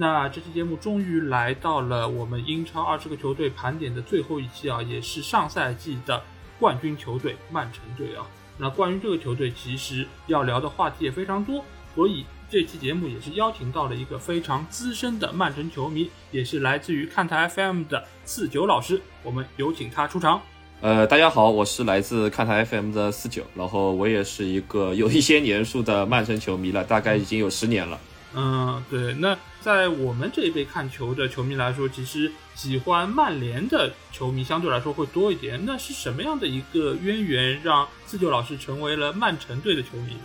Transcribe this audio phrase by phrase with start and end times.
[0.00, 6.22] 那这期节目终于来到了我们英超二十个球队盘点的最后一期啊，也是上赛季的
[6.58, 8.24] 冠军球队曼城队啊。
[8.56, 11.62] 那关于这个球队，其实要聊的话题也非常多，
[11.94, 18.98] 所以这期节目也是邀请到了一个非常资深的曼城球迷，也是来自于看台 FM 的四九老师。
[19.22, 20.40] 我们有请他出场。
[20.80, 28.00] 呃，大家好，我是来自看台 FM 的四九，然后我也是一个有一些年数的曼城球迷了，大概已经有十年了。
[28.34, 29.36] 嗯，对，那。
[29.60, 35.62] 在我们这一辈看球的球迷来说，其实喜欢曼联的球迷相对来说会多一点。
[35.66, 40.20] 那是什么样的一个渊源，让四九老师成为了曼城队的球迷呢？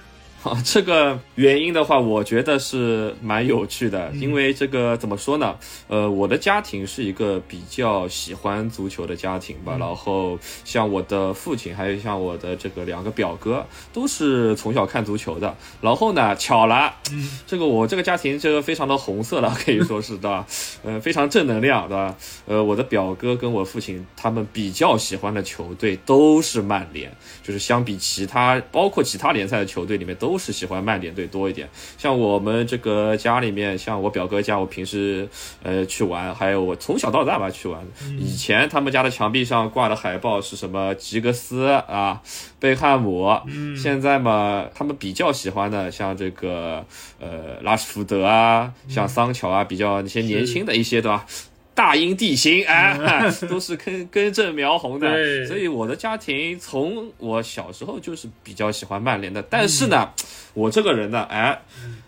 [0.46, 5.56] 啊， 这个原因的话，我觉得是蛮有趣的，因为这个怎么说呢？
[5.88, 9.76] 呃，我的家庭是一个比较喜欢足球的家庭吧。
[9.80, 15.56] 然后像我的父亲，还有像我的这个两个表哥，都是从小看足球的。
[15.82, 16.94] 然后呢，巧了，
[17.48, 20.46] 这个我这个家庭这个非常的红色了， 可以说是对吧？
[20.84, 22.16] 呃，非常正能量，对吧？
[22.46, 30.35] 呃，我的表哥跟我父亲他们比较喜欢的球队都是曼联，就是相比其他，包括其他联赛的球队里面都。
[30.36, 35.26] 都是喜欢曼联队多一点，像我们这个家里面，像我表哥家，我平时
[35.64, 37.82] 呃去玩，还有我从小到大吧去玩。
[38.20, 40.94] 以前他们家的墙壁上挂的海报是什么？
[40.96, 42.22] 吉格斯啊，
[42.60, 43.34] 贝汉姆。
[43.82, 46.86] 现在嘛，他们比较喜欢的，像这个
[47.22, 51.26] 呃拉什福德啊，像桑乔啊，比较那些年轻的一些，对吧？
[51.76, 52.98] 大英地形，哎，
[53.48, 59.44] 都是根根正苗红的，所以我的家庭从我小时候就是比较喜欢曼联的。
[59.44, 60.10] 但是呢，
[60.54, 61.62] 我这个人呢，哎。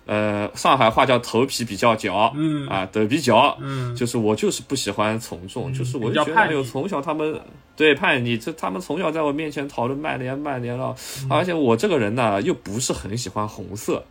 [0.08, 7.40] 呃，上海话叫头皮比较角，嗯啊，头皮角，嗯，就是我就是不喜欢从众，就是我就觉得有从小他们
[7.76, 10.96] 对叛逆，这他们从小在我面前讨论曼联曼联了，
[11.30, 14.04] 而且我这个人呢又不是很喜欢红色，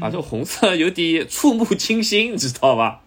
[0.00, 3.00] 啊，这红色有点触目惊心， 你知道吧？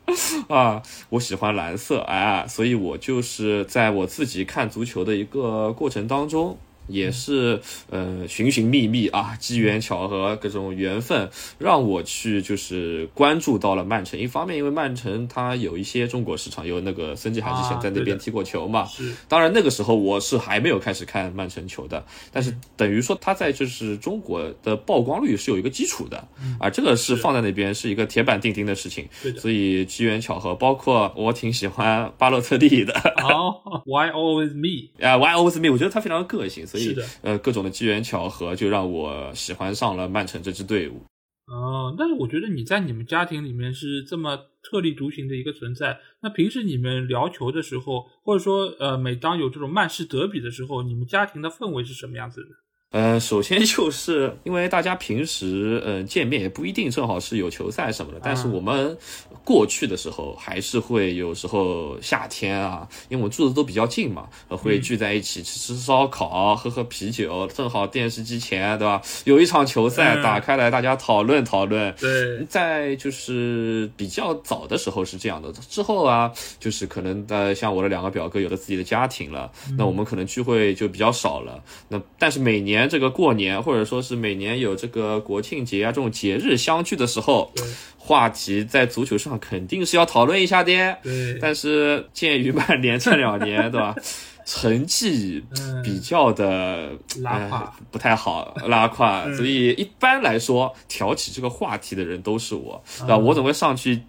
[0.50, 6.58] 啊，我喜欢蓝色，哎，所以我就是在我自己看足球的一个过程当中。
[6.88, 7.60] 也是
[7.90, 14.20] 呃寻寻觅觅啊，机缘巧合各种缘分，让我去就是关注到了曼城。
[14.20, 18.86] 一方面，因为曼城它有一些中国市场，有那个孙继海之前在那边踢过球嘛。
[18.86, 19.14] 是。
[19.28, 26.28] 当然那个时候我是还没有开始看曼城球的，但是等于说他在就是中国的曝光率是有一个基础的
[26.60, 29.08] 啊，这个是放在那边是一个铁板钉钉的事情。
[29.38, 32.94] 所以机缘巧合，包括我挺喜欢巴洛特利的。
[33.24, 34.90] 哦，Why always me？
[35.06, 35.72] 啊，Why always me？
[35.72, 36.66] 我觉得他非常个性。
[36.76, 41.04] 所以，呃，各种的机缘巧合就让我喜欢上了曼城这支队伍。
[41.48, 46.00] 哦，但是我觉得你在你们家庭里面是这么特立独行的一个存在。
[46.22, 52.65] 那平时你们聊球的时候，或者说，呃，每当有这种曼市德比的时候，你们家庭的氛围是什么样子的？
[52.92, 58.98] 呃，首先 就是因为大家平时呃见面也不一定正好是有球赛什么的，但是我们
[59.44, 69.02] 过去的时候还是会有时候夏天啊，因为我住的都比较近嘛，会聚在一起吃吃烧烤、喝喝啤酒，正好电视机前对吧？
[69.26, 71.94] 有一场球赛打开来，大家讨论讨论。
[72.00, 76.32] 对，在就是比较早的时候是这样的，之后啊，
[76.62, 81.62] 就是可能呃像我的两个表哥有了自己的家庭了，那我们可能聚会就比较少了。
[81.90, 82.75] 那但是每年。
[82.90, 87.52] 这个过年，或者说是每年有这个国庆节啊这种节日相聚的时候，
[87.98, 90.74] 话题在足球上肯定是要讨论一下的。
[91.02, 93.96] 对，但是鉴于曼联这两年，对吧，
[94.46, 95.44] 成绩
[95.84, 96.90] 比较的
[97.22, 103.18] 拉胯，不太好拉胯， 所以一般来说挑起这个话题的人都是我，对吧？
[103.18, 104.02] 我总会上去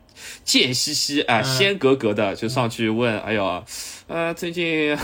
[0.45, 3.65] 贱兮兮啊，仙格格的就上去问，哎呦。
[4.09, 4.97] 呃，最近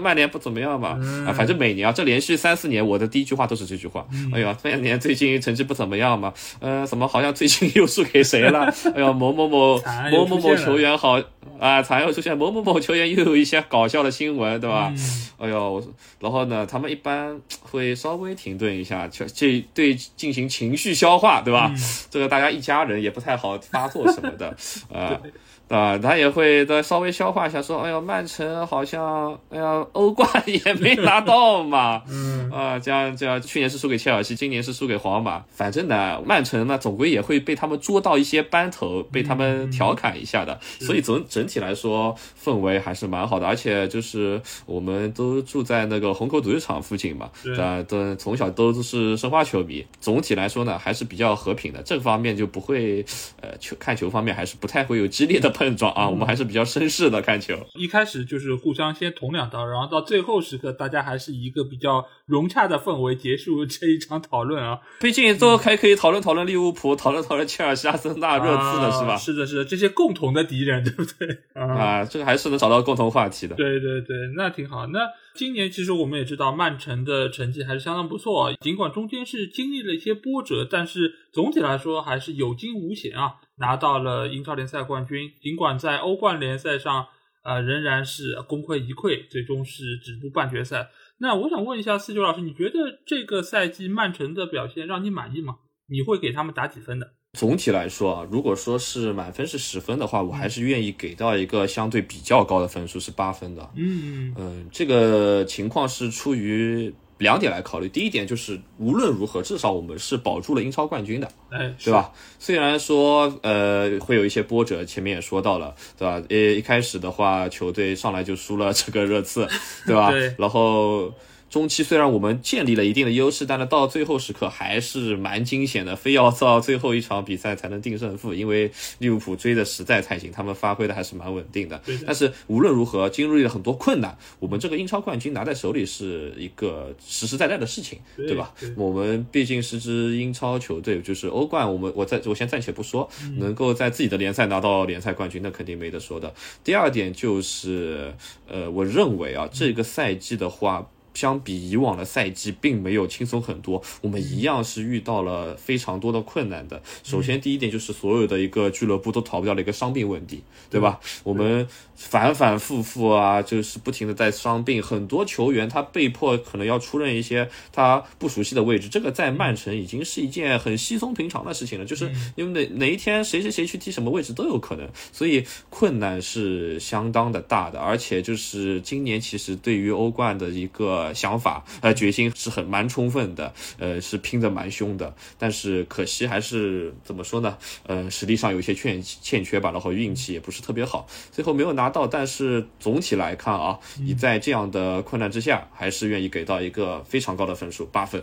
[0.00, 0.98] 曼联不怎么样吧？
[1.26, 4.06] 啊，反正每年啊，这连续三四年，我的第一句话都是这句话。
[4.32, 6.32] 哎呀，曼联最近成绩不怎么样嘛？
[6.60, 8.72] 呃，怎么好像最近 又输给谁了？
[8.94, 9.78] 哎呀，某某某
[10.10, 11.20] 某某某球员好
[11.58, 14.92] 啊，才又出现某某某球员又有一些搞笑的新闻，对吧？
[15.38, 21.70] 哎呦，然后呢，他们一般会稍微停顿一下，就这对进行情绪消化，对吧？
[22.10, 24.56] 这个大家一家人也不太好发作什么的。
[24.90, 25.20] 啊。
[25.68, 32.02] 啊，他也会再稍微消化一下，说：“哎呦，曼城好像，哎呀，欧冠 也没拿到嘛。
[32.08, 35.44] ”嗯啊，这样这样，去年是输给切尔西，今年是输给皇马。
[35.50, 40.56] 反正呢，曼城呢，总归也会被他们捉到一些班头，被他们调侃一下的。
[40.78, 43.46] 所以总整体来说，氛围还是蛮好的。
[43.48, 47.28] 而且就是我们都住在那个虹口足球场附近嘛，
[47.58, 49.84] 啊，都从小都是申花球迷。
[50.00, 51.82] 总体来说呢，还是比较和平的。
[51.82, 53.04] 这方面就不会，
[53.40, 55.52] 呃，球看球方面还是不太会有激烈的。
[55.58, 57.56] 碰撞啊，我们还是比较绅士的看球。
[57.74, 64.78] 一开始就是互相先捅两刀，然后到最后时刻，大家还是一个比较融洽的氛围结束这一场讨论啊。
[65.00, 69.16] 毕竟都还可以讨论讨论利物浦，讨论讨论切尔西、阿森纳、热刺的是吧？
[69.16, 71.38] 是的，是的，这些共同的敌人，对不对？
[71.54, 73.56] 啊，这个还是能找到共同话题的。
[73.56, 74.86] 对对对，那挺好。
[74.88, 75.00] 那
[75.34, 83.36] 今年其实我们也知道，曼城的成绩还是相当不错，尽管中间是经历了一些波折，但是总体来说还是有惊无险啊。
[83.58, 87.06] 拿到了英超联赛冠军，尽管在欧冠联赛上，
[87.42, 90.90] 呃，仍然是功亏一篑，最终是止步半决赛。
[91.18, 95.56] 那我想问一下四九老师，你觉得这个赛季曼城的表现让你满意吗？
[95.88, 97.14] 你会给他们打几分的？
[97.32, 103.70] 总体来说啊，如果说是满分是十分的话，我还是愿意给到一个相对比较高的分数，是八分的。
[103.76, 106.94] 嗯嗯，这个情况是出于。
[107.18, 112.12] 两点来考虑，第一点就是无论如何，至少我们是保住了英超冠军的，哎，对吧？
[112.38, 116.22] 虽然说呃会有一些波折，前面也说到了，对吧？
[116.28, 119.48] 呃，一开始的话，球队上来就输了这个热刺，
[119.86, 120.12] 对吧？
[120.38, 121.12] 然后。
[121.56, 128.34] 中期虽然我们建立了一定的优势，但是到最后时刻还是蛮惊险的，非要到最后一场比赛才能定胜负。
[128.34, 131.80] 因为利物浦追的实在太紧，他们发挥的还是蛮稳定的。
[132.04, 138.52] 但是无论如何，经历了很多困难，我们这个英超冠军拿在手里是一个实实在在的事情，对吧？
[138.76, 146.34] 我们毕竟是支英超球队，就是欧冠，我们我在我先暂且不说，能够在自己的联赛拿到联赛冠军，那肯定没得说的。
[146.62, 148.12] 第二点就是，
[148.46, 150.86] 呃，我认为啊，这个赛季的话。
[151.16, 153.82] 相比以往的赛季，并没有轻松很多。
[154.02, 156.82] 我们一样是遇到了非常多的困难的。
[157.02, 161.00] 首先，第一点就是所有的一个俱乐部都逃不掉的一个伤病问题，对吧？
[161.24, 168.90] 我们反反复复啊，就是不停的在伤病，很多球员他被迫可能要出任一些他不熟悉的位置。
[168.90, 177.78] 这个在曼城已经是一件很稀松平常的事情了，就是因为哪哪一天谁谁谁去踢什么位置都有可能，所以困难是相当的大的。
[177.78, 181.05] 而且就是今年其实对于欧冠的一个。
[181.14, 187.56] 想法呃决心是很蛮充分的，呃是拼的蛮凶的，但是可惜还是怎么说呢？
[187.86, 192.06] 呃实力上有些欠欠缺吧，然后运气也不是特别好，最后没有拿到。
[192.06, 198.22] 但是总体来看啊，你在这样的困难之下，还是愿意给到一个非常高的分数，八分。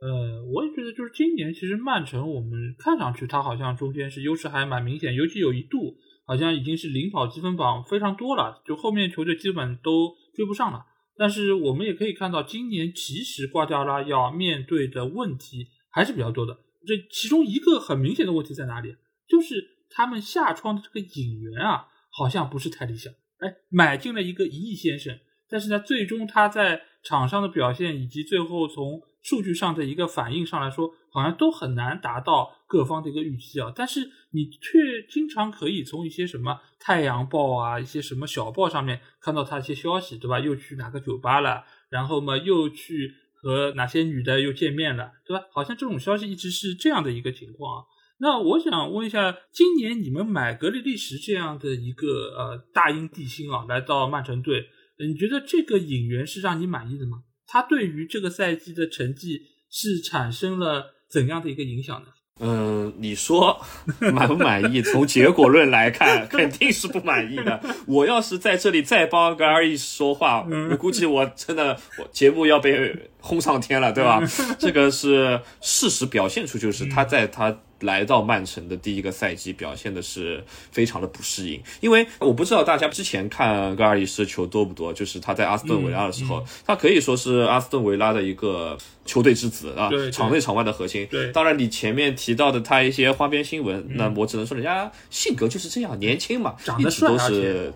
[0.00, 5.96] 呃，我也觉得就是今年其实曼城我们看上去他好像中间是优势还蛮明显，尤其有一度
[6.26, 10.84] 好像已经是领跑积分榜非常多了，就后面球队基本都追不上了。
[11.16, 16.58] 但是我们也可以看到，今年其实瓜迪奥拉要面对的问题还是比较多的。
[16.86, 18.96] 这其中一个很明显的问题在哪里？
[19.26, 23.12] 就是他们下窗的这个引援啊，好像不是太理想。
[23.38, 25.18] 哎，买进了一个一亿先生，
[25.48, 33.72] 但是呢，最终他在场上的表现以及最后从数据上的一个反应上来说，好像都很难达到各方的一个预期啊。
[33.74, 40.38] 但是你却经常可以从一些什么《太阳报》啊、一些什么小报上面看到他一些消息，对吧？
[40.38, 41.64] 又去哪个酒吧了？
[41.88, 45.46] 然后嘛，又去和哪些女的又见面了，对吧？
[45.50, 47.84] 好像这种消息一直是这样的一个情况啊。
[48.18, 52.06] 那我想问一下，今年你们买格里利什这样的一个
[52.36, 54.66] 呃大英帝星啊，来到曼城队，
[54.98, 57.22] 你觉得这个引援是让你满意的吗？
[57.54, 62.08] 他对于这个赛季的成绩是产生了怎样的一个影响呢？
[62.40, 63.64] 嗯，你说
[64.12, 64.82] 满不满意？
[64.82, 67.60] 从结果论来看，肯定是不满意的。
[67.86, 74.20] 我要是在这里再帮格尔一说话，我估计我真的我节目要被轰上天了，对吧？
[74.58, 77.56] 这个是事实，表现出就是他在他。
[77.84, 81.62] 来到曼城的第一个赛季，表现的是非常的不适应。
[81.80, 88.76] 因为我不知道大家之前看戈尔伊斯球多不多，就是他在阿斯顿维拉的时候，他可以说是阿斯顿维拉的一个
[89.06, 91.06] 球队之子啊，场内场外的核心。
[91.10, 97.72] 对，当然你前面提到的他一些花边新闻，那我只能说人家性格就是这样，年轻嘛，一直都是。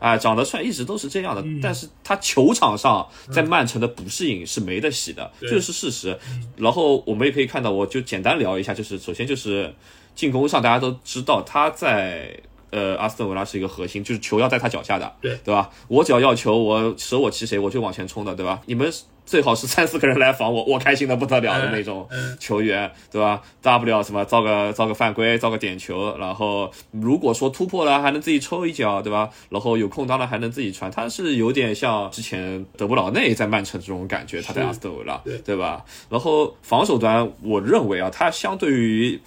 [0.00, 6.18] 啊，长得帅一直都是这样的，但是他球场上在曼城的不适应是没得洗的，这是事实。
[6.56, 9.74] 然后我们也可以看到，我就简单聊一下，就是首先就是
[10.14, 12.38] 进攻上，大家都知道他在
[12.70, 15.70] 呃阿斯顿维拉是一个核心，就是球要在他脚下的，对对吧？
[15.88, 18.60] 我只要要球，我舍我其谁，我就往前冲的，对吧？
[18.66, 18.92] 你们。
[19.28, 22.08] 最好是三四个人来防我，我开心的不得了的那种
[22.40, 23.42] 球员，对吧？
[23.60, 29.28] 大不了什么造个造个犯规，造个点球，然后如果说突破了还能自己抽一脚，对吧？
[29.50, 35.84] 然后有空当了还能自己传，他是有点像之前德布劳内在曼城这种感觉，他在阿斯顿维拉，对吧？
[36.08, 39.20] 然后防守端，我认为啊，他相对于。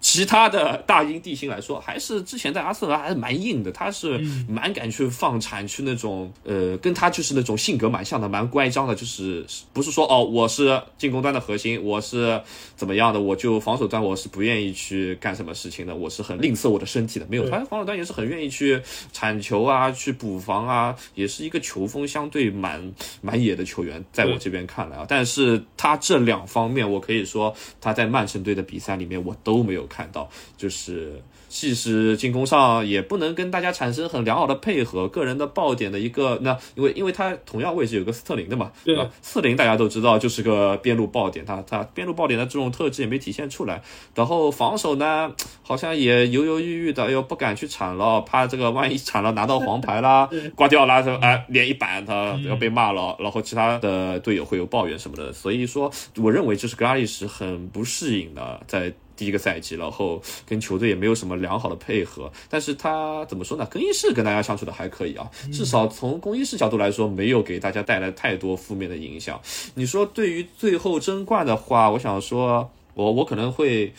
[0.00, 12.40] 其他的大英帝星来说，还是之前在阿森纳还是蛮硬的，他是蛮敢去放铲，去那种呃，跟他就是那种性格蛮像的，蛮乖张的，就是不是说哦，我是进攻端的核心，我是
[12.76, 18.80] 怎么样的，我就防守端我是不愿意去干什么事情的，我是很吝啬我的身体的，没有，他防守端也是很愿意去
[19.12, 22.80] 铲球啊，去补防啊，也是一个球风相对蛮
[23.22, 29.84] 蛮野的球员，在我这边看来啊，但是他这两方面，我可以说他在曼城队的比赛里面我都没有。
[29.95, 31.22] 看到就是。
[31.48, 39.08] 即使进攻上也不能跟大家产生很良好的配合，个人的爆点的一个那，因为因为他同样位置有个斯特林的嘛，对吧？
[39.22, 43.80] 斯特林大家都知道就是个边路爆点，他他边路爆点的这种特质也没体现出来。
[44.14, 55.32] 然后防守呢，好像也犹犹豫豫的，又不敢去铲了，怕这个万一铲了拿到黄牌啦，挂掉啦，哎，脸一板他要被骂了，然后其他的队友会有抱怨什么的。
[55.32, 61.36] 所以说，我认为这是格拉利什很不适应的，在第一个赛季，然后跟球队也没有什么。
[61.36, 63.66] 良好的配合，但是他怎么说呢？
[63.70, 69.38] 更衣室跟大家相处的还可以啊，至少从更衣室角度来说，没有给大家带来太多负面的影响。
[69.74, 73.92] 你说对于最后争冠的话，我想说，我我可能会。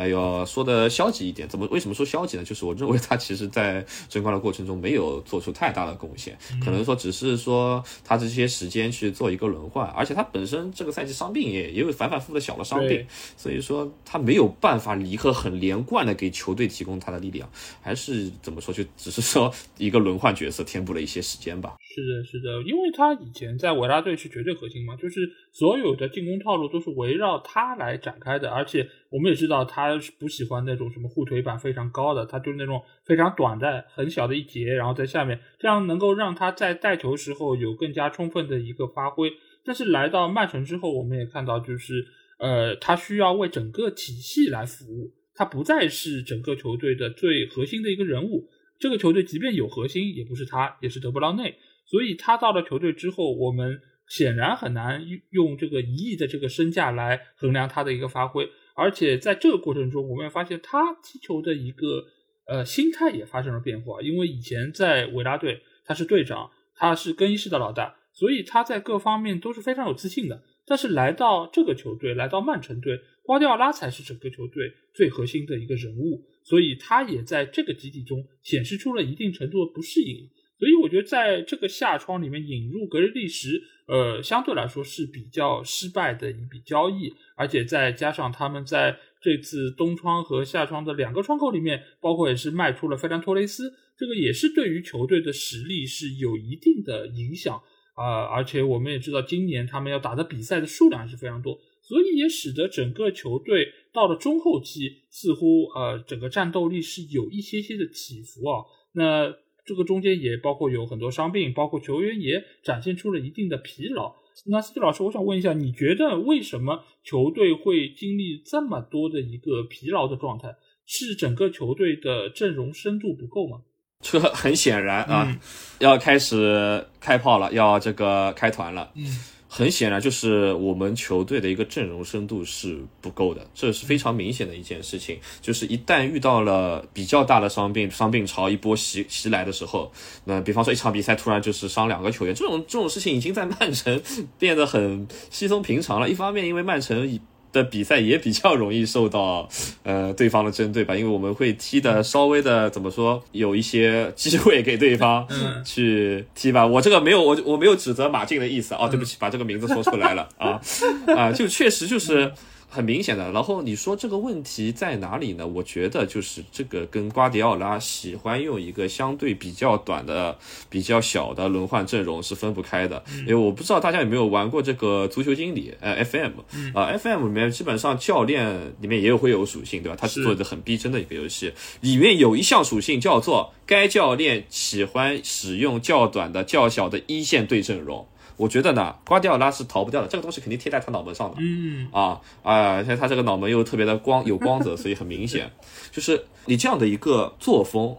[0.00, 2.42] 哎呦，说的消极一点，怎么为什么说消极呢？
[2.42, 17.46] 就是我认为他其实，在争冠的过程中没有做出太大的贡献，可能说只是说他这些时间去做一个轮换，而且他本身这个赛季伤病也也有反反复复的小的伤病，所以说他没有办法一个很连贯的给球队提供他的力量，
[17.82, 21.74] 还是怎么说，就只是说一个轮换角色填补了一些时间吧。
[21.92, 29.98] 是的，是的，因为他以前在维拉队是绝对核心嘛，就是所有的进攻套路都是围绕他来展开的，而且我们也知道他。
[30.18, 39.32] 不喜欢那种什么护腿板非常高的，他就是那种非常短的、很小的一节，然后在下面，这样能够让他在带球时候有更加充分的一个发挥。
[39.64, 42.06] 但是来到曼城之后，我们也看到，就是
[42.38, 48.48] 呃，他需要为整个体系来服务，他不再是整个球队的最核心的一个人物。
[48.78, 51.56] 这个球队即便有核心，也不是他，也是德布劳内。
[51.90, 58.48] 所以他到了球队之后，我们显然很难用这个一亿的这个身价来衡量他的一个发挥。
[58.76, 62.04] 而且在这个过程中，我们也发现他踢球的一个
[62.46, 64.00] 呃心态也发生了变化。
[64.00, 70.44] 因为以前在维拉队，他是队长，他是更衣室的老大，所以他在各方面都是非常有自信的。
[70.64, 80.30] 但是来到这个球队，来到曼城队，瓜迪奥拉才是整个球队最核心的一个人物，所以他也在这个集体中显示出了一定程度的不适应。
[80.60, 83.48] 所以我觉得在这个夏窗里面引入格雷利什，
[83.86, 97.56] 呃，相对来说是比较失败的一笔交易，而且再加上他们在这次冬窗和夏窗的两个窗口里面，包括也是卖出了费兰托雷斯，这个也是对于球队的实力是有一定的影响
[97.94, 98.24] 啊。
[98.26, 108.60] 而且我们也知道，今年他们要打的比赛的数量是非常多，所以也使得整个球队到了中后期，似乎呃整个战斗力是有一些些的起伏啊。
[108.92, 109.34] 那。
[109.64, 114.14] 这个中间也包括有很多伤病，包括球员也展现出了一定的疲劳。
[114.46, 120.56] 那斯蒂老师，我想问一下，你觉得为什么球队会经历这么多的一个疲劳的状态？
[120.86, 123.60] 是整个球队的阵容深度不够吗？
[124.00, 125.38] 这很显然啊，
[125.78, 128.92] 要开始开炮了，要这个开团了。
[128.94, 129.04] 嗯。
[129.52, 135.18] 很显然，就是我们球队的一个阵容深度是不够的，这是非常明显的一件事情。
[135.42, 139.90] 就是一旦遇到了比较大的伤病，伤病潮一波袭袭来的时候，
[140.24, 144.00] 那比方说一场比赛突然就是伤两个球员，这种这种事情已经在曼城
[144.38, 146.08] 变得很稀松平常了。
[146.08, 147.20] 一方面，因为曼城
[147.52, 149.48] 的比赛也比较容易受到
[149.82, 155.26] 呃对方的针对吧，因为我们会踢的稍微的怎么说，有一些机会给对方
[155.64, 156.66] 去踢吧。
[156.66, 160.60] 我这个没有我我没有指责马竞的意思哦，对不起，把这个名字说出来了啊
[161.16, 162.32] 啊，就确实就是。
[162.72, 165.44] 很明显的，然后你说这个问题在哪里呢？
[165.44, 173.02] 我觉得就是这个跟瓜迪奥拉喜欢用一个相对比较短的、比较小的轮换阵容是分不开的。
[173.22, 176.30] 因为我不知道大家有没有玩过这个足球经理，呃，FM
[176.72, 179.96] 啊，FM 里面基本上教练里面也有会有属性，对吧？
[180.00, 188.06] 它是做的很逼真的一个游戏，里面有一项属性叫做该教练喜欢使用较短的、较小的一线队阵容。
[188.40, 191.36] 我觉得呢，瓜迪奥拉是逃不掉的，这个东西肯定贴在他脑门上的。
[191.40, 195.50] 嗯啊啊，而且他这个脑门又特别的光有光泽，所以很明显，
[195.92, 197.94] 就是你这样的一个作风，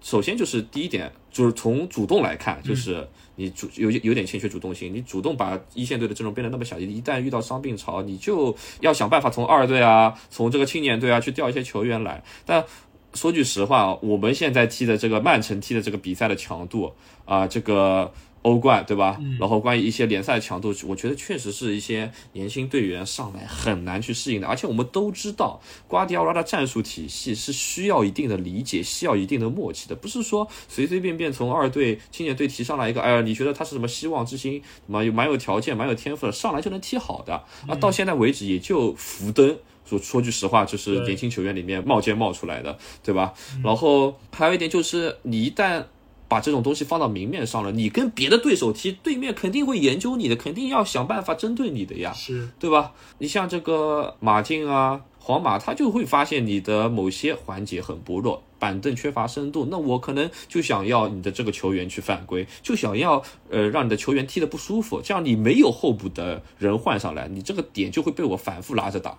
[0.00, 12.24] 首先就是第一点，就是从主动来看，就是你主有有点欠缺主动性，你主动把一线队的阵容变得那么小，一旦遇到伤病潮，你就要想办法从二队啊，从这个青年队啊去调一些球员来。
[12.46, 12.64] 但
[13.12, 16.90] 说句实话，我们现在踢的这个曼城踢的这个比赛的强度
[17.26, 18.10] 啊，这个。
[18.44, 19.18] 欧冠对吧？
[19.40, 24.46] 然后关于一些联赛强度，我觉得确实是一些年轻队员上来很难去适应的。
[24.46, 37.34] 而且我们都知道，瓜迪奥拉的战术体系是需要一定的理解，需要一定的默契的，不是说随随便便从二队青年队提上来一个，哎呀，你觉得他是什么希望之星，什么有蛮有条件、蛮有天赋的，上来就能踢好的？
[37.66, 43.32] 啊，到现在为止也就福登，说说句实话，就是年轻球员里面冒尖冒出来的，对吧？
[43.62, 45.84] 然后还有一点就是，你一旦
[46.28, 52.92] 把这种东西放到明面上了，你跟别的对手踢，对面肯定会研究你的，肯定要想办法针对你的呀，是对吧？
[53.18, 69.18] 你像这个马竞啊、皇马，他就会发现你的某些环节很薄弱，板凳缺乏深度，那我可能就想要你的这个球员去犯规，就想要呃让你的球员踢得不舒服，这样你没有候补的人换上来，你这个点就会被我反复拉着打。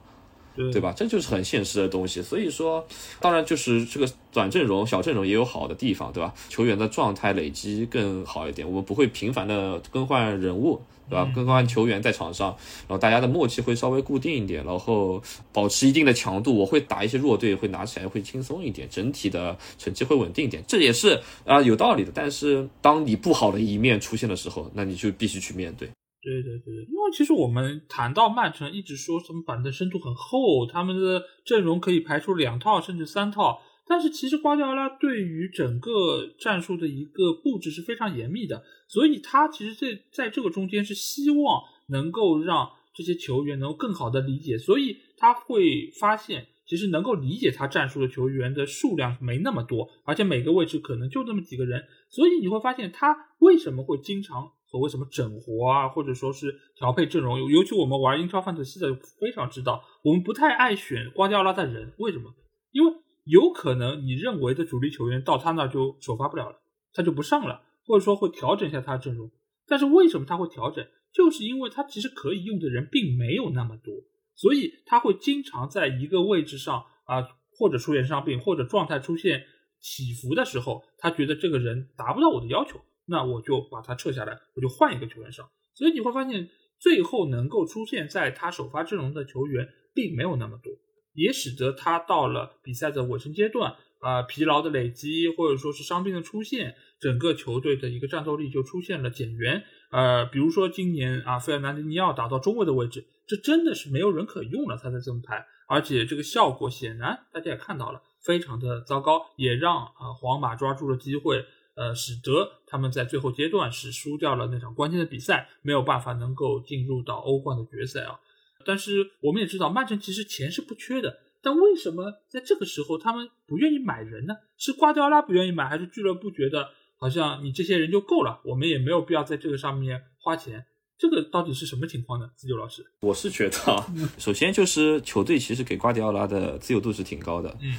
[0.55, 0.93] 对吧？
[0.95, 2.21] 这就是很现实的东西。
[2.21, 2.85] 所以说，
[3.19, 6.33] 当然就是这个短阵容、小阵容也有好的地方，对吧？
[6.50, 11.29] 球员的状态累积更好一点，我们不会频繁的更换人物，对吧？
[11.35, 12.50] 更换球员在场上，
[12.88, 15.21] 然后大家的默契会稍微固定一点，然后
[15.51, 16.55] 保持一定的强度。
[16.55, 20.63] 我会打一些弱队，会拿起来会轻松一点，整体的成绩会稳定一点。
[20.67, 22.12] 这也是啊有道理的。
[22.13, 25.89] 但是当你不好的一面出现的时候，那你就必须去面对。
[26.25, 54.53] 对对对，因为其实我们谈到曼城，一直说什么板凳深度很厚，他们的阵容可以排出两套甚至三套，但是其实瓜迪奥拉对于整个战术的一个布置是非常严密的，所以他其实这在这个中间是希望能够让这些球员能够更好的理解，所以他会发现其实能够理解他战术的球员的数量没那么多，而且每个位置可能就那么几个人，所以你会发现他为什么会经常。
[54.79, 57.50] 为什么整活啊，或者说是调配阵容？
[57.50, 61.93] 尤其我们玩英超范特西的非常知道，我们不太爱选瓜迪奥拉的人。
[62.00, 62.34] 为什么？
[62.72, 62.93] 因为
[63.24, 66.60] 有可能你认为的主力球员到他那就首发不了了，
[66.93, 69.31] 他就不上了，或者说会调整一下他的阵容。
[69.68, 70.85] 但是为什么他会调整？
[71.13, 73.94] 就是因为他其实可以用的人并没有那么多，
[74.35, 77.25] 所以他会经常在一个位置上啊，
[77.57, 79.46] 或者出现伤病，或者状态出现
[79.79, 82.81] 起伏的时候，他觉得这个人达不到我的要求。
[83.05, 85.50] 那我就把他撤下来，我就换一个球员上。
[85.74, 90.72] 所以你会发现，最后能够出现在他首发阵容的球员并没有那么多，
[91.13, 99.63] 也使得他到了比赛的尾声阶段，啊，疲劳的累积或者说是伤病的出现，整个球队的一个战斗力就出现了减员。
[99.91, 111.46] 呃，比如说今年啊，费尔南迪尼奥打到中卫的位置，这真的是没有人可用了，他在这么排，而且这个效果显然大家也看到了，非常的糟糕，也让啊皇马抓住了机会。
[111.75, 118.20] 呃，使得他们在最后阶段是输掉了那场关键的比赛，没有办法能够进入到欧冠的决赛啊。
[118.66, 124.33] 但是我们也知道，曼城其实钱是不缺的，但为什么在这个时候他们不愿意买人呢？
[124.57, 130.66] 是瓜迪奥拉不愿意买，还是俱乐部觉得好像你这些人就够了，我们也没有必要在这个上面花钱？
[130.98, 132.29] 这个到底是什么情况呢？
[132.38, 133.85] 自由老师，我是觉得，
[134.18, 137.75] 首先就是球队其实给瓜迪奥拉的自由度是挺高的，嗯。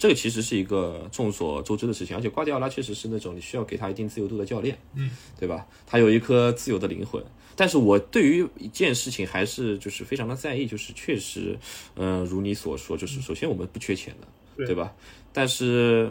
[0.00, 5.66] 这个其实是一个众所周知的事情，而且瓜迪奥拉确实是那种你需要给他一定自由度的教练，嗯，对吧？
[5.86, 7.22] 他有一颗自由的灵魂。
[7.54, 11.58] 但是我对于一件事情还是就是非常的在意，就是确实，
[11.96, 14.26] 嗯，如你所说，就是首先我们不缺钱的，
[14.64, 14.94] 对吧？
[15.34, 16.10] 但是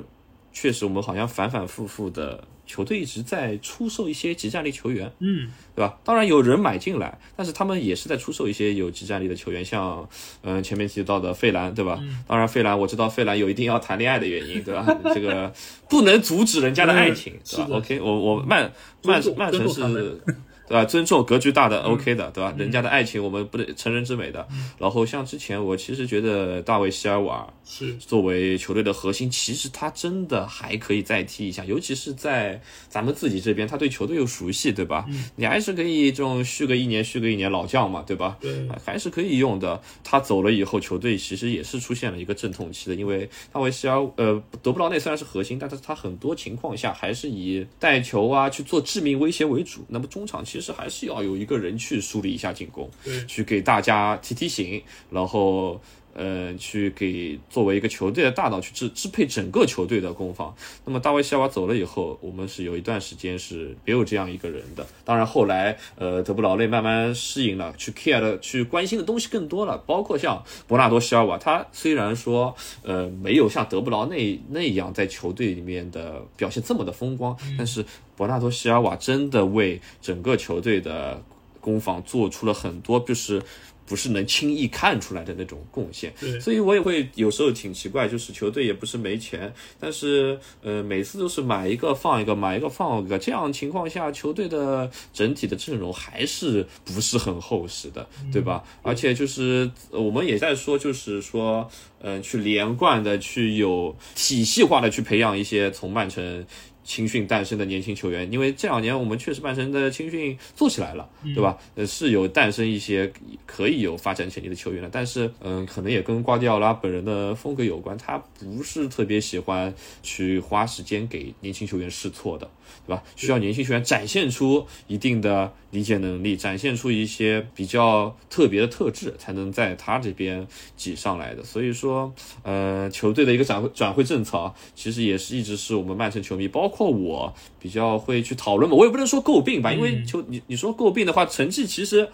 [0.53, 2.47] 确实我们好像反反复复的。
[2.69, 5.97] 球队一直在出售一些集战力球员，嗯，对吧？
[6.03, 10.07] 当然有人买进来，但是他们也是在出售一些有集战力的球员，像
[10.43, 11.99] 嗯前面提到的费兰，对吧？
[12.27, 14.85] 当然费兰我知道费兰有一定要谈恋爱的原因，对吧？
[15.15, 15.51] 这个
[15.89, 18.71] 不能阻止人家的爱情， 是吧？OK，我我曼
[19.03, 20.21] 曼曼城是。
[20.69, 20.85] 对吧？
[20.85, 22.53] 尊重格局大的，OK 的，对吧？
[22.55, 24.47] 人家的爱情我们不能成人之美的。
[24.77, 35.07] 然后像之前我其实觉得大卫希尔瓦是作为球队的核心，其实他真的还可以再踢一下，尤其是在咱们自己这边，他对球队又熟悉，对吧？
[35.37, 38.37] 你还是可以这种续个一年，续个一年老将嘛，对吧？
[38.39, 39.81] 对，还是可以用的。
[40.03, 49.83] 他走了以后，球队其实也是出现了一个阵痛期的，因为大卫希尔呃德布劳内虽然是核心，但是他很多情况下还是以带球啊去做致命威胁为主。
[49.87, 50.58] 那么中场其实。
[50.59, 55.79] 其实还是要有一个人去梳理一下进攻，对，去给大家提提醒，然后
[56.13, 60.53] 呃，去给作为一个球队的大脑去支支配整个球队的攻防。
[60.85, 64.85] 那么大卫·席尔瓦走了以后，我们是有一段时间是没有这样一个人的。
[65.05, 77.85] 当然后来，呃，德布劳内慢慢适应了，去 care 的去关心的东西更多了，包括像伯纳多·席尔瓦，他虽然说呃没有像德布劳内那样在球队里面的表现这么的风光，但是
[78.17, 81.23] 伯纳多·席尔瓦真的为整个球队的
[81.61, 83.41] 攻防做出了很多，就是。
[83.89, 98.63] 不是能轻易看出来的那种贡献，所以我也会有时候挺奇怪，就是球队也不是没钱，但是呃每次都是买一个放一个，买一个放一个，这样情况下，球队的整体的阵容还是不是很厚实的，对吧？
[98.83, 101.67] 而且就是我们也在说，就是说，
[102.01, 106.45] 嗯，去连贯的去有体系化的去培养一些从曼城。
[106.89, 111.55] 青训诞生的年轻球员，因为这两年我们确实曼城的青训做起来了，对吧？
[111.75, 113.13] 呃，是有诞生一些
[113.45, 119.71] 可以有发展潜力的球员的，但是，嗯，可能也跟瓜迪奥拉本人的风格有关，他不是特别喜欢
[120.01, 122.49] 去花时间给年轻球员试错的。
[122.85, 123.03] 对吧？
[123.15, 130.47] 需要年轻球员展现出一定的理解能力，展现出一些比较特别的特质，才能在他这边
[130.77, 131.43] 挤上来的。
[131.43, 138.75] 所以说，呃，球队的一个转会转会政策啊，其实也是一直是我们曼城球迷，包括我比较会去讨论嘛。
[138.75, 142.07] 我也不能说诟病吧，因为就你你说诟病的话，成绩其实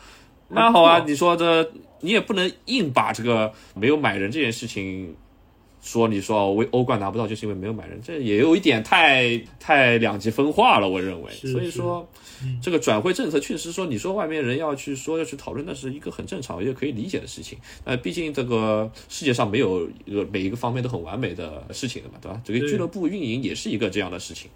[0.47, 1.03] 蛮好啊。
[1.05, 5.15] 你说这你也不能硬把这个没有买人这件事情。
[5.85, 11.31] 说你说为欧冠拿不到，就是因为没有买人，这也有一点太太两极分化了，我认为。
[11.31, 12.09] 所以说，
[12.59, 17.55] 这个转会政策确实说，你说外面人要去说要去讨论，那是一个很正常也可以理解的事情。
[17.85, 22.41] 那，毕竟这个世界上没有一个每一个方面都很完美的事情的嘛，对吧？
[22.43, 24.49] 这个俱乐部运营也是一个这样的事情。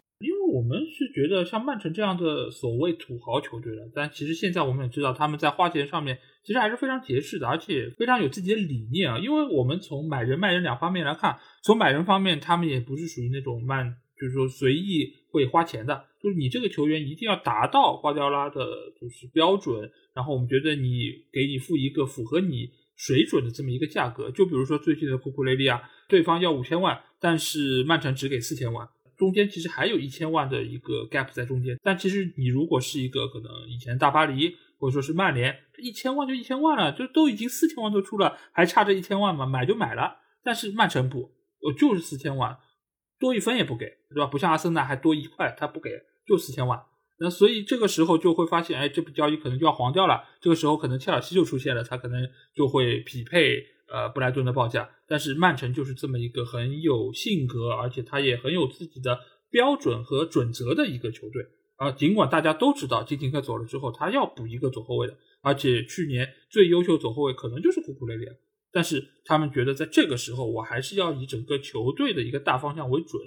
[0.59, 6.19] 我们是觉得像曼城这样的所谓土豪球队了，但其实现在我们也知道他们在花钱上面。
[6.43, 9.19] 其实还是非常节制的，而且非常有自己的理念啊。
[9.19, 16.05] 因为我们从买人卖人两方面来看，从买人方面，他们也不是属于那种慢，就是说随意会花钱的。
[16.21, 18.65] 就是你这个球员一定要达到瓜迪奥拉的
[18.99, 24.31] 就是标准，然后我们觉得你给你付一个符合你水准的这么一个价格。
[24.31, 28.87] 就比如说最近的库库雷利亚，对方要五千万，但是曼城只给四千万，
[29.19, 31.77] 中间其实还有一千万的一个 gap 在中间。
[31.83, 34.55] 但其实你如果是一个可能以前大巴黎。
[34.81, 39.45] 或者说是曼联，一千万就一千万了，就都已经四千万都出了，还差这一千万嘛？
[39.45, 40.19] 买就买了。
[40.41, 42.57] 但是曼城不，我就是四千万，
[43.19, 44.27] 多一分也不给，对吧？
[44.27, 45.89] 不像阿森纳还多一块，他不给，
[46.25, 46.81] 就四千万。
[47.19, 50.23] 那所以这个时候就会发现，哎，这笔交易可能就要黄掉了。
[50.39, 54.89] 这个时候可能切尔西就出现了，他可能就会匹配呃布莱顿的报价。
[55.07, 61.43] 但是曼城就是这么一个很有性格，而且他也很有自己的标准和准则的一个球队。
[61.77, 68.25] 啊，尽管大家都知道金廷克走了之后，他要补一个左后卫的，而且去年最优秀左后卫可能就是库库雷利，
[68.71, 73.21] 但是他们觉得在这个时候，我还是要以整个球队的一个大方向为准。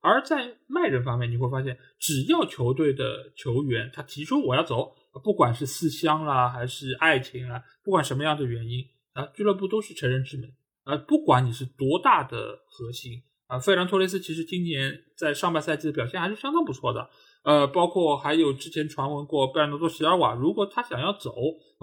[0.00, 8.82] 而在卖人方面，你会发现，只要球队的球员他提出我要走，不管是思乡啦，还是爱情啊，不管什么样的原因
[9.18, 10.48] 啊，俱乐部都是成人之门
[10.84, 17.10] 啊，不管你是多大的核心啊，费兰托雷斯其实今年在上半赛季的表现还是相当不错的。
[17.42, 21.34] 呃，包括还有之前传闻过贝尔纳多·席尔瓦，如果他想要走，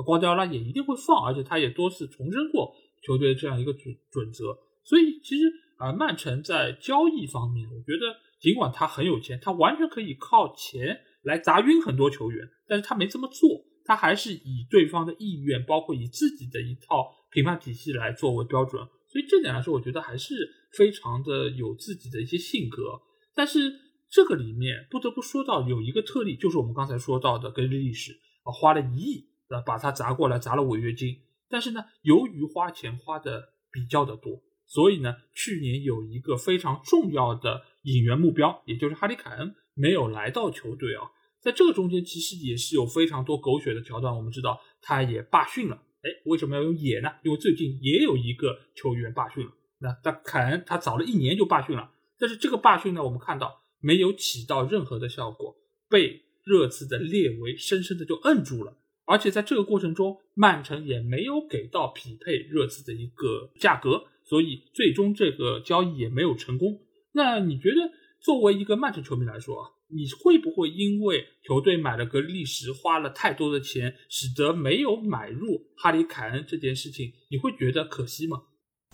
[0.05, 2.73] 瓜迪奥拉也一定会放，而且他也多次重申过
[3.05, 4.57] 球队的这样一个准准则。
[4.85, 13.49] 所以其实啊，曼城在交易方面，我觉得尽管他很有钱，他完全可以靠钱来砸晕很多球员，但是他没这么做，
[13.85, 18.81] 他还是以对方的意愿，包括以自己的一套评判体系来作为标准。
[19.11, 20.33] 所以这点来说，我觉得还是
[20.71, 22.99] 非常的有自己的一些性格，
[23.35, 23.83] 但是。
[24.07, 31.17] 这个里面不得不说到有一个特例，就是我们刚才说到的格里历史啊，花了一亿啊把它砸过来，砸了违约金。
[31.49, 41.11] 但是呢，由于花钱花的比较的多，所以呢，去年有一个非常重要的引援目标，也就是哈里凯恩没有来到球队啊。
[41.41, 44.15] 在这个中间，其实也是有非常多狗血的桥段。
[44.15, 47.09] 我们知道他也罢训了，哎，为什么要用也呢？
[47.23, 49.51] 因为最近也有一个球员罢训了。
[49.79, 53.61] 那他凯恩他早了一年就罢训了，但是这个罢训呢，我们看到。
[53.81, 55.55] 没有起到任何的效果，
[55.87, 66.79] 被热刺的列维深深的就摁住了，而且在这个过程中，曼城也没有给到匹配热刺的一个价格，所以最终这个交易也没有成功。
[67.11, 78.41] 那你觉得，作为一个曼城球迷来说，你会不会因为球队买了格利什，花了太多的钱，使得没有买入哈里凯恩这件事情，你会觉得可惜吗？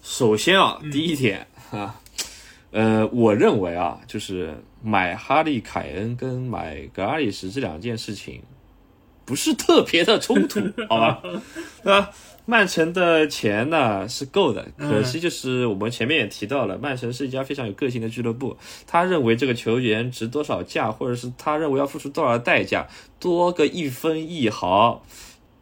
[0.01, 2.01] 首先啊，第一点啊。
[2.71, 8.41] 呃，我认为啊，就是买哈利凯恩跟买格拉利什这两件事情，
[9.25, 11.21] 不是特别的冲突， 好吧？
[11.83, 12.09] 对吧？
[12.51, 22.89] 曼城的钱呢是够的，嗯可惜就是我们前面也提到了，曼城是一家非常有个性的俱乐部，他认为这个球员值多少价，或者是他认为要付出多少代价，
[23.21, 25.01] 多个一分一毫。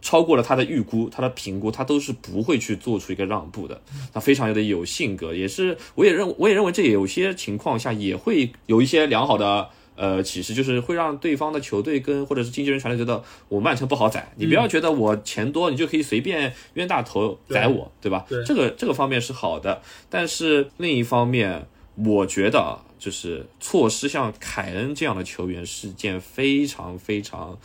[0.02, 3.82] 超过了他的预估，他的评估，他都是不会去做出一个让步的。
[4.14, 18.26] 他非常的有性格，也是我也认我也认为这有些情况下也会有一些良好的呃其实，就是会让对方的球队跟或者是经纪人传来觉得我曼城不好宰，你不要觉得我钱多你就可以随便冤大头宰我，对吧？
[18.30, 27.60] 对这个这个方面是好的，但是另一方面，我觉得啊就是错失像凯恩这样的球员是件非常非常。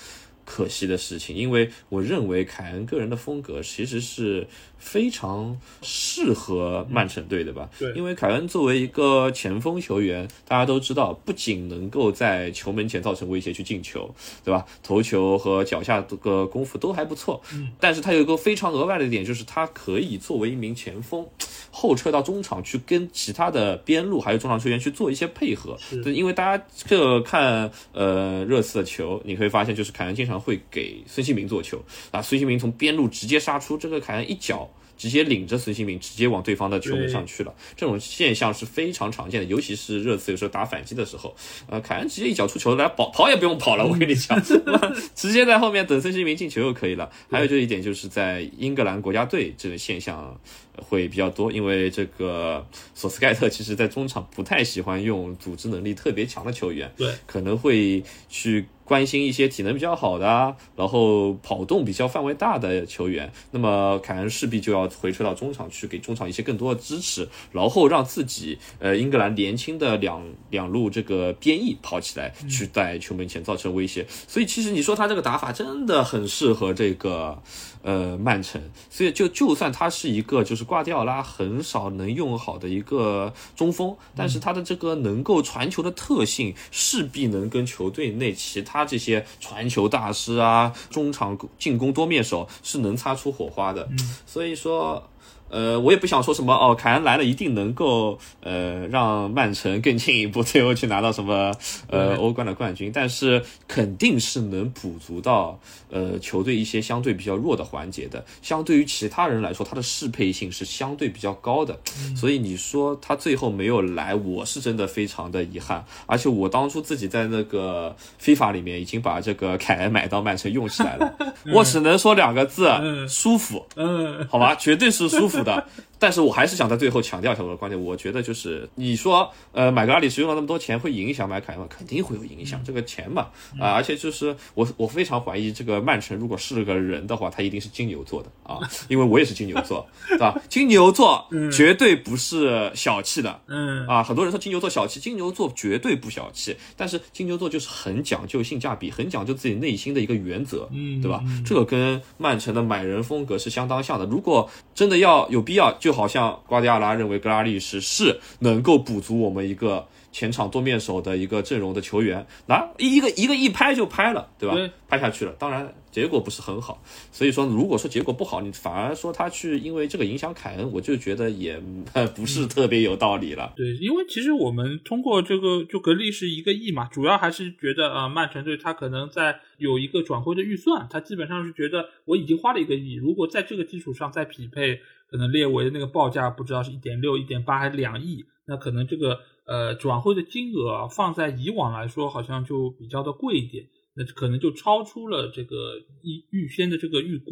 [0.47, 4.47] 可惜的事情，因为我认为凯恩个人的风格其实是
[4.85, 7.69] 非常适合曼城队的吧。
[7.79, 14.65] 对因为凯恩作为一个前锋球员，大家都知道，不仅能够在球门前造成威胁去进球，对吧？
[14.83, 17.43] 头球和脚下这个功夫都还不错。
[17.55, 21.27] 嗯，但是他有一个非常额外的一点，就是他可以作为一名前锋，
[21.71, 25.77] 后撤到中场去跟其他的边路还有中场球员去做一些配合。
[26.05, 34.69] 对，因为大家这个看呃热刺的球，你会发现就是凯恩经常会给孙兴民做球啊，孙兴民从边路直接杀出，这个凯恩一脚。
[34.97, 41.35] 直接领着孙兴民直接往对方的球门上去了，这种现象是非常常见的，尤其是热刺有时候打反击的时候，
[41.69, 44.41] 呃，凯恩直接一脚出球来跑跑也不用跑了， 我跟你讲，
[45.15, 47.11] 直接在后面等孙兴民进球就可以了。
[47.29, 50.39] 还有就一点就是在英格兰国家队这个现象
[50.77, 63.33] 会比较多，因为这个索斯盖特其实在中场不太喜欢用组织能力特别强的球员，对，可能会去关心一些体能比较好的啊，然后跑动比较范围大的球员。
[63.51, 74.07] 那么凯恩势必就要回撤到中场去，给中场一些更多的支持，然后让自己呃英格兰年轻的两两路这个边翼跑起来，去在球门前造成威胁。
[74.29, 77.41] 所以其实你说他这个打法真的很适合这个
[77.83, 93.87] 呃曼城，所以就就算他是一个就是瓜迪奥拉很少能用好的一个中锋，但是他的这个能够传球的特性，势必能跟球队内其他这些传球大师啊、中场进攻多面手是能擦出火花的。
[94.25, 95.07] 所以说。
[95.55, 101.55] 呃，我也不想说什么哦，凯恩来了一定能够呃让曼城更进一步， 最后去拿到什么
[101.89, 108.25] 呃欧冠的冠军，但是肯定是能补足到呃球队一些相对比较弱的环节的。
[108.43, 111.79] 相对于其他人来说，他的适配性是相对比较高的，
[112.17, 115.85] 所以你说他最后没有来，我是真的非常的遗憾。
[116.07, 121.15] 而且我当初自己在那个 FIFA 里面已经把这个凯恩买到曼城用起来了，
[121.55, 122.69] 我只能说两个字：
[123.09, 123.65] 舒服。
[123.77, 125.65] 嗯，好吧，绝对是舒服的。
[125.97, 131.67] 但是我还是想在最后强调一下我的观点，我觉得就是你说，呃，买个阿里使用了那么多钱，会影响买凯恩吗？
[131.71, 133.29] 肯定会有影响，这个钱嘛，
[133.59, 140.39] 啊、而且就是我我非常怀疑这个曼城如果是个人的话，他一定是金牛座的啊，因为我也是金牛座，对吧？
[140.51, 151.23] 金牛座绝对不是小气的，嗯啊，很多人说金牛座小气，金牛座绝对不小气，但是金牛座就是很讲究性价比，很讲究自己内心的一个原则，嗯对吧？
[151.47, 154.05] 这个跟曼城的买人风格是相当像的。
[154.05, 164.55] 如果真的要有必要，就好像瓜迪奥拉认为格拉利什是能够补足我们一个前场多面手的一个阵容的球员，拿一个一个一拍就拍了，对吧？
[164.87, 166.81] 拍下去了，当然结果不是很好。
[167.11, 171.61] 所以说，如果说结果不好，你反而说他去因为这个影响凯恩，我就觉得也
[171.95, 173.53] 呃 不是特别有道理了。
[173.57, 184.79] 对，因为其实我们通过这个就格力是一个亿嘛，主要还是觉得啊、呃曼城队他可能在有一个转会的预算，他基本上是觉得我已经花了一个亿，如果在这个基础上再匹配，
[185.11, 197.31] 可能列维的那个报价不知道是一点六、一点八还是两亿，那可能这个呃转会的金额啊，放在以往来说好像就比较的贵一点，那可能就超出了这个预预先的这个预估。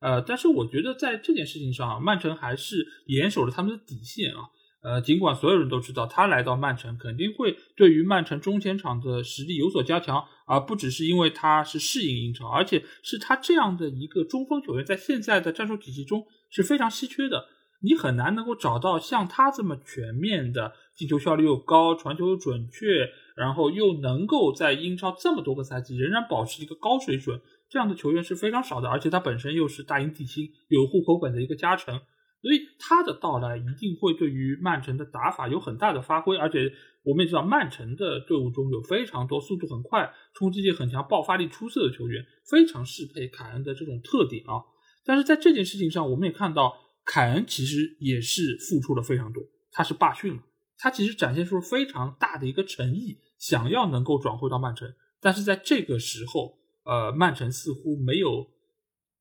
[0.00, 4.40] 呃，但是我觉得在这件事情上啊，曼城还是严守了他们的底线啊。
[4.82, 17.46] 呃，尽管所有人都知道他来到曼城肯定会对于曼城中前场的实力有所加强，而不只是因为他是适应英超，而且是他这样的一个中锋球员在现在的战术体系中是非常稀缺的。
[17.84, 28.88] 你很难能够找到像他这么全面的进球效率又高、传球又准确，然后又能够在英超这么多个赛季仍然保持一个高水准，这样的球员是非常少的。
[28.88, 32.00] 而且他本身又是大英帝星，有户口本的一个加成，
[32.40, 36.38] 所以他的到来一定会对于曼城的打法有很大的发挥。
[36.38, 44.64] 而且我们也知道，曼城的队伍中有非常多速度很快、冲击力很强、爆发力出色的球员，非常适配凯恩的这种特点啊。
[45.04, 46.80] 但是在这件事情上，我们也看到。
[47.04, 50.42] 凯恩其实也是付出了非常多，他是罢训了，
[50.78, 54.90] 他其实展现出非常大的一个诚意，想要能够转会到曼城，
[55.20, 58.46] 但是在这个时候，呃，曼城似乎没有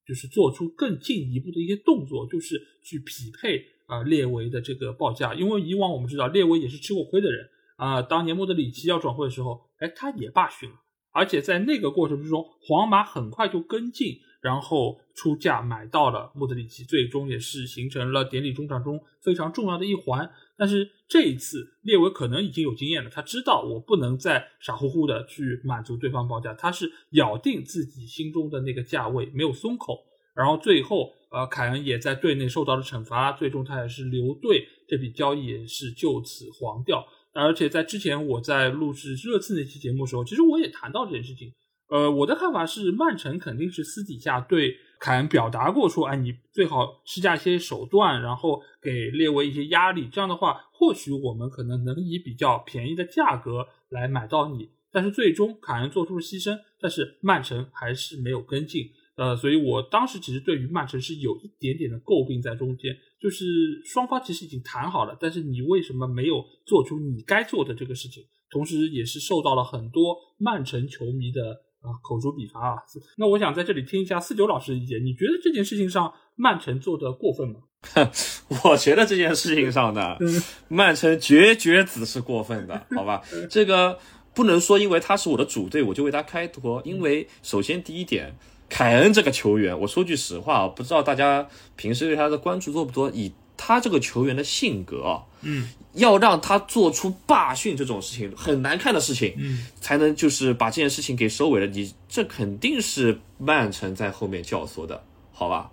[0.08, 5.34] 就是做出更进一步的一些动作，就是去匹配啊列维的这个报价。
[5.34, 10.76] 因为以往我们知道列维也是吃过亏的人啊，当年莫德里奇要转会的时候，哎，他也罢训了，
[11.12, 14.20] 而且在那个过程之中，皇马很快就跟进。
[14.44, 20.30] 然后出价买到了莫德里奇，最终也是形成了典礼中场中非常重要的一环。
[20.58, 30.04] 但是这一次列维可能已经有经验了，他知道我不能再傻乎乎的去满足对方报价，他是咬定自己心中的那个价位，没有松口。
[30.36, 37.06] 然后最后，呃，凯恩也在队内受到了惩罚，最终他也是留队，这笔交易也是就此黄掉。
[37.32, 41.54] 而且在之前我在录制热刺那期节目的时候，其实我也谈到这件事情。
[41.94, 54.72] 呃，我的看法是，曼城肯定是私底下对凯恩表达过，说，哎，你最好施加一些手段，然后给列维一些压力，这样的话，或许我们可能能以比较便宜的价格来买到你。
[54.92, 58.90] 但是最终凯恩做出了牺牲，但是曼城还是没有跟进。
[59.16, 68.24] 呃，所以我当时其实对于曼城是有一点点的诟病在中间，就是双方其实已经谈好了，但是你为什么没有做出你该做的这个事情？
[68.50, 71.62] 同时也是受到了很多曼城球迷的。
[71.84, 72.76] 啊，口诛笔伐啊！
[73.18, 77.56] 那我想在这里听一下四九老师的意见，你觉得这件事情上曼城做的过分吗？
[78.64, 80.16] 我觉得这件事情上呢，
[80.70, 83.22] 曼城绝绝子是过分的，好吧？
[83.50, 84.00] 这个
[84.34, 86.82] 不能说因为他是我的主队，我就为他开脱。
[86.86, 88.34] 因为首先第一点，
[88.70, 93.10] 凯恩这个球员，我说句实话啊，不知道大家平时对他的关注多不多？
[93.10, 95.70] 以他这个球员的性格啊，嗯。
[95.94, 101.68] 要让他做出罢训这种事情很难看的事情，嗯，才能就是把这件事情给收尾了。
[101.68, 105.70] 你这肯定是曼城在后面教唆的，好吧？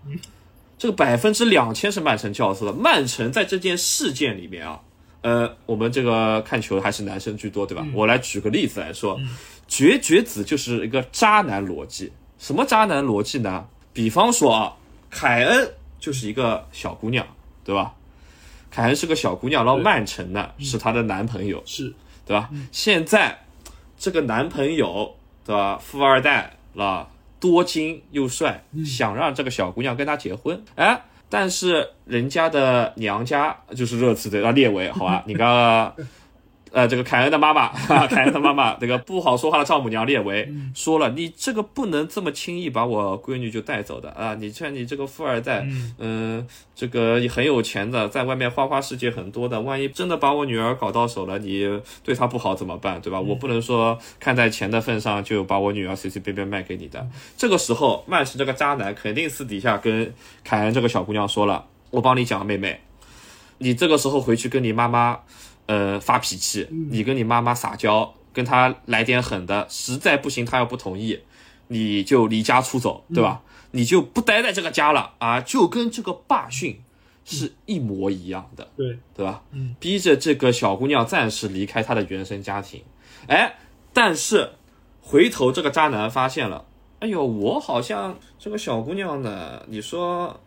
[0.77, 2.73] 这个百分之两千是曼城教唆的。
[2.75, 4.79] 曼城在这件事件里面啊，
[5.23, 7.87] 呃，我们这个看球还是男生居多，对吧？
[7.95, 9.19] 我来举个例子来说，
[9.69, 12.13] 绝绝子就是一个渣男逻辑。
[12.39, 13.67] 什么渣男逻辑呢？
[13.95, 14.77] 比方说啊，
[15.09, 17.27] 凯恩就是一个小姑娘，
[17.65, 17.95] 对吧？
[18.71, 21.93] 凯恩是个小姑娘，然后曼城呢是她的男朋友，是
[22.25, 22.49] 对吧？
[22.71, 23.37] 现在
[23.99, 25.77] 这个男朋友对吧？
[25.79, 27.09] 富二代啊，
[27.41, 35.23] 多金又帅，想让这个小姑娘跟他结婚，哎，但是人家的娘家就是热刺队那，列维，好吧？
[35.27, 35.95] 你刚刚。
[36.73, 37.69] 呃，这个凯恩的妈妈，
[38.07, 44.37] 凯恩的妈妈， 这个不好说话的丈母娘列维说了，你这个不能这么轻易把我闺女就带走的啊！
[44.37, 45.67] 你像你这个富二代，
[45.99, 51.67] 嗯，这个很有钱的，在外面花花世界很多的，万一真的把我女儿搞到手了，你
[52.05, 53.01] 对她不好怎么办？
[53.01, 53.21] 对吧？
[53.21, 57.05] 我不能说看在钱的份上就把我女儿随随便便卖给你的。
[57.37, 62.81] 这个时候，曼城这个渣男肯定私底下跟凯恩这个小姑娘说了，我帮你讲，妹妹，
[63.59, 65.19] 你这个时候回去跟你妈妈。
[65.71, 71.21] 呃，发脾气，你跟你妈妈撒娇，跟她来点狠的，实在不行，她要不同意，
[71.69, 73.43] 你就离家出走，对吧？
[73.71, 76.81] 你就不待在这个家了啊，就跟这个霸训
[77.25, 79.43] 是一模一样的，对对吧？
[79.53, 82.83] 嗯，逼着这个小姑娘暂时离开她的原生家庭，
[83.29, 83.55] 哎，
[83.93, 84.51] 但是
[85.01, 86.65] 回头这个渣男发现了，
[86.99, 90.41] 哎呦，我好像这个小姑娘呢，你说。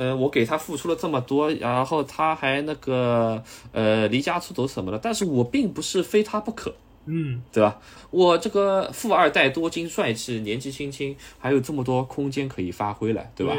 [0.00, 7.78] 呃，我给他付出了这么多，然后他还那个呃离家出走什么的，但是我并不是非他不可，嗯，对吧？
[8.10, 13.54] 我这个富二代多金帅气，年纪轻轻，还有这么多空间可以发挥了，对吧？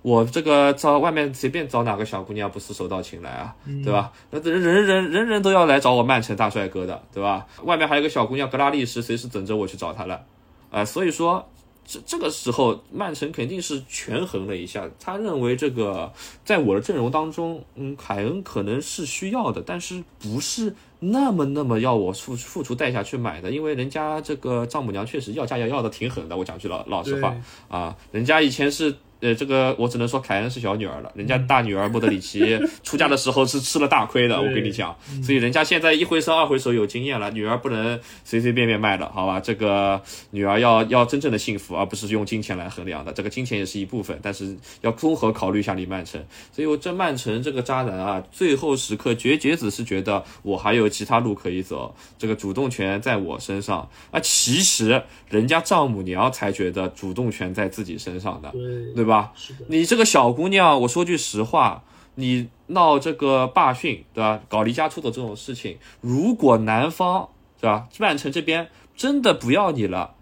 [0.00, 4.10] 我这个找外面随便找哪个小姑娘不是手到擒来啊，对吧？
[4.30, 7.46] 那人人人人人都要来找我曼城大帅哥的，对吧？
[7.64, 10.24] 外面还有个小姑娘格拉利什，随时等着我去找她了，
[10.70, 11.46] 啊，所以说。
[11.84, 16.12] 这这个时候，曼城肯定是权衡了一下，他认为这个
[16.44, 27.36] 在我的阵容当中，嗯，凯恩可能是需要的，但是不是那么那么要我付付出代价去买的，因为人家这个丈母娘确实要价要要的挺狠的，我讲句老老实话
[27.68, 28.94] 啊，人家以前是。
[29.22, 39.38] 呃，这个我只能说凯恩是小女儿了，人家大女儿莫德里奇 出嫁的时候是吃了大亏的，我跟你讲，所以人家现在一回生二回熟有经验了，女儿不能随随便便卖的，好吧？
[39.38, 46.20] 这个女儿要要真正的幸福，而不是用金钱来衡量的，这个金钱也是一部分，但是要综合考虑一下李曼城，
[46.52, 53.88] 所以我这曼城这个渣男啊，最后时刻绝绝子是觉得我还有其他路可以走，这个主动权在我身上。
[54.10, 59.32] 啊，其实人家丈母娘才觉得主动权在自己身上的，对对吧？
[59.32, 59.32] 吧，
[59.68, 61.84] 你这个小姑娘，我说句实话，
[62.16, 64.40] 你闹这个罢训，对吧？
[64.48, 67.28] 搞离家出走这种事情，如果男方，
[67.60, 67.86] 对吧？
[67.98, 70.14] 曼城这边真的不要你了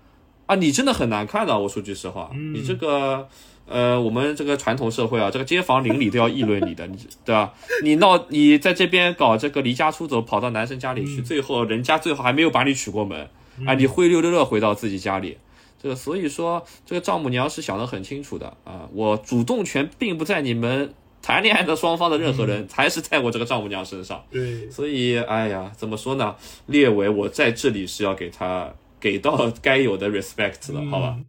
[0.47, 1.59] 啊，你真的很难看的。
[1.61, 3.29] 我说句实话，你这个，
[3.67, 7.53] 呃，我们这个传统社会啊，这个街坊邻里都要议论你的，你对吧？
[7.83, 13.29] 你闹，你在这边搞这个离家出走，跑到男生家里去，最后人家最后还没有把你娶过门，
[13.65, 15.39] 啊，你灰溜溜的回到自己家里。
[15.83, 24.25] 这个所以说，这个丈母娘是想得很清楚的啊，我主动权并不在你们谈恋爱的双方的任何人， 还是在我这个丈母娘身上。
[24.31, 26.37] 对，所以，哎呀，怎么说呢？
[26.67, 31.15] 列维，我在这里是要给他给到该有的 respect 的，好吧？
[31.19, 31.25] 嗯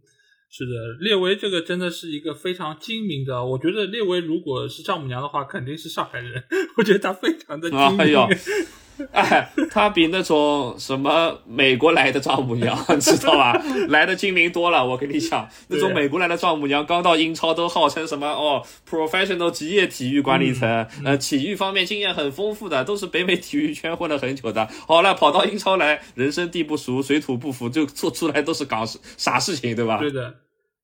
[0.54, 3.42] 是的，列维这个真的是一个非常精明的。
[3.42, 6.44] 我觉得列维如果是丈母娘的话，肯定是上海人。
[6.76, 8.14] 我觉得他非常的精明。
[9.12, 13.52] 哎，他比那种什么美国来的丈母娘， 知道吧？
[13.88, 14.86] 来的精明多了。
[14.86, 20.68] 我跟你讲，那种美国来的丈母娘刚到英超都号称什么哦，professional 职业体育管理层，
[21.04, 24.66] 呃，体育方面经验很丰富的，都是北美体育圈混了很久的。
[24.86, 28.84] 好了，跑到英超来，人生地不熟，水土不服，就做出来都是搞
[29.16, 29.98] 傻事情，对吧？
[29.98, 30.34] 对的，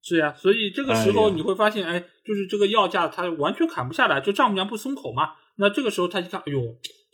[0.03, 0.35] 是呀。
[0.37, 5.31] 所以这个时候你会发现，哎，就是这个要价他完全砍不下来，就丈母娘不松口嘛。
[5.57, 6.61] 那这个时候他一看，哎呦。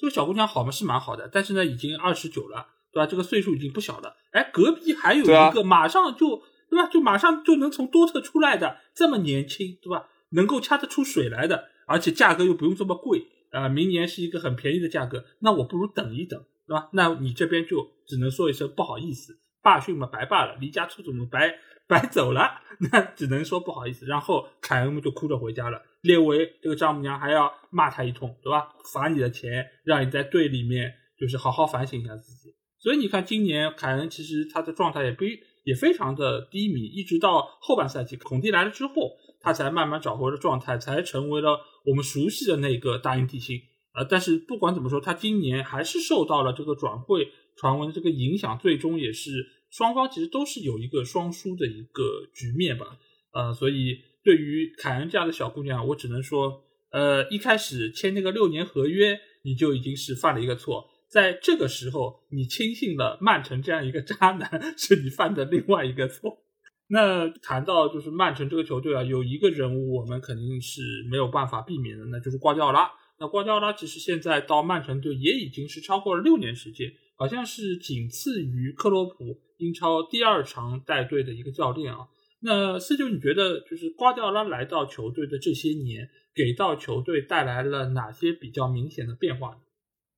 [0.04, 3.06] 这个小姑娘好嘛是蛮好的，但是呢已经二十九了，对吧？
[3.06, 4.14] 这个岁数已经不小了。
[4.32, 6.86] 哎，隔壁还有一个马上就对吧？
[6.88, 10.06] 就马上就能从多特出来的，这么年轻，对吧？
[10.32, 13.66] 能够掐得出水来的，而且价格又不用这么贵啊！
[13.70, 16.90] 明年是一个很便宜的价格，那我不如等一等，对吧？
[16.92, 21.48] 那你这边就只能说一声不好意思，罢训嘛，白罢了，离家出走嘛，白
[21.88, 24.06] 白走了，那只能说不好意思。
[24.06, 25.82] 然后凯恩就哭着回家了。
[26.02, 28.68] 列维这个丈母娘还要骂他一通，对吧？
[28.92, 32.54] 罚你的钱，让你在队里面就是好好反省一下自己。
[32.78, 35.24] 所以你看，今年凯恩其实他的状态也不
[35.64, 38.92] 也非常的低迷，一直到后半赛季孔蒂来了之后，
[39.40, 43.58] 他才慢慢找回了状态，才成为了我们熟悉的那个大英帝星。
[43.94, 49.30] 呃，但是不管怎么说，他今年还是受到了这个转会传闻这个影响，最终也是
[49.76, 52.98] 双方其实都是有一个双输的一个局面吧。
[53.32, 53.98] 呃，所以。
[54.24, 60.88] 对于凯恩这样的小姑娘，我只能说，呃，一开始签那个六年合约，你就已经是犯了一个错。
[61.10, 66.38] 在这个时候，你轻信了曼城这样一个渣男，是你犯的另外一个错。
[66.88, 72.90] 那谈到就是曼城这个球队啊，有一个人物我们肯定是没有办法避免的，那就是瓜迪奥拉。
[73.20, 82.08] 那瓜迪奥拉其实现在到曼城队也已经是超过了六年时间，好像是仅次于克洛普英超第二长带队的一个教练啊。
[82.40, 89.56] 那四九，你觉得就是瓜迪奥拉来到球队的这些年，给到球队带来了哪些比较明显的变化呢？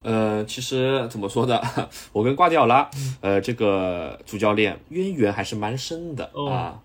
[0.05, 1.61] 呃，其实怎么说呢，
[2.13, 2.91] 我跟瓜迪奥拉，
[3.21, 6.83] 呃，这个主教练渊源还是蛮深的啊。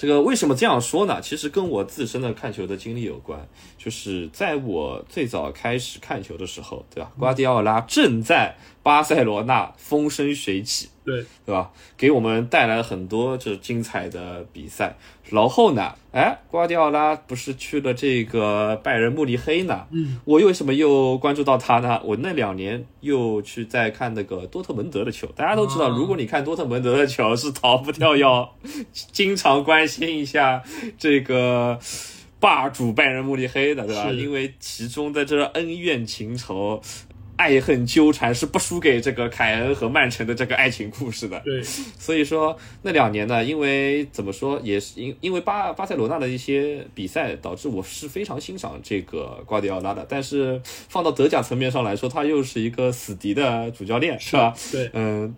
[0.00, 1.20] 这个为什么这样说呢？
[1.20, 3.46] 其实跟我自身的看球的经历有关。
[3.76, 7.12] 就是在我最早开始看球的时候，对吧？
[7.18, 11.70] 瓜迪奥拉正在巴塞罗那风生水起，对对吧？
[11.98, 14.96] 给我们带来了很多就是精彩的比赛。
[15.30, 19.86] 然后呢，哎，瓜迪奥拉不是去了这个拜仁慕尼黑呢？
[19.90, 22.00] 嗯，我为什么又关注到他呢？
[22.04, 25.26] 我那两年又去在看那个多特蒙德的球。
[25.36, 28.54] 大家都知道，如果你看多特蒙德的球，是逃不掉要
[28.92, 30.62] 经常关心一下
[30.98, 31.78] 这个
[32.38, 34.10] 霸主拜仁慕尼黑的，对吧？
[34.10, 36.82] 因为其中的这恩怨情仇。
[37.40, 41.40] 爱恨纠缠是不输给这个凯恩和曼城的这个爱情故事的。
[41.40, 50.04] 对，所以说那两年呢，因为怎么说，也是因因为巴巴塞罗那的一些比赛，导致我是非常欣赏这个瓜迪奥拉的。
[50.06, 54.54] 但是放到德甲层面上来说，他又是一个死敌的主教练，是吧？
[54.70, 55.34] 对，嗯，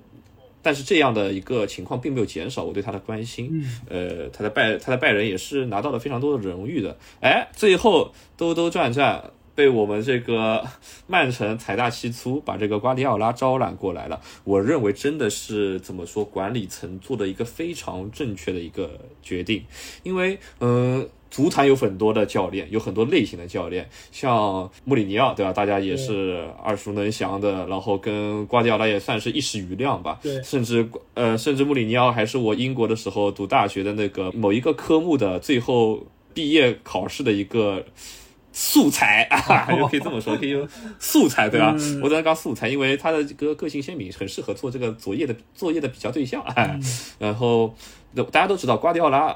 [0.60, 3.48] 但是这样的一个情况并没有减少我对他的关心。
[3.52, 6.98] 嗯，呃，他的拜他的拜仁也是拿到了非常多的荣誉的。
[7.20, 9.30] 哎，最后兜兜转转。
[9.54, 10.64] 被我们这个
[11.06, 19.62] 曼城财大气粗把这个瓜迪奥拉招揽过来了，我认为真的是怎么说，管理层做的一个非常正确的一个决定，
[20.02, 25.52] 因为嗯，足坛有很多的教练，有很多类型的教练，像穆里尼奥对吧？
[25.52, 30.18] 大家也是耳熟能详的，然后跟瓜迪奥拉也算是一时瑜亮吧。
[30.22, 37.84] 对，甚至呃，甚至穆里尼奥还是我英国的时候读大学的那个某一个科目的最后毕业考试的一个。
[38.52, 41.72] 素材 啊，就可以这么说，可以用素材对吧？
[42.02, 46.44] 我只能讲素材，因为他的这个个性鲜明，很适合做这个作业的作业的比较对象。
[47.18, 47.74] 然后
[48.30, 49.34] 大家都知道，瓜迪奥拉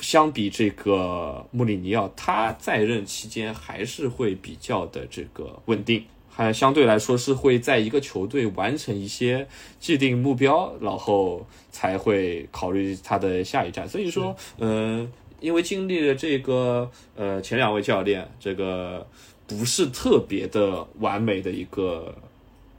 [0.00, 9.46] 相比这个穆里尼奥，他在任期间还是会比较的这个稳定，还相对来说是会在一个球队完成一些
[9.78, 13.88] 既定目标，然后才会考虑他的下一站。
[13.88, 15.10] 所以说，嗯。
[15.40, 19.06] 因为经历了这个呃前两位教练这个
[19.46, 22.14] 不是特别的完美的一个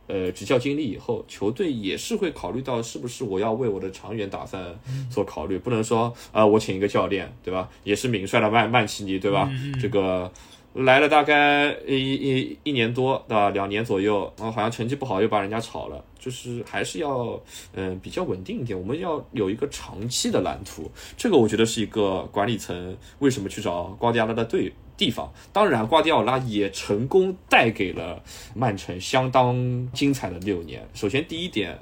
[0.07, 4.63] 呃执教经历以后，球队也是会考虑到是不是我要为我的长远打算
[5.09, 7.69] 做考虑，不能说啊我请一个教练对吧？
[7.83, 9.51] 也是名帅的曼曼奇尼对吧？
[9.81, 10.31] 这个
[10.73, 13.49] 来了大概一一一年多，对吧？
[13.49, 16.03] 两年左右，然后好像成绩不好，又把人家炒了。
[16.17, 17.41] 就是还是要
[17.73, 20.89] 嗯比较稳定一点，我们要有一个长期的蓝图。
[21.17, 25.33] 这个我觉得是一个管理层为什么去找瓜迪奥拉的对地方。
[25.51, 30.87] 当然，瓜迪奥拉也成功带给了曼城相当精彩的六年。
[30.93, 31.77] 首先，第一点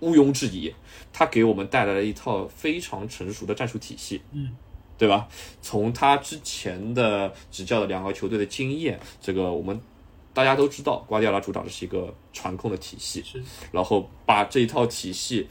[0.00, 0.74] 毋庸置疑，
[1.12, 4.20] 他给我们带来了一套非常成熟的战术体系。
[4.32, 4.50] 嗯。
[4.98, 5.28] 对吧？
[5.60, 9.80] 从他之前的执教的两个球队的经验，这个我们
[10.32, 13.24] 大家都知道，瓜迪奥拉主导的是一个传控的体系，
[13.72, 15.48] 然后把这一套体系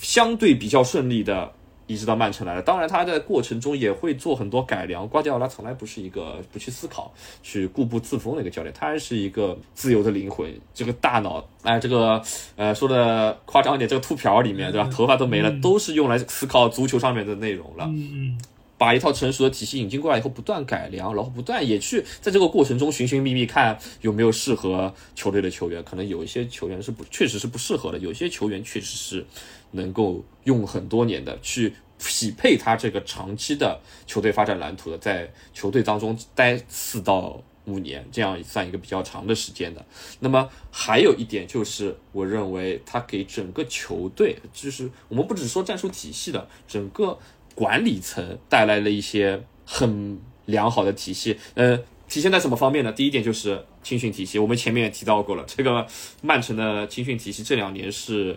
[0.00, 1.52] 相对比较顺利的
[1.86, 2.62] 移植到曼城来了。
[2.62, 5.06] 当然，他在过程中也会做很多改良。
[5.06, 7.12] 瓜迪奥拉从来不是一个不去思考、
[7.42, 10.50] 去固步自封的一个教练，他还是一个自由的灵魂。
[10.72, 12.22] 这个大脑，哎，这个
[12.56, 14.88] 呃，说的夸张一点，这个秃瓢里面，对吧？
[14.90, 17.84] 头发都没了，都是用来思考足球上面的内容了。
[17.86, 18.38] 嗯嗯。
[18.76, 25.82] 把一套成熟的体系引进过来以后，不断改良，然后不断也去在这个过程中寻寻觅觅，看有没有适合球队的球员。
[25.84, 29.24] 可能有一些球员是不，确实是不适合的；有些球员确实是
[29.70, 39.86] 能够用很多年的，去匹配他这个长期的球队发展蓝图的，在球队当中待四到五年，这样算一个比较长的时间的。
[40.18, 47.16] 那么还有一点就是，我认为他给整个球队，就是我们不只说战术体系的整个。
[47.54, 51.76] 管理层带来了一些很良好的体系，呃，
[52.08, 52.92] 体现在什么方面呢？
[52.92, 55.86] 第一点就是青训体系，我们前面也提到过了， 这个
[56.22, 58.36] 曼城的青训体系这两年是，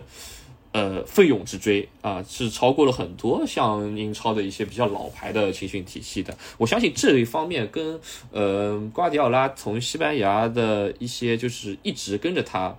[0.72, 6.36] 呃，奋勇直追啊，是超过了很多像英超的一些比较老牌的青训体系的。
[6.56, 8.00] 我相信这一方面跟
[8.32, 12.76] 呃瓜迪奥拉从西班牙的一些就是一直跟着他。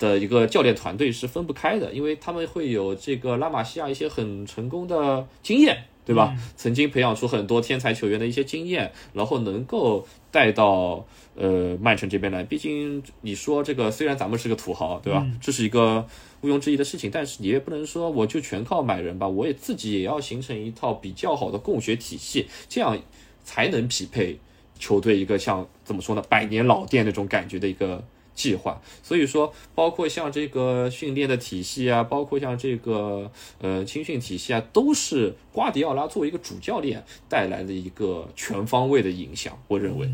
[0.00, 6.34] 的一个教练团队是分不开的，因为他们会有这个拉玛西亚一些很成功的经验，对吧？
[6.56, 12.42] 曾经培养出很多天才球员的一些经验，然后能够带到呃曼城这边来。
[12.42, 15.24] 毕竟你说这个，虽然咱们是个土豪，对吧？
[15.38, 16.06] 这是一个
[16.40, 22.98] 毋庸置疑的事情，但是你也不能说我就全靠买人吧，我也自己也要形成一套比较好的供血体系，这样
[23.44, 24.38] 才能匹配
[24.78, 28.02] 球队一个像怎么说呢，百年老店那种感觉的一个。
[28.34, 39.62] 计划，所以说，包括像这个训练的体系啊，包括像这个呃青训体系啊，都是瓜迪奥拉作为一个主教练带来的一个全方位的影响。
[39.68, 40.06] 我认为，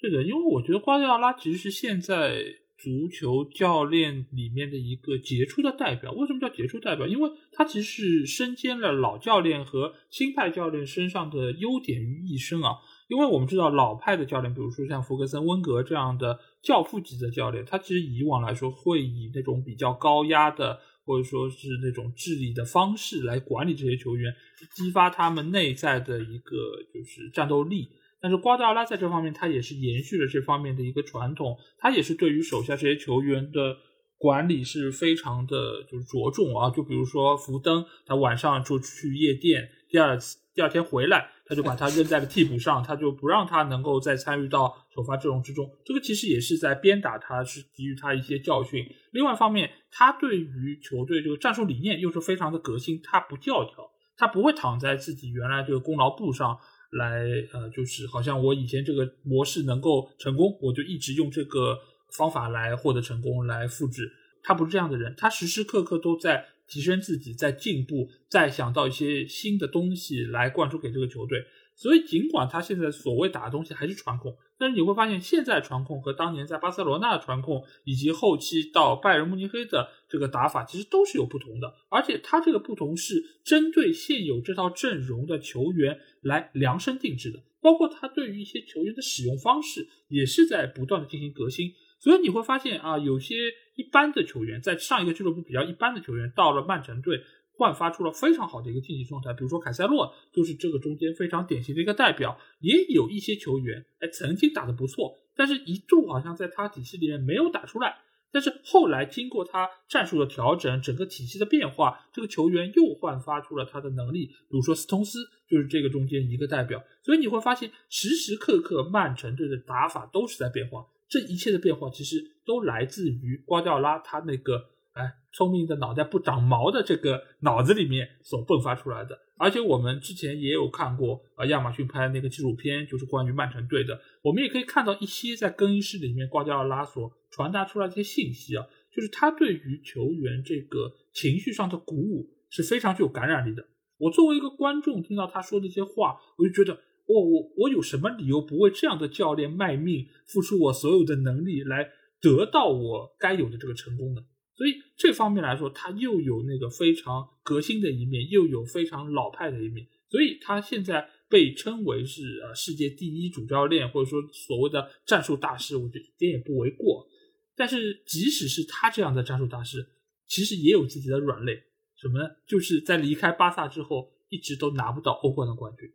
[0.00, 2.42] 对的，因为我觉得瓜迪奥拉其实是现在
[2.78, 6.12] 足球教练里面的一个杰出的代表。
[6.12, 7.06] 为什么叫杰出代表？
[7.06, 12.76] 因为他其实是身兼了老教练和新派教练身上的优点于一身啊。
[13.08, 24.34] 因为我们知道老派的教练，比如说像弗格森、温格这样的教父级的教练，他其实以往来说会以那种比较高压的，或者说是那种治理的方式来管理这些球员，
[24.74, 26.56] 激发他们内在的一个
[26.92, 27.88] 就是战斗力。
[28.18, 33.76] 但是瓜迪奥拉在这方面，他也是延续了这方面的一个传统，他也是对于手下这些球员的
[34.18, 36.70] 管理是非常的就是着重啊。
[36.70, 41.30] 就比如说福登，他晚上就去夜店，第二次第二天回来。
[41.48, 45.70] 他就把他扔在了替补上，他就不让他能够再参与到首发阵容之中。
[45.84, 48.84] 这个其实也是在鞭打他，是给予他一些教训。
[49.12, 56.58] 另外一方面，他对于球队这个战术理念又是非常的革新，他不教条，他不会躺在自己原来这个功劳簿上
[56.90, 57.22] 来，
[57.52, 61.78] 呃，就是好像我以前这个模式能够成功，我就一直用这个
[62.16, 64.10] 方法来获得成功，来复制。
[64.42, 66.44] 他不是这样的人，他时时刻刻都在。
[66.66, 71.44] 提升自己，在进步，再想到一些新的东西来灌输给这个球队。
[71.78, 81.74] 所以，尽管他现在所谓打的东西还是传控，但是你会发现，现在传控和当年在巴塞罗那的传控，以及后期到拜仁慕尼黑的这个打法，其实都是有不同的。
[81.90, 91.74] 而且，他这个不同是针对现有这套阵容的球员来量身定制的，包括他对于一些球员的使用方式，也是在不断的进行革新。
[92.00, 93.34] 所以你会发现啊，有些
[93.76, 97.22] 一般的球员在上一个俱乐部比较一般的球员，到了曼城队
[97.52, 99.32] 焕发出了非常好的一个竞技状态。
[99.32, 102.38] 比如说凯塞洛就是这个中间非常典型的一个代表。
[102.60, 107.98] 也有一些球员哎曾经打得不错，但是一度好像在他体系里面没有打出来。
[108.32, 114.26] 但是后来经过他战术的调整，整个体系的变化，这个球员又焕发出了他的能力。
[114.26, 116.82] 比如说斯通斯就是这个中间一个代表。
[117.02, 120.84] 所以你会发现时时刻刻曼城队的打法都是在变化。
[121.08, 129.18] 这一切的变化其实都来自于瓜迪奥拉他那个哎聪明的脑袋不长毛的这个脑子里面所迸发出来的。
[129.38, 134.00] 而且我们之前也有看过啊，亚马逊拍的那个纪录片，就是关于曼城队的。
[134.22, 143.66] 我们也可以看到一些在更衣室里面瓜迪奥拉所传达出来的一些信息啊，就是他对于球员这个情绪上的鼓舞是非常具有感染力的。
[143.98, 151.88] 我作为一个观众听到他说的一些话，我就觉得我我我有什么理由不为这样的教练卖命，付出我所有的能力来
[152.20, 154.22] 得到我该有的这个成功呢？
[154.56, 167.06] 所以这方面来说，他又有那个非常革新的一面，又有非常老派的一面，所以他现在被称为是呃世界第一主教练，或者说所谓的战术大师，我觉得一点也不为过。
[167.54, 169.86] 但是即使是他这样的战术大师，
[170.26, 171.62] 其实也有自己的软肋，
[171.96, 172.28] 什么呢？
[172.46, 175.86] 就是在离开巴萨之后，一直都拿不到欧冠的冠军。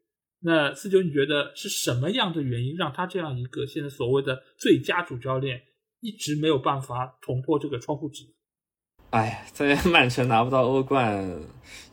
[0.44, 5.62] 那四九，你觉得是什么样的原因让他这样一个现在所谓的最佳主教练
[6.00, 8.24] 一直没有办法捅破这个窗户纸？
[9.12, 11.30] 哎，在曼城拿不到欧冠，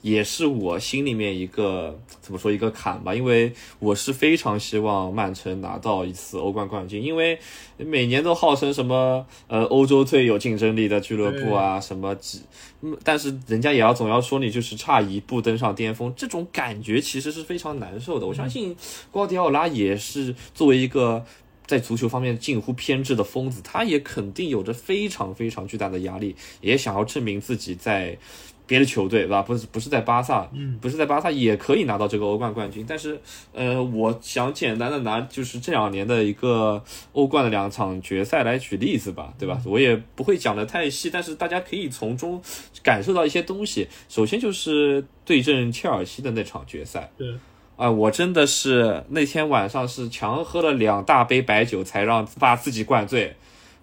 [0.03, 3.13] 也是我心里面一个怎么说一个坎吧。
[3.13, 7.37] 因为我是非常希望曼城拿到一次欧冠冠军，因为
[7.77, 12.43] 每年都号称什么呃欧洲最有竞争力的俱乐部啊，什么几，
[13.03, 18.27] 但是人家也要总要说你就是差一步登上巅峰，这种感觉其实是非常难受的。
[18.29, 18.77] 我相信
[19.11, 21.25] 瓜迪奥拉也是作为一个。
[21.69, 28.19] 在足球方面近乎偏执的疯子，他也肯定有着非常非常巨大的压力，也想要证明自己在
[28.67, 29.43] 别的球队，对吧？
[29.43, 32.85] 不是不是在巴萨，嗯，不是在巴萨也可以拿到这个欧冠冠军。
[32.89, 33.21] 但是，
[33.53, 39.61] 呃，我想简单的拿就是这两年的一个欧冠的两场决赛来举例子吧，对吧？
[39.67, 42.41] 我也不会讲的太细，但是大家可以从中
[42.83, 43.87] 感受到一些东西。
[44.09, 47.35] 首先就是对阵切尔西的那场决赛，对。
[47.79, 53.37] 啊，我真的是那天晚上是强喝了两大杯白酒才让把自己灌醉，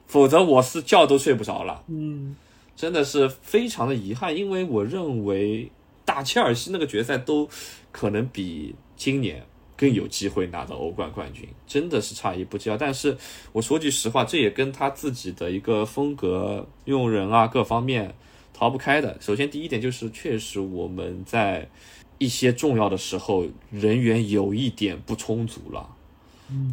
[0.06, 1.82] 否则我是觉都睡不着了。
[1.88, 2.36] 嗯，
[2.76, 5.72] 真的是非常的遗憾，因为我认为
[6.04, 7.48] 大切尔西那个决赛都
[7.94, 9.42] 可能比今年
[9.78, 12.76] 更有机会拿到欧冠冠军，真的是差一步之遥。
[12.76, 13.18] 但是
[13.54, 18.14] 我说句实话，这也跟他自己的一个风格、用人啊各方面
[18.54, 19.16] 逃不开的。
[19.22, 21.70] 首先第一点就是，确实我们在。
[22.18, 25.90] 一些重要的时候，人员有一点不充足了，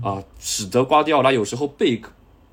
[0.02, 2.00] 啊，使得瓜迪奥拉有时候被，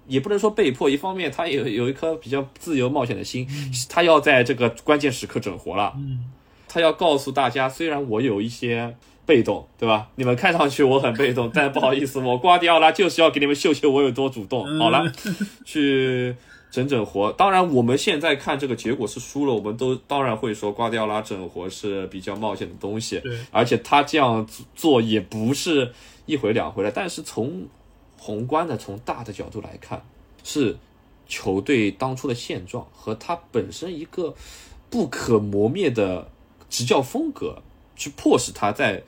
[0.08, 3.48] 也不能说被迫，一方面他有有一颗比较自由冒险的心，
[3.90, 5.94] 他要在这个关键时刻整活了，
[6.68, 10.10] 他要告诉大家，虽然我有一些被动，对吧？
[10.16, 14.66] 你们看上去我很被动，但不好意思，我瓜迪奥拉就是要给你们秀秀我有多主动。
[14.80, 15.12] 好了，
[15.64, 16.36] 去。
[16.72, 25.92] 整整活，当然我们现在看这个结果是输了，我们都当然会说瓜迪奥拉整活是比较冒险的东西，对，而且他这样做也不是
[26.28, 26.92] 一回两回了。
[26.92, 27.68] 但是从
[28.18, 30.06] 宏观的、从大的角度来看，
[30.44, 30.78] 是
[31.28, 34.36] 球队当初的现状和他本身一个
[34.92, 36.30] 不可磨灭的
[36.70, 37.64] 执教风格，
[37.96, 39.02] 去迫使他在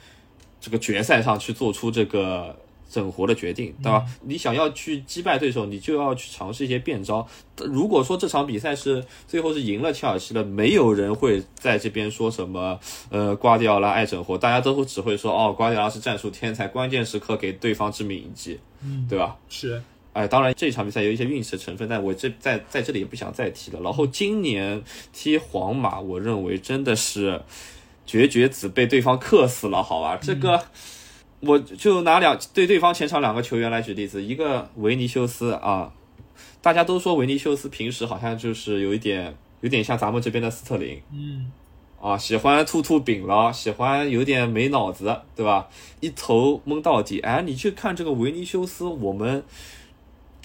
[0.59, 2.57] 这个决赛上去做出这个。
[2.91, 4.05] 整活的决定，对吧？
[4.21, 7.25] 你想要去击败对手，你就要去尝试一些变招。
[7.55, 12.77] 如果说这场比赛是最后是赢了切尔西的，没有人会在这边说什么，
[13.09, 19.37] 呃，瓜迪奥拉爱整活，大家都会只会说，哦，瓜迪奥拉是战术天才，关键时刻给对方致命一击，嗯，对吧？
[19.47, 19.81] 是，
[20.11, 23.79] 哎，当然这场比赛有一些运气的成分，但我这在在这里也不想再提了。
[23.79, 24.83] 然后今年
[25.13, 27.41] 踢皇马，我认为真的是
[28.05, 30.17] 绝绝子被对方克死了，好吧？
[30.21, 30.61] 这个。
[31.41, 35.91] 我就拿两对对方前场两个球员来举例子，一个维尼修斯啊，
[36.61, 41.51] 大家都说维尼修斯平时好像就是有一点有点像咱们这边的斯特林，嗯，
[41.99, 45.67] 啊，喜欢吐吐饼了，喜欢有点没脑子，对吧？
[45.99, 47.19] 一头蒙到底。
[47.21, 49.43] 哎，你去看这个维尼修斯，我们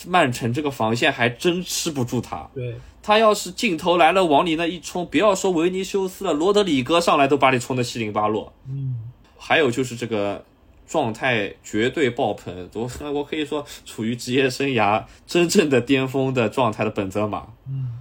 [0.07, 2.49] 曼城这个防线还真吃不住他。
[2.55, 8.51] 对，他要是镜头来了往你那一冲，不要说维尼修斯了，罗德里戈上来都把你冲得七零八落。
[8.67, 10.43] 嗯，还有就是这个。
[10.87, 18.01] 状态绝对爆棚，我我可以说处于职业生涯真正的巅峰的状态的本泽马，嗯，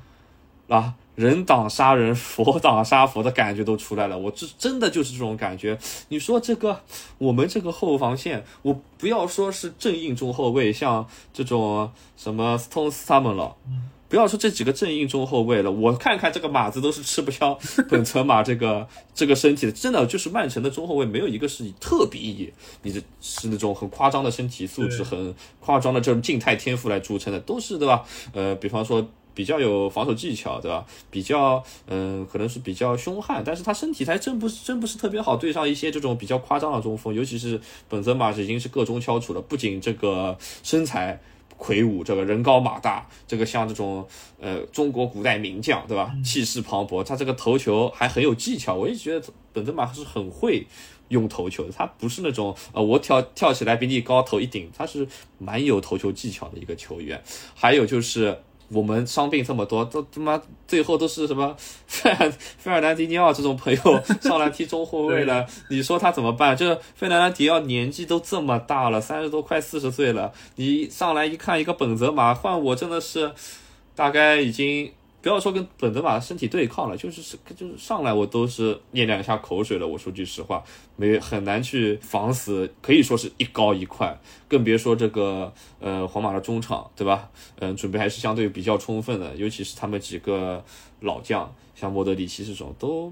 [0.68, 5.78] 啊，人挡杀人，佛挡杀佛的感觉都出来了，我这真的就是这种感觉。
[6.10, 6.82] 你说这个
[7.18, 13.90] 我们这个后防线，我不要说是正印中后卫，像这种什么 Stones 他们了，嗯。
[14.16, 17.60] 不要说这几个正印中后卫了，我看看这个马子都是吃不消
[17.92, 22.50] 本泽马这个这个身体的，真的就是曼城的中后卫没有一个是以特别以
[22.84, 28.06] 你这是那种很夸张的身体素质、很夸张的这种静态天赋来著称的，都是对吧？
[28.32, 30.86] 呃，比方说比较有防守技巧，对吧？
[31.12, 37.60] 比较嗯，可能是比较凶悍，但是他身体还真不是真不是特别好对上一些这种比较夸张的中锋，尤其是
[37.90, 41.20] 本泽马已经是各中翘楚了，不仅这个身材。
[41.58, 44.06] 魁梧，这个人高马大，这个像这种
[44.40, 46.14] 呃中国古代名将，对吧？
[46.24, 48.76] 气势磅礴，他这个头球还很有技巧。
[48.76, 50.66] 我也觉得本泽马是很会
[51.10, 57.22] 用头球的，他不是那种呃我跳跳起来比你高头一顶，他是蛮有头球技巧的一个球员。
[57.54, 58.38] 还有就是
[58.70, 61.56] 我们伤病这么多，都他妈最后都是什么
[61.88, 66.56] 费 尔费尔南迪尼奥这种朋友上来踢中后卫了，你说他怎么办？
[66.58, 73.32] 这费尔南迪奥年纪都这么大了，三十多快四十岁了，你上来一看一个本泽马换我真的是
[73.96, 74.92] 大概已经。
[75.26, 79.88] 不要说跟本泽马身体对抗了，就是是就是上来我都是咽两下口水了。
[79.88, 80.64] 我说句实话，
[80.98, 84.16] 没很难去防死，可以说是一高一快，
[84.48, 87.28] 更别说这个呃皇马的中场，对吧？
[87.58, 90.64] 嗯，准备还是相对比较充分的，尤其是他们几个
[91.00, 93.12] 老将，像莫德里奇这种，都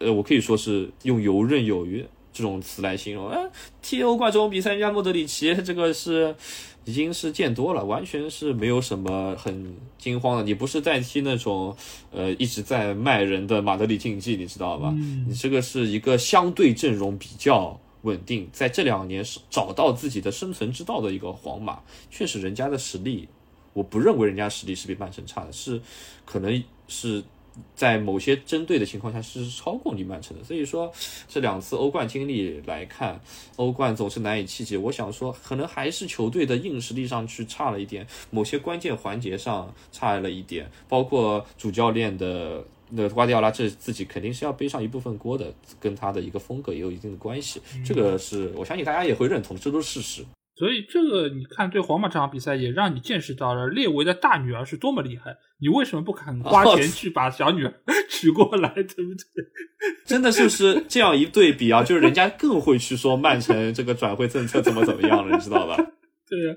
[0.00, 3.30] 呃我可以说是用游刃有余这种词来形容。
[3.30, 3.40] 哎，
[3.80, 6.36] 踢欧冠这种比赛，人家莫德里奇这个是。
[6.84, 10.42] 已经是见多了，完全是没有什么很惊慌的。
[10.42, 11.76] 你不是在踢那种，
[12.10, 14.94] 呃，一直在卖人的马德里竞技，你知道吧？
[15.26, 21.80] 你这个是一个相对阵容比较稳定，在这两年是找到自己的生存之道的一个皇马。
[22.10, 23.28] 确实，人家的实力，
[23.72, 25.80] 我不认为人家实力是比曼城差的，是
[26.24, 27.22] 可能是。
[27.74, 30.92] 在某些针对的情况下是超过你曼城的，所以说
[31.28, 33.20] 这两次欧冠经历来看，
[33.56, 34.76] 欧冠总是难以企及。
[34.76, 47.60] 我想说，可能还是球队的硬实力上去差了一点，某些关键环节上差了一点，包括主教练的那瓜迪奥拉这自己肯定是要背上一部分锅的，跟他的一个风格也有一定的关系。
[47.84, 50.24] 这个是我相信大家也会认同，这都是事实。
[50.58, 55.36] 所以这个你看，对皇马这场比赛也让你见识到了列维的大女儿是多么厉害。
[55.60, 57.72] 你为什么不肯花钱去把小女儿
[58.10, 59.44] 娶过来，对不对？
[60.04, 65.76] 真的就是这样一对比啊，就是人家更会去说曼城这个转会政策怎么怎么样了，你知道吧？
[66.28, 66.56] 对呀，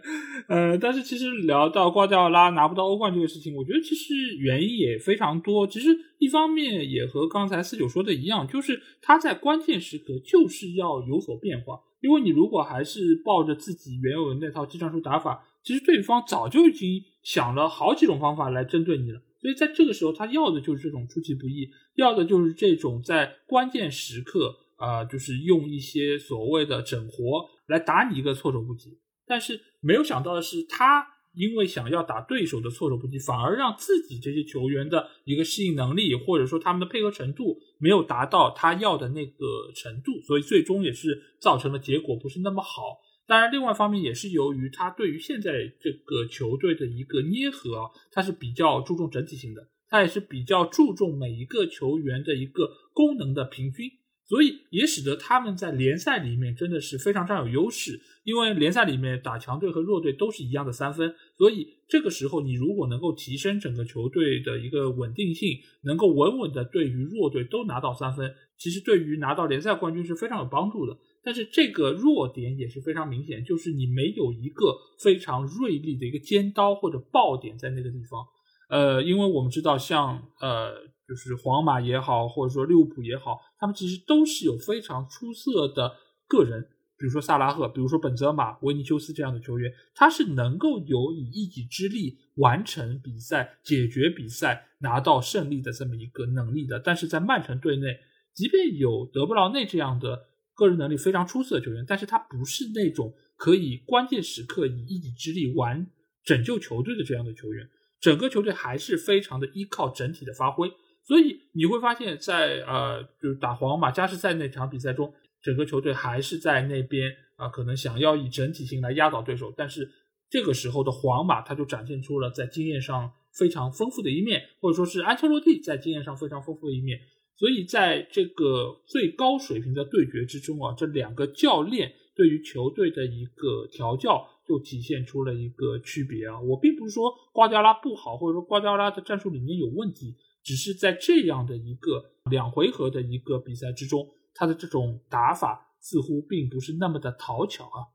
[0.50, 5.66] 呃，但是其实聊到瓜迪奥拉拿不到欧冠这个事情，我觉得其实原因也非常多。
[5.68, 11.80] 其实一方面也和刚才四九说的一样，就是他在关键时刻就是要有所变化。
[12.02, 19.22] 因为你如果还是抱着自己原有的那套计算术打法，其实对方早就已经想了好几种方法来针对你了。
[19.40, 29.00] 所以在这个时候，他要的就是这种出其不意，要的就是这种在关键时刻啊，就是用一些所谓的整活来打你一个措手不及。
[29.26, 43.00] 但是没有想到的是，他因为想要打对手的措手不及，反而让自己这些球员的一个适应能力，或者说他们的配合程度，没有达到他要的那个程度，所以最终也是造成了结果不是那么好。
[43.28, 53.90] 当然，另外一方面也是由于他对于现在这个球队的一个捏合，他是比较注重整体性的，他也是比较注重每一个球员的一个功能的平均。
[54.28, 70.98] 所以也使得他们在联赛里面真的是非常占有优势，因为联赛里面打强队和弱队都是一样的三分，所以这个时候你如果能够提升整个球队的一个稳定性，能够稳稳的对于弱队都拿到三分，其实对于拿到联赛冠军是非常有帮助的。
[71.24, 78.26] 但是这个弱点也是非常明显，就是你没有一个非常锐利的一个尖刀或者爆点在那个地方。
[78.70, 80.92] 呃，因为我们知道像呃。
[81.08, 85.92] 就是皇马也好，或者说利物浦也好，他们其实都是有非常出色的
[86.26, 86.66] 个人，
[87.02, 96.80] 比如说萨拉赫，比如说本泽马、维尼修斯这样的球员，他是能够有以一己之力完成比赛、解决比赛、拿到胜利的这么一个能力的。
[96.80, 97.98] 但是在曼城队内，
[98.36, 105.88] 即便有德布劳内这样的个人能力非常出色的球员，但是他不是那种可以关键时刻以一己之力完
[106.24, 107.68] 拯救球队的这样的球员。
[108.00, 110.72] 整个球队还是非常的依靠整体的发挥。
[111.04, 115.12] 所以你会发现在呃，就是打皇马加时赛那场比赛中，
[115.42, 119.54] 整个球队还是在那边啊，可能想要以整体性来压倒对手。
[119.56, 119.90] 但是
[120.30, 127.00] 这个时候的皇马，他就展现出了在经验上非常丰富的一面，或者说是安切洛蒂在经验上非常丰富的一面。
[127.36, 136.40] 所以在这个最高水平的对决之中啊，这两个教练对于球队的一个调教就体现出了一个区别啊。
[136.40, 140.16] 我并不是说瓜迪奥拉不好，或者说瓜迪奥拉的战术理念有问题。
[140.44, 147.92] 只是在这样的一个两回合的一个比赛之中，他的这种打法似乎并不是那么的讨巧啊。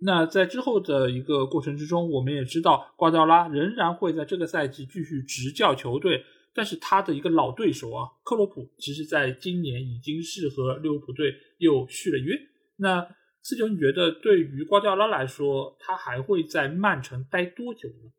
[0.00, 6.22] 那在之后的一个过程之中，我们也知道瓜迪奥拉仍然会在这个赛季继续执教球队，
[6.54, 12.36] 但是他的一个老对手啊，克洛普，其实在今年已经是和利物浦队又续了约。
[12.76, 13.08] 那
[13.42, 18.12] 四九，你觉得对于瓜迪奥拉来说，他还会在曼城待多久呢？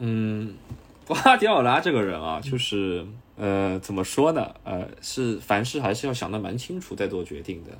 [0.00, 0.54] 嗯。
[1.08, 3.04] 瓜迪奥拉这个人啊，就是
[3.36, 4.54] 呃，怎么说呢？
[4.64, 7.70] 呃，是凡事还是要想得蛮清楚再做决定的。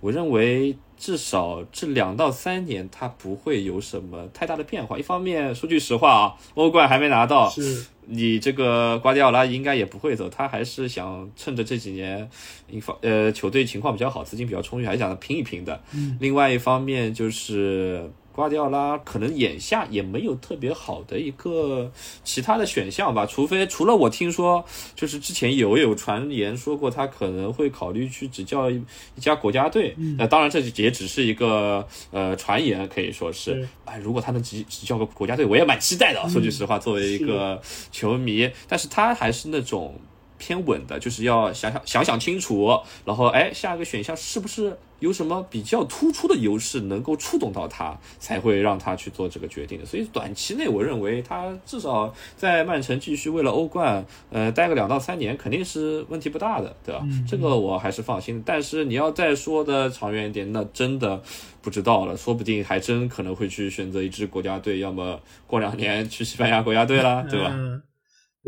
[0.00, 4.98] 我认为至少这两到三年，他不会有什么太大的变化。
[4.98, 12.28] 一方面，说句实话啊，欧冠还没拿到，是你这个瓜迪奥拉应该也不会走，他还是想趁着这几年，
[12.68, 15.80] 一方呃球队情况比较好，资金比较充裕，还是想拼一拼的。
[16.20, 18.10] 另外一方面就是。
[18.38, 21.90] 瓜迪奥拉可能眼下也没有特别好的一个
[22.22, 24.64] 其他的选项吧，除非除了我听说，
[24.94, 28.80] 就是之前有有传言说过他可能会考虑去执教一
[29.16, 36.28] 家国家队，那当然这也只是一个呃传言，可以说是，哎，如果他能执执教个国家队，我也蛮期待的。
[36.28, 37.60] 说句实话，作为一个
[37.90, 40.00] 球迷，但是他还是那种。
[40.38, 49.86] 偏稳的，就是要想想想想清楚，然后哎，下一个选项是不是有什么比较突出的优势能够触动到他，才会让他去做这个决定的。
[49.86, 57.06] 所以短期内，我认为他至少在曼城继续为了欧冠，呃，待个两到三年，肯定是问题不大的，对吧？
[57.28, 58.42] 这个我还是放心。
[58.44, 61.22] 但是你要再说的长远一点，那真的
[61.62, 67.50] 不知道了，说不定还真可能会去选择一支国家队，要么过两年去西班牙国家队了，对吧？
[67.50, 67.80] 对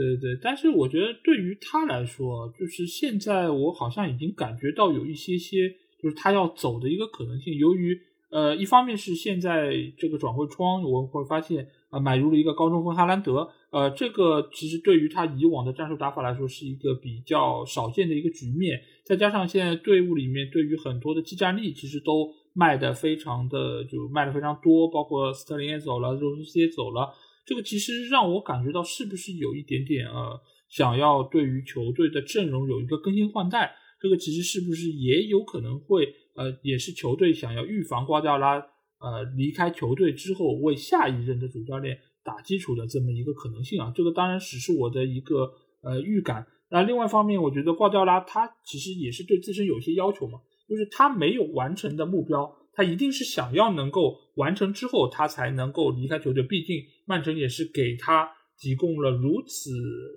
[0.01, 5.69] 对对对，但是我觉得对于他来说，就是现在我好像已经感觉到有一些些，
[6.03, 7.55] 就是他要走的一个可能性。
[7.55, 18.81] 由于呃，一方面是现在这个转会窗，我会发现啊，买入了一个高中锋哈兰德，呃，这个其实对于他以往的战术打法来说是一个比较少见的一个局面。
[19.05, 27.13] 再加上现在队伍里面对于很多的技战力，其实都卖的非常的就卖的非常多，包括斯特林也走了，罗斯也走了。
[27.45, 33.75] 这个其实让我感觉到是不是有一点点呃，想要对于球队的阵容有一个更新换代。
[34.01, 38.57] 这个其实是不是也有可能会呃，也是球队想要预防瓜迪奥拉
[38.99, 43.93] 呃离开球队之后为下一任的主教练打基础的这么一个可能性啊？
[43.95, 46.47] 这个当然只是我的一个呃预感。
[46.71, 50.39] 那另外一方面，我觉得瓜迪奥拉他其实也是对自身有一些要求嘛，
[50.69, 52.57] 就是他没有完成的目标。
[52.81, 56.43] 他一定是想要能够完成之后，他才能够离开球队。
[56.43, 58.27] 毕竟曼城也是给他
[58.59, 59.71] 提供了如此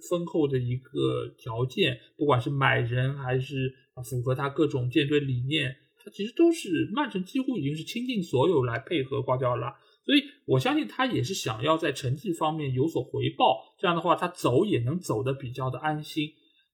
[0.10, 3.70] 丰厚的一个条件，不管是买人还是
[4.10, 9.76] 符合他各种建队理念，他其实都是曼城几乎已经是倾尽所有来配合瓜迪奥拉。
[10.06, 16.30] 所以我相信他也是想要在成绩方面有所回报，这样的话他走也能走得比较的安心。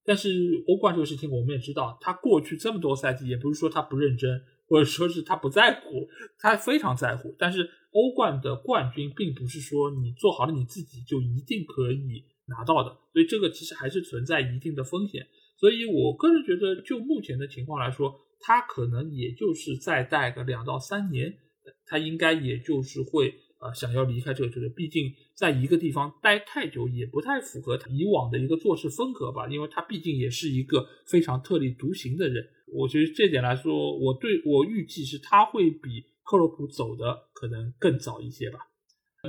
[0.05, 4.39] 但是欧冠这个事情我们也知道，他过去这么多赛季也不是说他不认真。
[4.69, 6.07] 或者说是他不在乎，
[6.37, 7.35] 他非常在乎。
[7.39, 15.27] 但是欧冠的冠军并不是说你做好了你自己就一定可以拿到的，所以这个其实还是存在一定的风险。
[15.57, 21.37] 所以我个人觉得，就目前的情况来说，他可能也就是再待个两到三年，
[21.85, 24.69] 他应该也就是会呃想要离开这个球队。
[24.69, 32.47] 毕竟在一个地方待太久也不太符合他以往的一个做事风格吧，因为他毕竟也是一个非常特立独行的人。
[32.73, 38.59] 我觉得这点来说，我对我预计是他会比克洛普走的可能更早一些吧。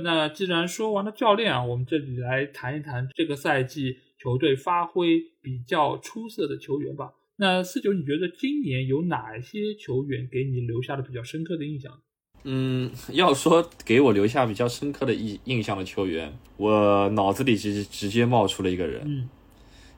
[0.03, 7.11] 那既然说完了教练啊，我们这里来谈一谈这个赛季球队发挥比较出色的球员吧。
[7.35, 11.99] 那四九，你觉得今年有哪些球员给你留下了比较深刻的印象？
[12.43, 19.29] 嗯，要说给我留下比较深刻的印印象的球员，我脑子里直直接冒出了一个人，嗯，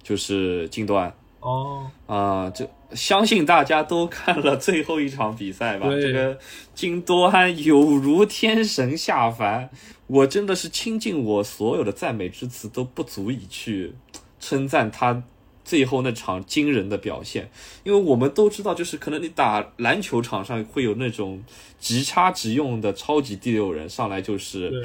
[0.01, 1.13] 就是金端。
[1.43, 5.89] 哦啊，这相信大家都看了最后一场比赛吧？
[5.89, 6.39] 这个
[6.73, 9.69] 金多安有如天神下凡，
[10.07, 13.93] 我真的是倾尽我所有的赞美之词都不足以去
[14.39, 15.21] 称赞他
[15.65, 17.51] 最后那场惊人的表现。
[17.83, 21.43] 因为我们都知道，就是可能你打篮球场上会有那种
[21.77, 24.81] 即插即用的超级第六人上来就是。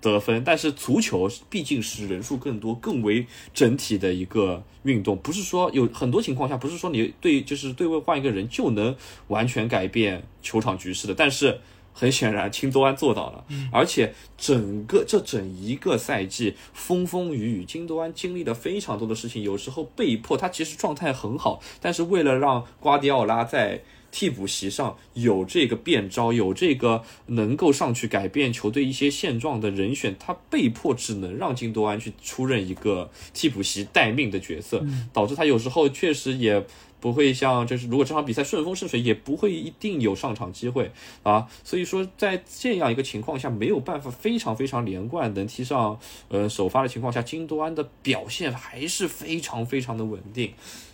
[0.00, 8.96] 得分，但是足球毕竟是人数更多、更为整体的一个运动，不是说有很多情况下，不是说你对就是对位换一个人就能
[9.28, 11.14] 完全改变球场局势的。
[11.14, 11.60] 但是
[11.92, 23.82] 很显然，青多安做到了，而且整个这整一个赛季风风雨雨，金多安经历了非常多的事情，有时候被迫他其实状态很好，但是为了让瓜迪奥拉在。
[24.10, 36.64] 替补席上有这个变招，有这个能够上去改变球队一些现状的人选，他被迫只能让金多安去出任一个替补席待命的角色，导致他有时候确实也
[37.00, 40.90] 不会像，就是如果这场比赛顺风顺水，也不会一定有上场机会
[41.22, 41.46] 啊。
[41.64, 45.98] 所以说，在这样一个情况下，没有办法非常非常连贯能踢上
[46.28, 50.52] 呃首发的情况下，金多安的表现还是非常非常的稳定。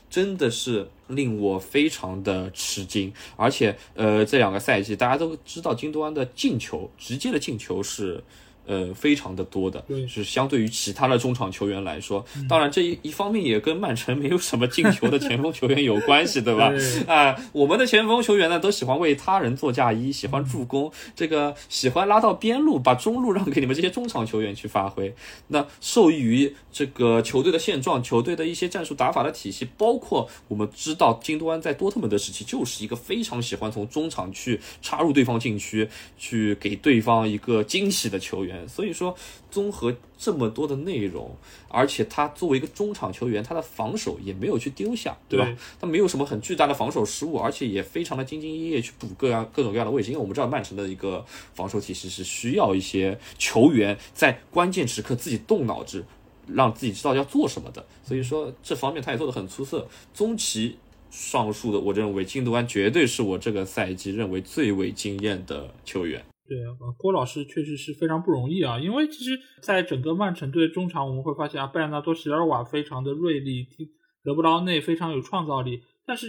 [0.09, 8.23] 真的是令我非常的吃惊，而且，呃，这两个赛季大家都知道，京多安的进球直接的进球是
[8.67, 16.71] 呃，非常的多的，对是相对于其他的中场球员来说，当然这一一方面也跟曼城没有什么进球的前锋球员有关系，对吧？
[16.75, 25.15] 对啊，我们的前锋球员呢，都喜欢为他人做嫁衣，喜欢助攻，这个喜欢拉到边路，把中路让给你们这些中场球员去发挥。
[25.47, 35.89] 那受益于这个球队的现状，球队的一些战术打法的体系，包括我们知道京多安在多特蒙德时期就是一个非常喜欢从中场去插入对方禁区，
[36.19, 38.56] 去给对方一个惊喜的球员。
[38.69, 39.13] 所以说，
[39.51, 41.35] 综合这么多的内容，
[41.69, 45.45] 而且他作为一个中场球员，他的防守也没有去丢下，对吧？
[45.45, 50.11] 对他没有什么很巨大的防守失误，而且也非常的兢兢业业去补各样各种各样的位置。
[50.11, 56.05] 因为我们知道曼城的一个防守体系是需要一些球员在关键时刻自己动脑子，
[56.47, 57.85] 让自己知道要做什么的。
[58.05, 59.89] 所以说这方面他也做得很出色。
[60.15, 60.77] 中其
[61.11, 66.25] 上述的，我认为金多安绝对是我这个赛季认为最为惊艳的球员。
[66.49, 73.87] 对，呃，郭老师确实是非常不容易啊，因为其实在整个曼城队中场，我们会发现啊，贝尔纳多·席尔瓦非常的锐利，丁
[74.23, 76.27] 德布劳内非常有创造力，但是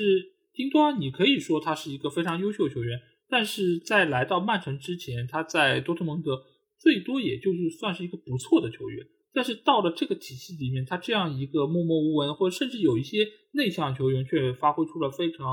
[0.54, 3.00] 丁多你可以说他是一个非常优秀球员，
[3.30, 6.44] 但是在来到曼城之前，他在多特蒙德
[6.80, 15.46] 最多也就是算是一个不错的球员，但是到了这个体系里面，他这样一个默默无闻，或者甚至有一些内向球员，却发挥出了非常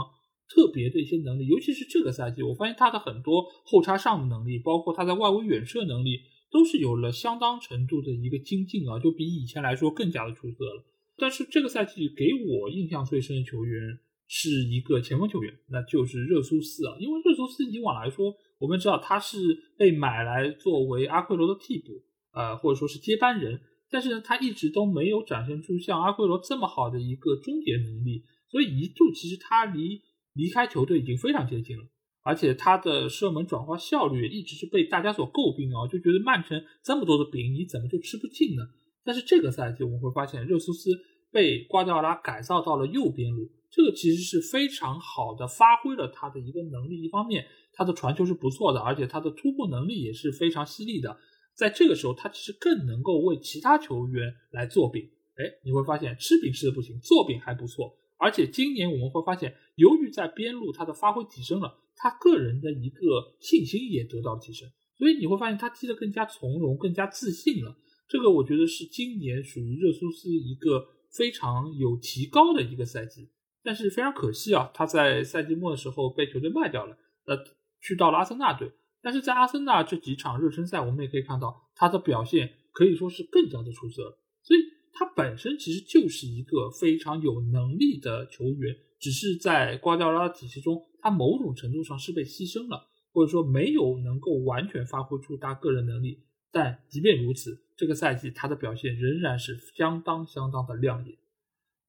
[0.54, 10.84] 特别的一些能力，尤其是这个赛季，我发现他的很多后插上的能力，包括他在外围远射能力，都是有了相当程度的一个精进啊，就比以前来说更加的出色了。
[11.16, 13.98] 但是这个赛季给我印象最深的球员
[14.28, 19.36] 是一个前锋球员，那就是热苏斯啊，因为热苏斯以往来说，我们知道他是
[19.76, 22.02] 被买来作为阿奎罗的替补，
[22.32, 30.00] 呃，或者说是接班人，但是呢，他一直都没有展现出像阿奎罗这么好的一个终结能力，所以一度其实他离
[30.34, 31.84] 离开球队已经非常接近了，
[32.22, 38.62] 而且他的射门转化效率一直是被大家所诟病啊，就觉得曼城这么多的饼，你怎么就吃不进呢？
[39.04, 40.90] 但是这个赛季我们会发现，热苏斯
[41.30, 47.02] 被瓜迪奥拉改造到了右边路，这个其实是非常好的发挥了他的一个能力。
[47.02, 51.16] 一方面，他的传球是不错的，而且他的突破能力也是非常犀利的。
[51.54, 55.08] 在这个时候，他其实更能够为其他球员来做饼。
[55.36, 57.94] 哎，你会发现吃饼吃的不行，做饼还不错。
[58.24, 64.66] 而且今年我们会发现，由于在边路他的发挥提升了，他个人的一个信心也得到了提升，
[64.96, 67.76] 所以你会发现他踢得更加从容、更加自信了。
[68.08, 73.28] 这个我觉得是今年属于热苏斯一个非常有提高的一个赛季。
[73.62, 76.96] 但是非常可惜啊，他在赛季末的时候被球队卖掉了，
[77.26, 77.36] 呃，
[77.82, 78.72] 去到了阿森纳队。
[79.02, 84.18] 但是在阿森纳这几场热身赛，我们也可以看到他的表现可以说是更加的出色了。
[84.96, 96.22] 他本身其实就是一个非常有能力的球员，只是在瓜迪奥拉体系中，他某种程度上是被牺牲了，或者说没有能够完全发挥出他个人能力。
[96.52, 101.18] 但即便如此，这个赛季他的表现仍然是相当相当的亮眼。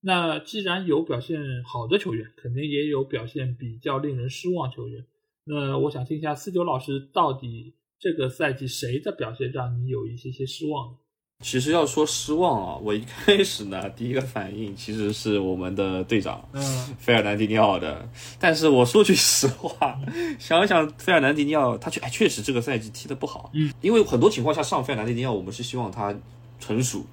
[0.02, 5.06] 那既然有表现好的球员，肯定也有表现比较令人失望球员。
[5.46, 10.98] 那我想听一下四九老师，到底这个赛季谁的表现让你有一些些失望呢？
[11.44, 16.64] 其实要说失望啊，我一开始呢，第一个反应其实是我们的队长，嗯，
[16.98, 18.08] 费尔南迪尼奥的。
[18.40, 20.00] 但是我说句实话，
[20.40, 26.16] 想一想，费尔南迪尼奥他确哎确实这个赛季踢得不好，嗯，因为很多情况下上费尔南迪尼奥，我们是希望他
[26.60, 27.06] 成熟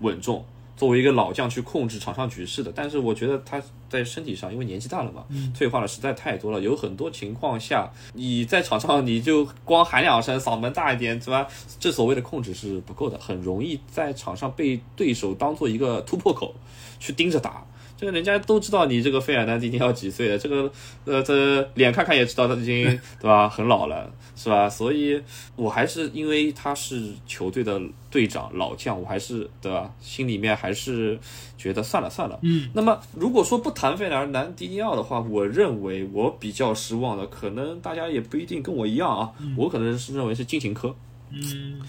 [0.00, 0.44] 稳重。
[0.80, 6.58] 作为一个老将去控制场上局势的，但是我觉得他在身体上，因为年纪大了嘛，退化的实在太多了。
[6.58, 11.46] 有很多情况下，你在场上你就光喊两声，嗓门大一点，是吧？
[11.78, 16.54] 这所谓的控制是不够的，很容易在场上被对手当做一个突破口
[16.98, 17.62] 去盯着打。
[18.00, 20.72] 这个人家都知道你这个费尔南迪尼奥几岁了，这个
[21.04, 22.86] 呃这脸看看也知道他已经
[23.20, 24.70] 对吧很老了是吧？
[24.70, 25.22] 所以
[25.54, 27.78] 我还是因为他是球队的
[28.10, 31.18] 队长老将，我还是对吧心里面还是
[31.58, 32.38] 觉得算了算了。
[32.40, 40.96] 嗯，那么如果说不谈费尔南迪尼奥的话，我认为我比较失望的，可能大家也不一定跟我一样啊，我可能是认为是金琴科。
[41.28, 41.82] 嗯，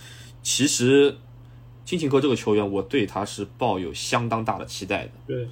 [0.44, 1.16] 其实
[1.86, 5.12] 金琴科这个球员，我对他是抱有相当大的期待的。
[5.26, 5.48] 对，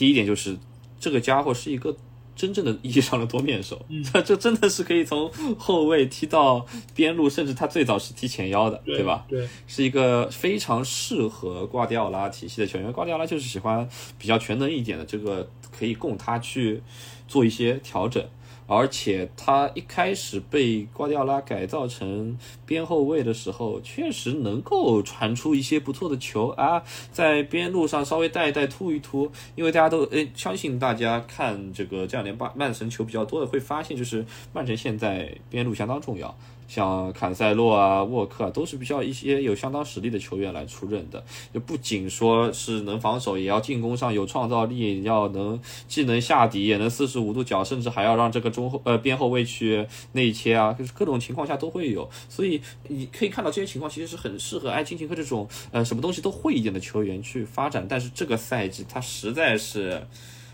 [0.00, 0.56] 第一点就是
[0.98, 1.94] 这个家伙是一个
[2.34, 9.26] 真正的意义上的多面手，这 这真的是可以从后卫踢到边路，甚至他最早是踢前腰的，对吧？
[9.28, 12.90] 对，是一个非常适合瓜迪奥拉体系的球员。
[12.90, 13.86] 瓜迪奥拉就是喜欢
[14.18, 16.82] 比较全能一点的，这个可以供他去
[17.28, 18.26] 做一些调整。
[18.70, 29.28] 而且他一开始被瓜迪奥拉改造成边后卫的时候，确实能够传出一些不错的球啊，在边路上稍微带一带、突一突。
[29.56, 36.32] 因为大家都诶，相信大家看这个这两年曼曼城球比较多的，会发现就是曼城现在边路相当重要。
[36.70, 41.24] 像坎塞洛啊、沃克啊，都是比较一些有相当实力的球员来出任的。
[41.52, 52.08] 就不仅说是能防守，也要进攻上有创造力，要能既能下底，也能四十五度角，甚至还要让这个中后呃边后卫去内切啊，就是各种情况下都会有。
[52.28, 57.84] 所以你可以看到这些情况其实是很适合爱金琴科这种呃什么东西都会一点的球员去发展。
[57.88, 60.06] 但是这个赛季他实在是。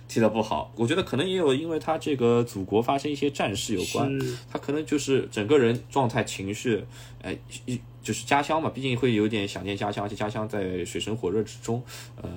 [0.09, 4.09] 踢得不好，我觉得可能也有因为他这个祖国发生一些战事有关，
[4.51, 6.85] 他可能就是整个人状态情绪，
[7.23, 11.83] 哎，一就是家乡嘛，毕竟会有点想念家乡，而且家乡在水深火热之中，
[12.23, 12.31] 呃，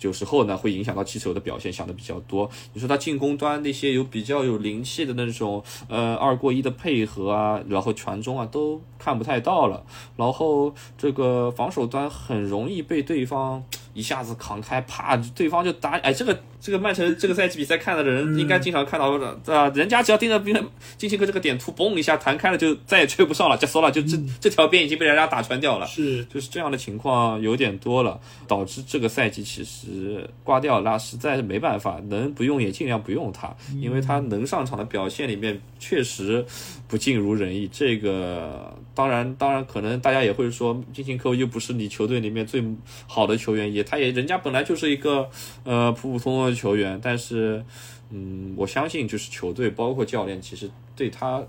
[0.00, 2.50] 有时候呢会影响到踢球的表现，想的比较多。
[2.72, 9.86] 你说他进攻端那些有比较有灵气的那种，呃，二过一的配合啊，然后传中啊，都看不太到了。
[10.16, 13.64] 然后这个防守端很容易被对方。
[13.94, 19.68] 一下子扛开，啪，对方就打，哎，这个这个曼城这个赛季比赛看的人应该经常看到的，对吧？
[19.74, 20.64] 人家只要盯着边
[20.96, 25.86] 金琴科这个点突，嘣一下弹开了，就再也追不上了，就缩了，就这这条边已经被人家打穿掉了。
[25.86, 28.18] 是，就是这样的情况有点多了，
[28.48, 36.42] 导致这个赛季其实挂掉那实在是没办法，能不用也尽量不用他，因为他能上场的表现里面确实
[36.88, 37.68] 不尽如人意。
[37.70, 42.64] 这个当然当然可能大家也会说，金琴科又不是你球队里面最
[43.06, 43.81] 好的球员也。
[43.82, 45.28] 他也人家本来就是一个
[45.64, 47.64] 呃普普通通的球员，但是
[48.10, 51.42] 嗯，我相信就是球队包括教练其实对他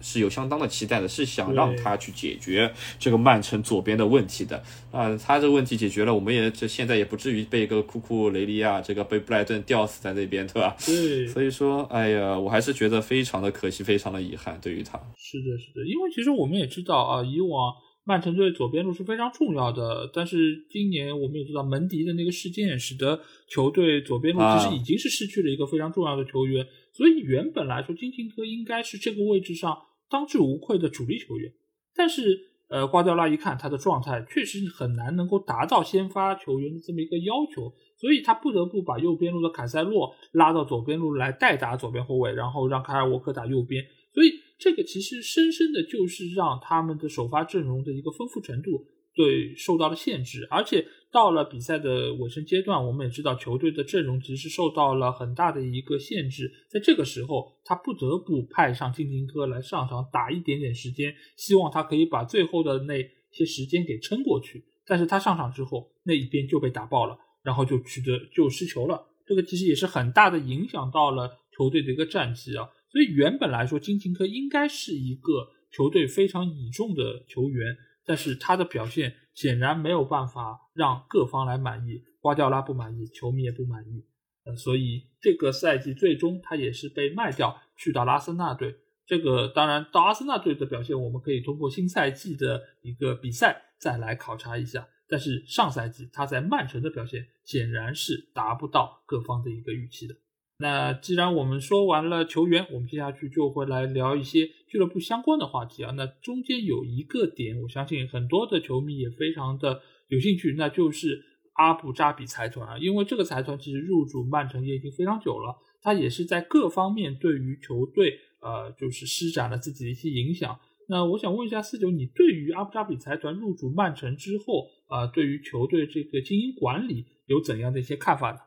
[0.00, 4.60] 是有相当的期待的，是想让他去解决这个曼城左边的问题的
[4.90, 5.16] 啊。
[5.16, 10.76] 他这个问题解决了，我们也这现在也不至于被一个库库雷利亚这个被布莱顿吊死在那边，对吧？
[10.84, 11.26] 对。
[11.28, 15.00] 所以说，哎呀，我还是觉得非常的可惜，非常的遗憾，对于他。
[15.16, 17.72] 是的，是的，因为其实我们也知道啊，以往。
[18.04, 29.78] 曼城队左边路是非常重要的，但是今年我们也知道门迪的那个事件，使得球队左边路其实已经是失去了一个非常重要的球员，所以原本来说金琴科应该是这个位置上
[30.10, 31.52] 当之无愧的主力球员，
[31.94, 44.41] 但是呃瓜迪奥拉一看他的状态确实很难能够达到先发球员的这么一个要求，所以他不得不把右边路的凯塞洛拉到左边路来代打左边后卫，然后让凯尔沃克打右边，所以。
[44.62, 63.02] 这个其实深深的就是让他们的首发阵容的一个丰富程度对受到了限制，而且到了比赛的尾声阶段，我们也知道球队的阵容其实受到了很大的一个限制，在这个时候，他不得不派上金琴科来上场打一点点时间，希望他可以把最后的那
[63.32, 64.64] 些时间给撑过去。
[64.86, 72.68] 但是他上场之后，那一边就被打爆了，然后就取得就失球了，这个其实也是很大的影响到了球队的一个战绩啊。
[72.92, 77.74] 所以原本来说，金琴科应该是一个球队非常倚重的球员，
[78.04, 84.04] 但是他的表现显然没有办法让各方来满意，瓜迪奥拉不满意，球迷也不满意。
[84.44, 88.76] 呃，所以这个赛季最终他也是被卖掉去到阿森纳队。
[89.06, 94.86] 这个当然到阿森纳队的表现，我们可以通过新赛季的一个比赛再来考察一下。
[95.08, 100.14] 但是上赛季他在曼城的表现显然是达不到各方的一个预期的。
[100.62, 105.90] 那既然我们说完了球员，我们接下去就会来聊一些俱乐部相关的话题啊。
[105.96, 111.20] 那中间有一个点，我相信很多的球迷也非常的有兴趣，那就是
[111.54, 112.78] 阿布扎比财团啊。
[112.78, 120.56] 因为这个财团其实入主曼城也已经非常久了，它也是在各方面对于球队呃就是施展了自己的一些影响。
[120.88, 128.38] 那我想问一下四九，你对于阿布扎比财团入主曼城之后啊，对于球队这个经营管理有怎样的一些看法呢？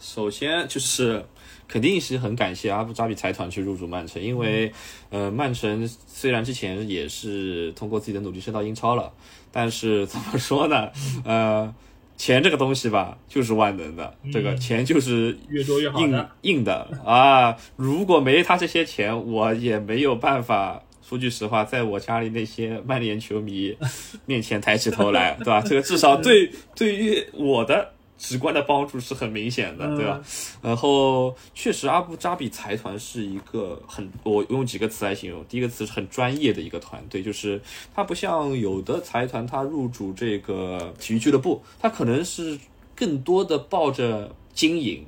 [0.00, 1.24] 首先就是
[1.66, 4.70] 肯定是很感谢阿布扎比财团去入主曼城，因为
[5.10, 9.12] 呃，曼城虽然之前也是通过自己的努力升到英超了，
[9.50, 10.90] 但是 怎么说呢？
[11.24, 11.74] 呃，
[12.16, 17.56] 钱这个东西吧，就是万能的，这个钱就是越多越好硬硬的 啊！
[17.76, 20.82] 如果没他这些钱，我也没有办法。
[21.02, 23.76] 说句实话，在我家里那些曼联球迷
[24.24, 25.60] 面前抬起头来， 对吧？
[25.60, 27.92] 这个至少对对于我的。
[28.16, 30.22] 直观的帮助是很明显的，对吧？
[30.62, 35.44] 然后确实，阿布扎比财团是一个很，我用几个词来形容。
[35.46, 37.60] 第一个词是很专业的一个团队，就是
[37.94, 42.58] 它不像有的财团，它入主这个体育俱乐部，它可能是
[42.94, 45.04] 更多的抱着经营，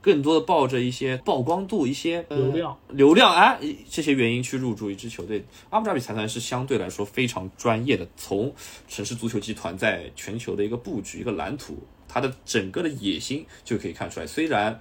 [0.00, 3.56] 更多的抱着一些曝光度、一些流量、流量啊
[3.88, 5.44] 这些原因去入驻一支球队。
[5.70, 8.52] 阿布扎比财团是相对来说非常专业的，从
[8.88, 11.78] 城市足球集团在全球的一个布局、一个蓝图。
[12.12, 14.78] 他的整个的野心就可以看出来，虽然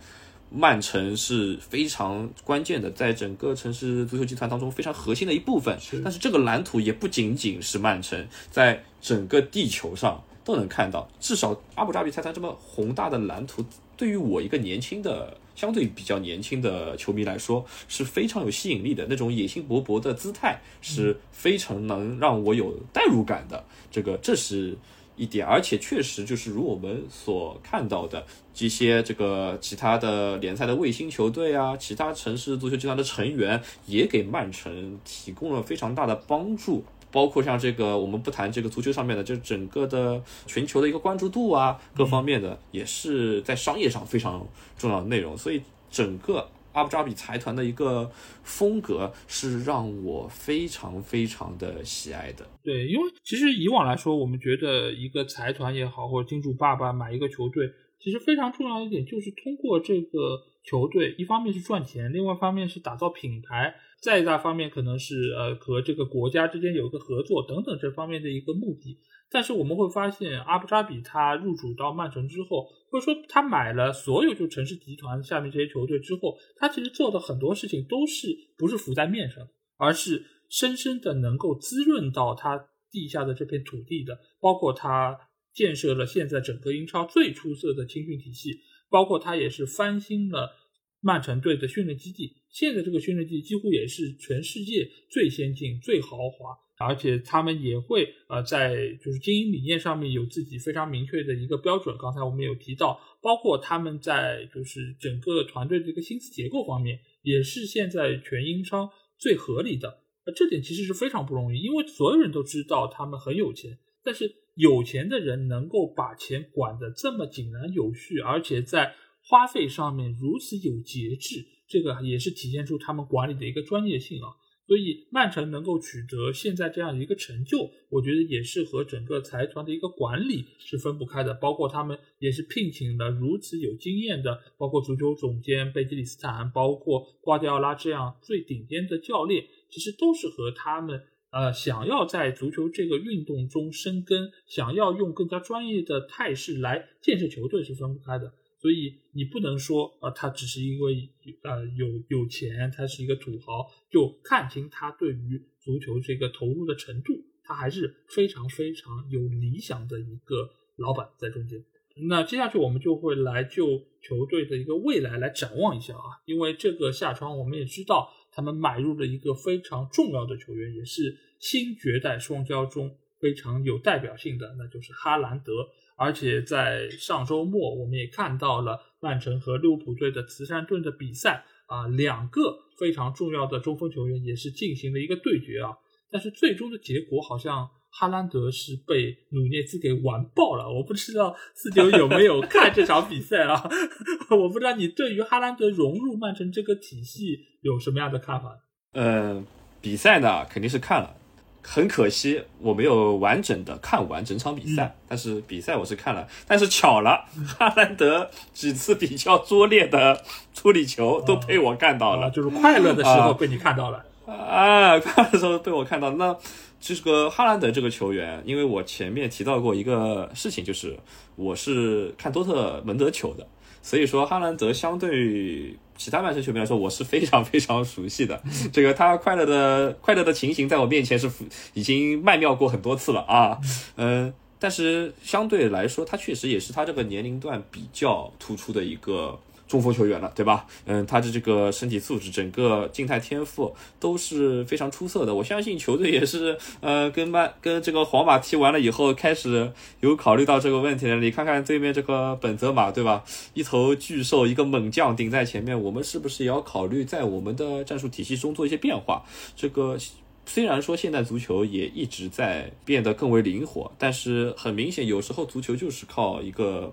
[0.50, 13.64] 曼城是非常关键的，在整个城市足球集团当中非常核心的一部分，但是这个蓝图也不仅仅是曼城，在整个地球上都能看到，至少阿布扎比财团这么宏大的蓝图。
[13.96, 19.06] 对于我一个年轻的、相对比较年轻的球迷来说是非常有吸引力的。
[19.08, 23.64] 那种野心勃勃的姿态是非常能让我有代入感的。
[23.92, 24.76] 这个这是
[25.16, 36.84] 一点，而且确实就是如我们所看到的这些这个其他的联赛的卫星球队啊，其他城市足球集团的成员也给曼城提供了非常大的帮助。
[37.14, 44.48] 包括像这个，我们不谈这个足球上面的，就整个的全球的一个关注度啊，各方面的也是在商业上非常
[44.78, 45.38] 重要的内容。
[45.38, 48.10] 所以整个阿布扎比财团的一个
[48.44, 52.46] 风格是让我非常非常的喜爱的。
[52.64, 57.70] 对，因为其实以往来说，我们觉得一个财团也好，或者金主爸爸买一个球队，
[58.00, 63.74] 其实非常重要一点就是通过这个球队，一方面是赚钱，另外一方面是打造品牌。
[64.02, 68.98] 再一大方面可能是呃和这个国家之间有一个合作等等这方面的一个目的，
[69.32, 78.28] 但是我们会发现阿布扎比他入主到曼城之后，或者说他买了所有就城市集团下面这些球队之后，他其实做的很多事情都是
[78.58, 79.48] 不是浮在面上，
[79.78, 85.18] 而是深深的能够滋润到他地下的这片土地的，包括他
[85.54, 88.60] 建设了现在整个英超最出色的青训体系，
[88.90, 90.58] 包括他也是翻新了。
[91.04, 101.96] 曼城队的训练基地，现在这个训练基地几乎也是全世界最先进、最豪华，而且他们也会呃在就是经营理念上面有自己非常明确的一个标准。
[101.98, 110.00] 刚才我们有提到，包括他们在就是整个团队的一个薪资结构方面，也是现在全英商最合理的。
[110.26, 118.94] 呃，这点其实是非常不容易，因为所有人都知道他们很有钱，但是有钱的人能够把钱管得这么井然有序，而且在
[119.24, 124.30] 花费上面如此有节制，这个也是体现出他们管理的一个专业性啊。
[124.72, 131.34] 所以曼城能够取得现在这样一个成就，我觉得也是和整个财团的一个管理是分不开的。
[131.34, 148.32] 包括他们也是聘请了如此有经验的，包括足球总监贝基里斯坦，包括瓜迪奥拉这样最顶尖的教练，其实都是和他们呃想要在足球这个运动中生根，想要用更加专业的态势来建设球队是分不开的。
[148.62, 151.10] 所以你不能说，呃，他只是因为
[151.42, 161.64] 呃有有钱，他是一个土豪，就看清他对于足球这个投入的程度，他还是非常非常有理想的一个老板在中间。
[162.08, 175.68] 那接下去我们就会来就球队的一个未来来展望一下啊，因为这个夏窗我们也知道，他们买入了一个非常重要的球员，也是新绝代双骄中非常有代表性的，那就是哈兰德。
[176.02, 182.42] 而且在上周末，我们也看到了曼城和利物浦队的慈善顿的比赛啊，两个
[182.80, 185.70] 非常重要的中锋球员也是进行了一个对决啊。
[186.10, 190.68] 但是最终的结果好像哈兰德是被努涅兹给完爆了。
[190.68, 193.70] 我不知道四九有没有看这场比赛啊？
[194.32, 198.58] 我不知道你对于哈兰德融入曼城这个体系有什么样的看法？
[198.94, 199.46] 呃，
[199.80, 201.16] 比赛呢肯定是看了。
[201.64, 206.28] 很可惜，我没有完整的看完整场比赛，但是比赛我是看了。
[206.48, 210.22] 但是巧了，哈兰德几次比较拙劣的
[210.54, 216.12] 处理球都被我看到了，就是快乐的时候被你看到了啊，快乐的时候被我看到。
[216.12, 216.36] 那
[216.80, 220.98] 这个哈兰德这个球员，因为我前面提到过一个事情，就是
[221.36, 223.46] 我是看多特蒙德球的。
[223.82, 228.42] 所以说，哈兰德相对其他曼城球迷来说，我是非常非常熟悉的。
[228.72, 231.30] 这个他快乐的快乐的情形，在我面前是
[231.74, 233.58] 已经曼妙过很多次了啊。
[233.98, 239.40] 嗯，但是相对来说，他确实也是他这个年龄段比较突出的一个。
[239.72, 240.68] 中锋球员了，对吧？
[240.84, 245.34] 嗯，他的这个身体素质、整个静态天赋都是非常出色的。
[245.34, 249.72] 我相信球队也是，呃，跟曼跟这个皇马踢完了以后，开始
[250.02, 251.16] 有考虑到这个问题了。
[251.22, 253.24] 你看看对面这个本泽马，对吧？
[253.54, 259.24] 一头巨兽，一个猛将顶在前面，我们是不是也要考虑在我们的战术体系中做一些变化？
[259.56, 259.98] 这个
[260.46, 266.92] 虽然说现代足球也一直在变得更为灵活，但是很明显，有时候足球就是靠一个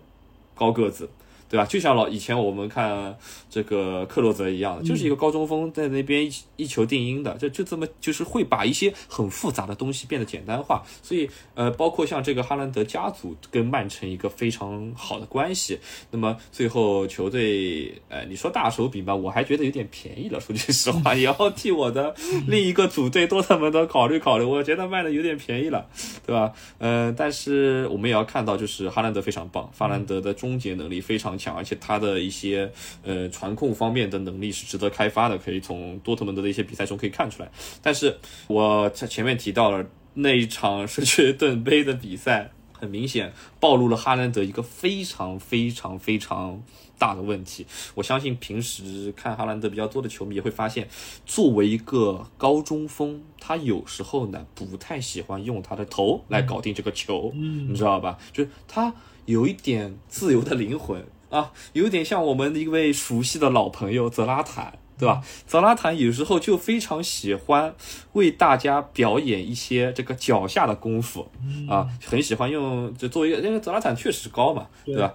[0.54, 1.10] 高个子。
[1.48, 1.64] 对吧？
[1.64, 3.16] 就像老以前我们看
[3.48, 10.82] 这个克洛泽一样的，就是一个高中锋在那边一一球定音的，就就这么就是会把一些很复杂的东西变得简单化。
[11.02, 15.78] 所以呃，包括像这个哈兰德家族跟曼城一个非常好的关系，
[16.10, 20.38] 那么最后球队呃，你说大手笔吧，我还觉得有点便宜了。
[20.40, 22.14] 说句实话，也要替我的
[22.46, 25.86] 另一个组队多特蒙德考虑考虑，我觉得卖的有点便宜了，
[26.26, 26.52] 对吧？
[26.76, 31.37] 呃，但是我们也要看到，就是哈兰德非常棒，哈兰德的终结能力非常。
[31.38, 32.70] 强，而且他的一些
[33.02, 37.50] 呃传控方面的能力是值得开发的，可以从多特蒙德的一些比赛中可以看出来。
[37.80, 46.62] 但是我在前面提到了那一场 是去盾杯的比赛，很明显暴露了哈兰德一个非常非常非常
[46.98, 47.66] 大的问题。
[47.94, 50.88] 我相信平时看哈兰德比较多的球迷也会发现，
[51.24, 58.18] 作为一个高中锋，他有时候呢不太喜欢用他的头来搞定这个球，嗯你知道吧？
[58.32, 58.92] 就是他
[59.26, 64.78] 有一点自由的灵魂啊，有点像我们的一位熟悉的老朋友泽拉坦。
[64.98, 65.22] 对吧？
[65.46, 67.72] 泽拉坦有时候就非常喜欢
[68.14, 71.30] 为大家表演一些这个脚下的功夫
[71.68, 75.14] 啊，很喜欢用就作为一个，因为泽拉坦确实高嘛，对对吧？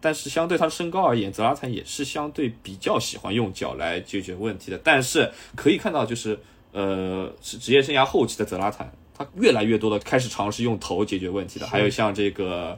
[0.00, 4.80] 但是相对他的身高而言，泽拉坦也是相对比较喜欢用脚来解决问题的。
[4.82, 6.36] 但是可以看到，就是
[6.72, 11.66] 呃，是职业生涯后期的泽拉坦，他越来越多的开始尝试用头解决问题的。
[11.68, 12.76] 还有像这个，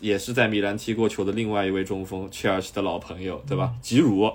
[0.00, 3.74] 也是在米兰踢过球的另外一位中锋，切尔西的老朋友，对吧？
[3.80, 4.32] 吉鲁。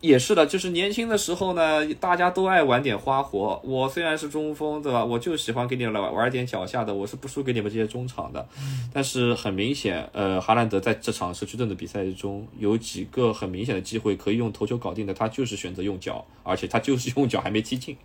[0.00, 3.60] 也是的，就是年轻的时候呢，大家都爱玩点花活。
[3.64, 5.04] 我虽然是中锋，对吧？
[5.04, 8.46] 我就喜欢给你们来玩玩点脚下的，我是不输给你们这些中场的。
[8.92, 17.96] 但是很明显，呃，哈兰德在这场社区盾的比赛中，有几个很明显的机会可以用头球搞定的，他就是选择用脚，而且他就是用脚还没踢进，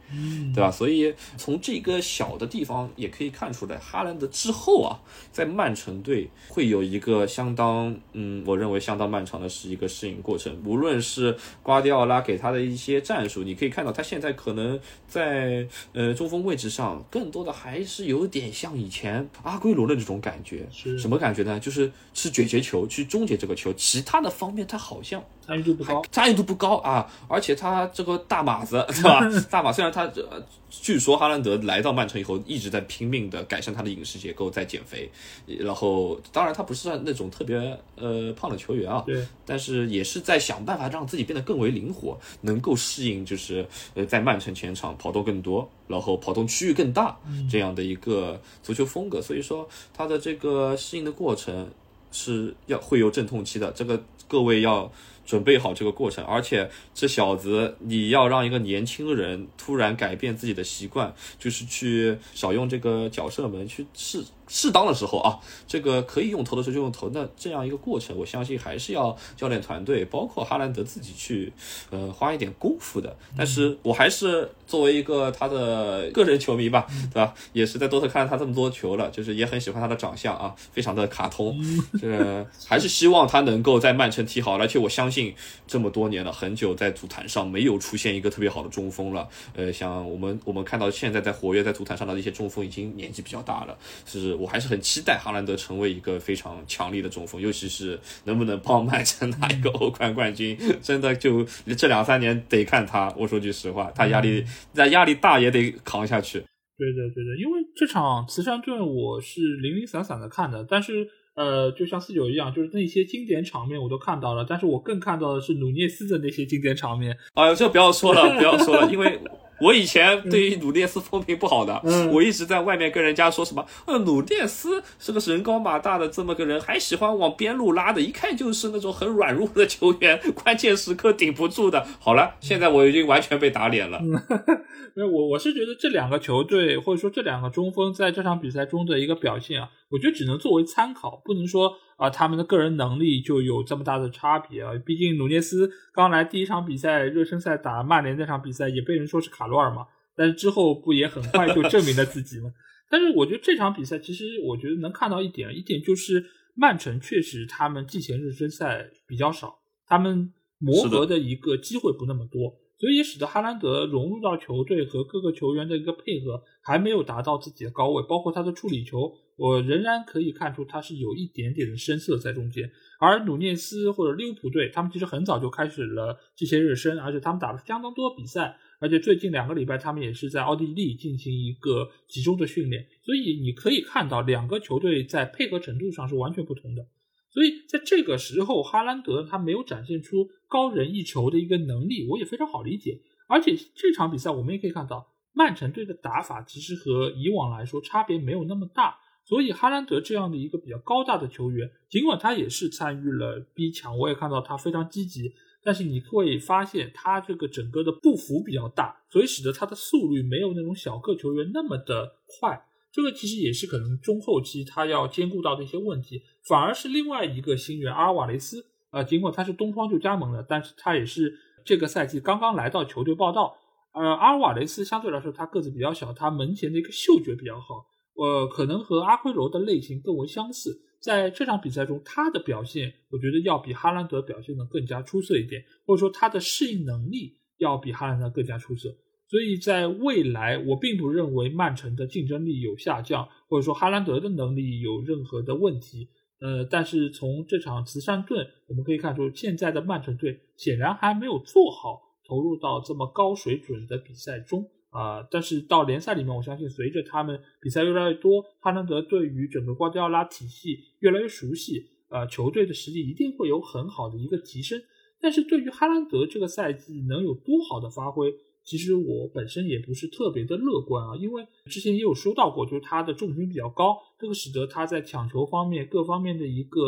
[0.55, 0.71] 对吧？
[0.71, 4.99] 所以从这个小的地方也可以看出来，哈兰德之后啊，
[5.31, 10.57] 在曼城队会有一个相当，嗯，我认为相当漫长的是一个适应过程。
[10.65, 20.67] 无论是瓜迪奥拉给他的一些战术，你可以看到他现在可能在呃中锋位置上，更多的还是有点像以前阿圭罗的这种感觉。
[20.71, 21.59] 是什么感觉呢？
[21.59, 26.01] 就是是解决球，去终结这个球，其他的方面他好像参与度不高。
[26.11, 29.21] 参与度不高啊，而且他这个大马子， 对吧？
[29.49, 35.09] 大马虽然他呃，据说哈兰德来到曼城以后一直在拼命的改善他的饮食结构，在减肥，
[35.45, 37.57] 然后当然他不是算那种特别
[37.95, 47.17] 呃胖的球员啊，对，但是也是在想办法让自己变得更为灵活，能够适应就是呃在曼城前场跑动更多，然后跑动区域更大
[47.49, 51.69] 这样的一个足球风格，所以说他的这个适应的过程
[52.11, 54.89] 是要会有阵痛期的，这个各位要。
[55.25, 64.23] 准备好这个过程，而且这小子，你要让一个年轻人突然改变自己的习惯，就是去少用这个角色门，去试
[64.53, 67.09] 适当的时候啊，这个可以用头的时候就用头。
[67.13, 71.53] 那这样一个过程，我相信还是要教练团队，包括哈兰德自己去，
[71.89, 73.15] 呃，花一点功夫的。
[73.37, 77.33] 但是我还是作为一个他的个人球迷吧，对吧？
[77.53, 81.57] 也是在多特看了他这么多球了，就是也很喜欢他的长相啊，非常的卡通。
[81.97, 85.33] 这还是希望他能够在曼城踢好，而且我相信。
[85.67, 89.29] 这么多年了，很久在足坛上没有出现一个特别好的中锋了。
[89.55, 93.77] 呃，像我们我们看到现在在活跃在足坛上的一些中锋，已经年纪比较大了。
[94.05, 101.45] 是我还是很期待哈兰德成为一个非常强力的中锋，尤其是能不能帮曼城拿一个欧冠冠军，真的就
[101.77, 103.13] 这两三年得看他。
[103.15, 104.43] 我说句实话，他压力
[104.73, 106.39] 在压力大也得扛下去。
[106.77, 111.07] 对的，对的，因为这场慈善盾我是零零散散的看的，但是。
[111.33, 117.17] 呃，就像四九一样，就是那些经典场面我都看到了，但是我更看到的是努涅斯的那些经典场面。
[117.35, 119.17] 哎呦，这不要说了，不要说了，因为
[119.61, 131.85] 我以前对于努涅斯风评不好的，嗯我一直在外面跟人家说什么，呃，努涅斯是个人高马大的这么个人，还喜欢往边路拉的，一看就是那种很软弱的球员， 关键时刻顶不住的。
[131.99, 134.01] 好了，现在我已经完全被打脸了。
[134.93, 144.71] 没有，我我是觉得这两个球队或者说这两个中锋在这场比赛中的一个表现啊，我觉得只能作为参考，不能说啊、他们的个人能力就有这么大的差别啊。
[144.83, 152.51] 毕竟努涅斯刚来第一场比赛热身赛打曼联那场比赛也被人说是卡罗尔嘛，但是之后不也很快就 证明了自己吗？
[152.89, 156.25] 但是我觉得这场比赛其实我觉得能看到一点，一点就是
[156.55, 162.55] 曼城确实他们季前热身赛比较少，他们磨合的一个机会不那么多。
[162.81, 172.71] 所以使得哈兰德融入到球队和各个球员的一个配合还没有达到自己的高位，包括他的处理球，我仍然可以看出他是有一点点的生涩在中间。
[172.99, 186.87] 而努涅斯或者利物浦队，他们其实很早就开始了这些热身，而且他们打了相当多比赛，而且最近两个礼拜他们也是在奥地利进行一个集中的训练，所以你可以看到两个球队在配合程度上是完全不同的。
[187.31, 192.99] 所以在这个时候，哈兰德他没有展现出高人一筹的一个能力，我也非常好理解。
[193.27, 198.97] 而且这场比赛我们也可以看到，曼城队的打法其实和以往来说差别没有那么大。
[199.23, 205.31] 所以哈兰德这样的一个比较高大的球员，尽管他也是参与了逼抢，我也看到他非常积极，
[205.63, 212.65] 但是你会发现他这个整个的步幅比较大，所以使得他的速率没有那种小个球员那么的快。
[212.91, 223.55] 这个其实也是可能中后期他要兼顾到的一些问题，反而是另外一个新援阿尔瓦雷斯，呃，尽管他是东窗就加盟了，但是他也是这个赛季刚刚来到球队报道。
[223.93, 227.85] 呃，阿尔瓦雷斯相对来说他个子比较小，他门前的一个嗅觉比较好，
[228.15, 230.81] 呃，可能和阿奎罗的类型更为相似。
[231.01, 238.95] 在这场比赛中，他的表现我觉得要比哈兰德表现的更加出色一点，或者说他的适应能力要比哈兰德更加出色。
[239.31, 246.09] 所以在未来，我并不认为曼城的竞争力有下降，或者说哈兰德的能力有任何的问题。
[246.41, 255.25] 呃，但是从这场慈善盾，我们可以看出，现在的曼城队显然还没有做好投入到这么高水准的比赛中啊。
[255.31, 264.81] 但是到联赛里面，我相信随着他们比赛越来越多，哈兰德对于整个瓜迪奥拉体系越来越熟悉，呃，球队的实力一定会有很好的一个提升。
[265.21, 268.33] 但是对于哈兰德这个赛季能有多好的发挥？
[268.71, 276.79] 其实我本身也不是特别的乐观啊，因为之前也有说到过，就是他的重心比较高，这个使得他在抢球方面各方面的一个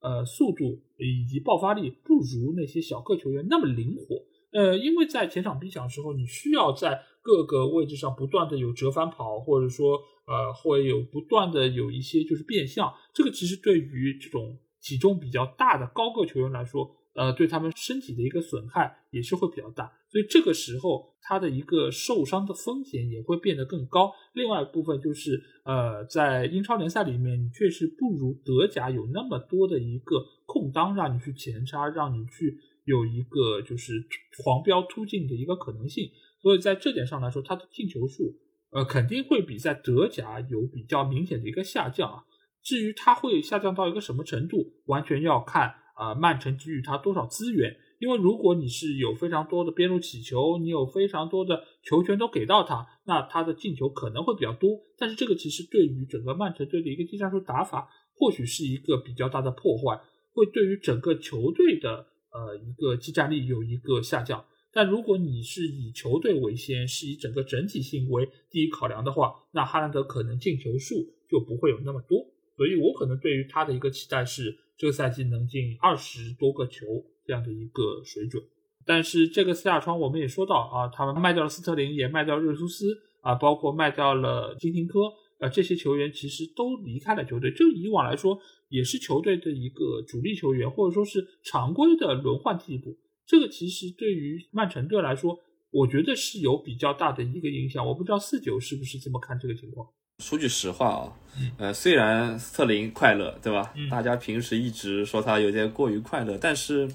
[0.00, 4.16] 呃速度以及爆发力不如那些小个球员那么灵活。
[4.52, 16.96] 呃，因为在前场逼抢的时候，你需要在各个位置上不断的有折返跑，或者说呃会有不断的有一些就是变向，这个其实对于这种体重比较大的高个球员来说。
[17.14, 24.12] 呃，对他们身体的一个损害也是会比较大，所以这个时候他的一个受伤的风险也会变得更高。
[24.34, 34.04] 另外一部分就是，呃，在英超联赛里面，你确实不如德甲有那么多的一个空当让你去前插，让你去有一个就是
[34.44, 36.08] 狂飙突进的一个可能性。
[36.40, 38.32] 所以在这点上来说，他的进球数，
[38.70, 42.24] 呃，肯定会比在德甲有比较明显的一个下降啊。
[42.62, 45.74] 至于它会下降到一个什么程度，完全要看。
[46.00, 47.76] 啊，曼城给予他多少资源？
[47.98, 54.80] 因为如果你是有非常多的边路起球，你有非常多的球权都给到他，那他的进球可能会比较多。
[54.96, 60.00] 但是这个其实对于整个曼城队的一个技战术打法，或许是一个比较大的破坏，
[60.32, 64.42] 会对于整个球队的呃一个技战力有一个下降。
[64.72, 70.94] 但如果你是以球队为先，是以整个整体性为第一考量的话，那哈兰德可能进球数
[71.28, 72.24] 就不会有那么多。
[72.56, 74.56] 所以我可能对于他的一个期待是。
[74.80, 76.86] 这个赛季能进二十多个球
[77.26, 78.42] 这样的一个水准，
[78.86, 85.00] 但是这个夏窗我们也说到啊，他们卖掉了斯特林，也卖掉热苏斯啊，包括卖掉了金廷科
[85.38, 87.50] 啊，这些球员其实都离开了球队。
[87.50, 88.40] 这以往来说
[88.70, 92.96] 也是球队的一个主力球员，或者说是常规的轮换替补。
[93.26, 95.38] 这个其实对于曼城队来说，
[95.70, 97.86] 我觉得是有比较大的一个影响。
[97.86, 99.86] 我不知道四九是不是这么看这个情况。
[100.20, 101.12] 说句实话啊，
[101.56, 103.72] 呃，虽然斯特林快乐，对吧？
[103.90, 106.88] 大家平时一直说他有点过于快乐，但是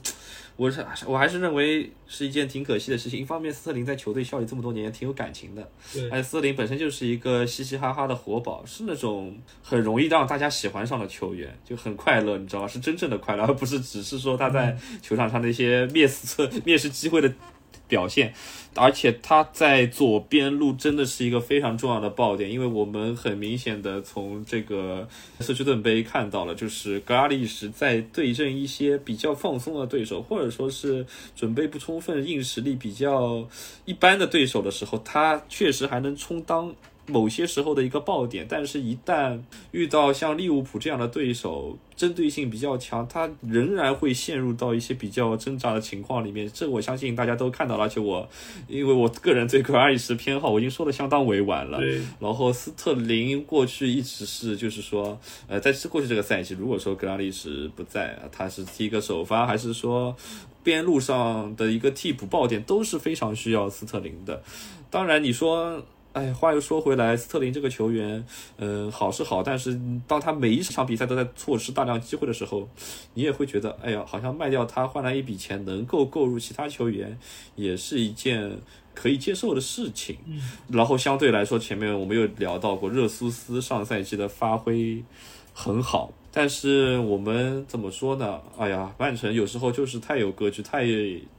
[0.55, 3.19] 我是我还是认为是一件挺可惜的事情。
[3.19, 12.67] 一方面，斯特林在球队效力这么多年，挺有感情的，对，而且斯特林本身就是一个嘻嘻哈哈的活宝，是那种很容易让大家喜欢上的球员，就很快乐，你知道吗？
[12.67, 17.33] 是真正的快乐，而不是只是说他在球场上那些灭死策、 灭失机会的。
[17.87, 18.33] 表现，
[18.75, 25.07] 而且他在左边路真的是一个非常重要的爆点，因为我们很明显的从这个
[25.39, 31.05] 社区盾杯看到了，就是格拉利什在对阵一些比较放松的对手，或者说是
[31.35, 33.47] 准备不充分、硬实力比较
[33.85, 36.73] 一般的对手的时候，他确实还能充当。
[37.07, 39.39] 某些时候的一个爆点，但是，一旦
[39.71, 46.49] 遇到像利物浦这样的对手，针对性比较强，他仍然会陷入到一些比较挣扎的情况里面。
[46.51, 48.27] 这我相信大家都看到了，而且我，
[48.67, 51.79] 因为我个人对格拉利什偏好，我已经说的相当委婉了。
[52.19, 60.15] 然后斯特林过去一直是，就是说，呃，在过去这个赛季，如果说格拉利什不在，他是踢一个首发，还是说
[60.63, 64.41] 边路上的一个替补爆点，都是非常需要斯特林的。
[64.89, 65.85] 当然，你说。
[66.15, 68.25] 哎，话又说回来，斯特林这个球员，
[68.55, 69.77] 嗯，好是好，但是
[70.07, 72.69] 当他每一场比赛都在错失大量机会的时候，
[73.13, 77.19] 你也会觉得，哎呀，好像卖掉他换来一笔钱，能够购入其他球员，
[77.57, 78.49] 也是一件
[78.93, 80.15] 可以接受的事情。
[80.25, 85.03] 嗯，然后相对来说，前面我们又聊到过，热苏斯上赛季的发挥
[85.53, 88.39] 很好，但是我们怎么说呢？
[88.57, 90.85] 哎呀，曼城有时候就是太有格局，太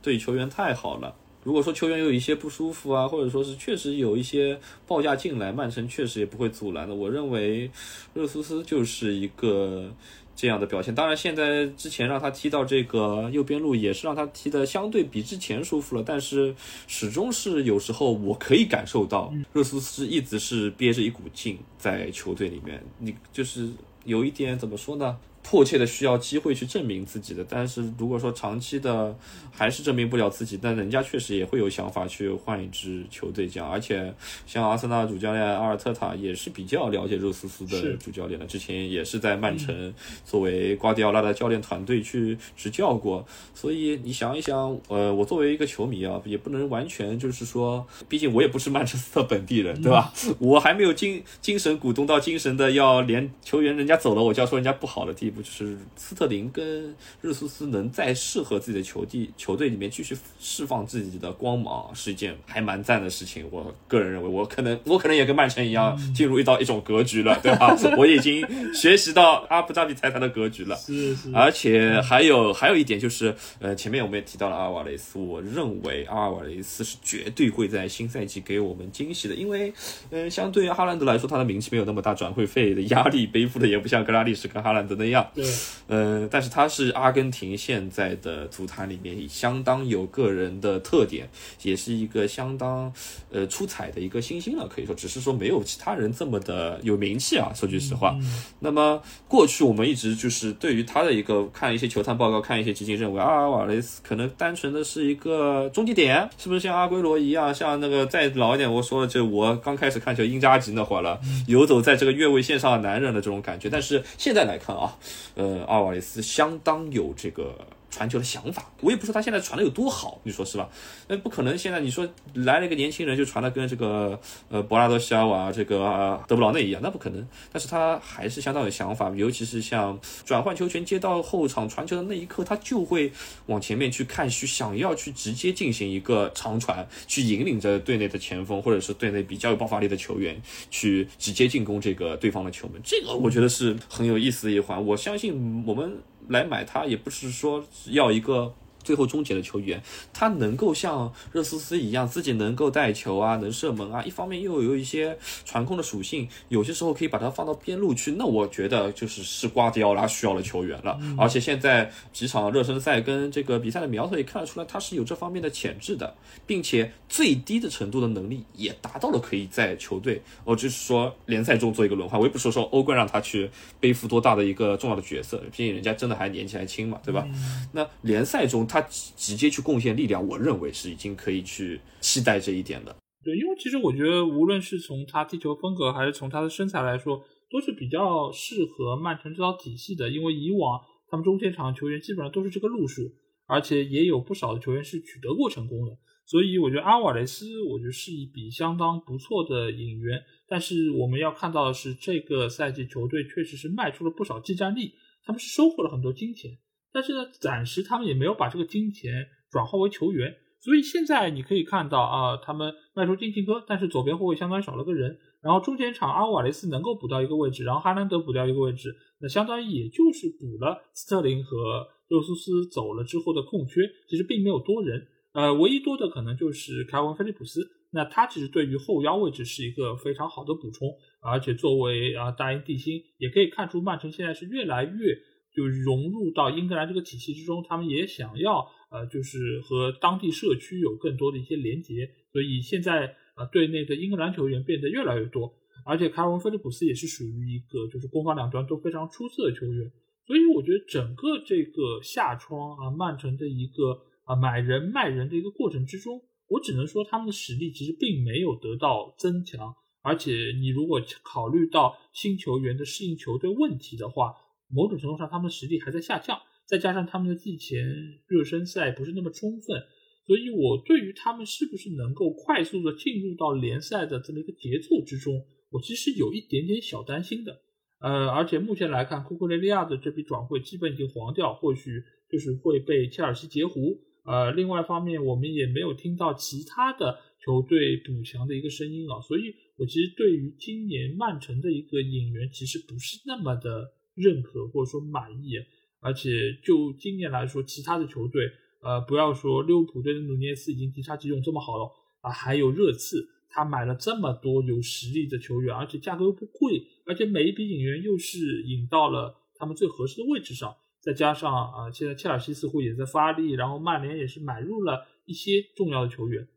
[0.02, 1.14] 对球员太好了。
[1.46, 6.92] 如果说球员有一些不舒服啊，或者说是确实有一些报价进来，曼城确实也不会阻拦的。
[6.92, 7.70] 我认为
[8.14, 9.88] 热苏斯就是一个
[10.34, 10.92] 这样的表现。
[10.92, 16.02] 当然，现在之前让他踢到这个右边路，也是让他踢的相对比之前舒服了。
[16.04, 16.52] 但是
[16.88, 22.84] 始终是有时候我可以感受到热苏斯一直是憋着一股劲在球队里面。
[22.98, 23.70] 你就是
[24.04, 25.16] 有一点怎么说呢？
[25.48, 27.46] 迫切的需要机会去证明自己的。
[27.48, 29.16] 但是如果说长期的
[29.52, 33.70] 还是证明不了自己，但人家确实也会有想法去换一支球队这样。
[33.70, 34.12] 而且
[34.44, 39.94] 像阿森纳主教练阿尔特塔也是比较了解热苏斯的主教练的，之前也是在曼城
[40.24, 43.24] 作为瓜迪奥拉的教练团队去执教过。
[43.54, 50.12] 所以你想一想，呃，我作为一个球迷啊，也不能完全就是说，毕竟我也不是曼彻斯特本地人，对吧？
[50.40, 55.35] 我还没有精精神鼓动到精神的要连球员人家走了，我就要说人家不好的地步。
[55.42, 63.46] 就是斯特林跟热苏斯能在适合自己的球地球队里面继续释放自己的光芒，是一件还蛮赞的事情。
[63.50, 67.76] 我个人认为，我可能我可能也跟曼城一样进入到一种格局了，对吧？
[67.96, 70.76] 我已经学习到阿布扎比财团的格局了。
[70.76, 71.30] 是是。
[71.34, 79.72] 而且还有还有一点就是，呃，前面我们也提到了阿尔瓦雷斯，我认为阿尔瓦雷斯是绝对会在新赛季给我们惊喜的，因为，
[80.10, 85.25] 呃，相对于哈兰德来说，他的名气没有那么大，转会费的压力背负的也不像格拉利什跟哈兰德那样。
[85.34, 85.44] 对，
[85.86, 91.28] 呃，但是他是阿根廷现在的足坛里面相当有个人的特点，
[91.62, 92.92] 也是一个相当
[93.30, 97.52] 呃出彩的一个新星了，可以说，只是说没有其他人这么的有名气啊。
[97.54, 98.16] 说句实话，
[98.60, 114.96] 那么过去我们一直就是对于他的一个看一些球探报告，看一些基金认为阿尔瓦雷斯可能单纯的是一个终极点，是不是像阿圭罗一样，像那个再老一点，我说了，就我刚开始看球英扎吉那会儿了，游走在这个越位线上的男人的这种感觉，但是现在来看啊。
[115.34, 117.54] 呃，奥瓦雷斯相当有这个。
[117.96, 120.68] 传球的想法，我也不说他现在传的有多好，你说是吧？
[121.08, 124.20] 那不可能，现在你说来了一个年轻人就传的跟这个
[124.50, 127.26] 呃博拉多西尔瓦、这个德布劳内一样，那不可能。
[127.50, 133.10] 但是他还是相当有想法，尤其是像转换球权接到后场传球的那一刻，他就会
[133.46, 140.38] 往前面去看，去想要去直接进行一个长传，去引领着队内的前锋或者是队内比较有爆发力的球员
[140.70, 142.78] 去直接进攻这个对方的球门。
[142.84, 144.84] 这个我觉得是很有意思的一环。
[144.84, 145.96] 我相信我们。
[146.28, 148.54] 来买它也不是说要一个。
[148.86, 149.82] 最后终结的球员，
[150.14, 158.12] 他能够像热苏斯一样，自己能够带球啊，能射门啊，一方面又有一些传控的属性，有些时候可以把它放到边路去。
[158.12, 160.96] 那我觉得就是是瓜迪奥拉需要的球员了。
[161.18, 166.14] 而且现在几场热身赛跟这个比赛的苗头也看得出来，他是有这方面的潜质的，
[166.46, 172.20] 并且最低的程度的能力也达到了可以在球队，哦，就是说联赛中做一个轮换。
[172.20, 173.50] 我也不说说欧冠让他去
[173.80, 177.26] 背负多大的一个重要的角色，毕竟人家真的还年纪还轻嘛，对吧？
[177.72, 178.75] 那联赛中他。
[178.76, 178.86] 他
[179.16, 182.94] 直接去贡献力量，我认为是已经可以去期待这一点的。
[183.24, 190.10] 对，因为其实我觉得，无论是从他踢球风格，还是从他的身材来说，都是比较适合曼城这套体系的。
[190.10, 190.78] 因为以往
[191.08, 193.00] 他们中前场球员基本上都是这个路数，
[193.46, 195.96] 而且也有不少的球员是取得过成功的。
[196.26, 200.20] 所以我觉得阿瓦雷斯，我觉得是一笔相当不错的引援。
[200.46, 204.92] 但是我们要看到的是，这个赛季球队确实是卖出了不少技战力，
[205.24, 206.58] 他们是收获了很多金钱。
[206.96, 227.60] 但是呢，暂时他们也没有把这个金钱转化为球员，所以现在你可以看到啊，他们卖出金琴科，但是左边后卫相当于少了个人，然后中前场阿瓦雷斯能够补到一个位置，然后哈兰德补掉一个位置，那相当于也就是补了斯特林和热苏斯走了之后的空缺，其实并没有多人，呃，唯一多的可能就是凯文菲利普斯，
[227.92, 230.88] 那他其实对于后腰位置是一个非常好的补充，
[231.20, 235.18] 而且作为啊大英帝星，也可以看出曼城现在是越来越。
[235.56, 245.50] 就融入到英格兰这个体系之中，他们也想要呃，就是和当地社区有更多的一些连接，所以现在呃，队内的英格兰球员变得越来越多，
[245.86, 249.90] 而且凯文·菲利普斯也是属于一个就是攻防两端都非常出色的球员，
[250.26, 264.34] 所以我觉得整个这个夏窗啊，曼城的一个啊买人卖人的一个过程之中，我只能说他们的实力其实并没有得到增强，而且你如果考虑到新球员的适应球队问题的话。
[264.68, 267.86] 某种程度上，他们实力还在下降，再加上他们的季前
[268.26, 269.80] 热身赛不是那么充分，
[270.26, 277.62] 所以我对于他们是不是能够快速的进入到联赛的这么一个节奏之中，我其实有一点点小担心的。
[278.00, 283.98] 呃，而且目前来看，库库雷利亚的这笔转会基本已经黄掉，或许就是会被切尔西截胡。
[284.24, 293.95] 呃，另外一方面，我们也没有听到其他的球队补强的一个声音啊，所以我其实对于今年曼城的一个引援，其实不是那么的。
[294.16, 295.54] 认可或者说满意，
[296.00, 298.50] 而且就今年来说，其他的球队，
[298.82, 301.90] 呃，不要说利物浦队的努涅斯已经迪差基用这么好了
[302.22, 316.48] 啊，还有热刺，他买了这么多有实力的球员，而且价格又不贵，而且每一笔引援又是引到了他们最合适的位置上，再加上啊，现在切尔西似乎也在发力，然后曼联也是买入了一些重要的球员。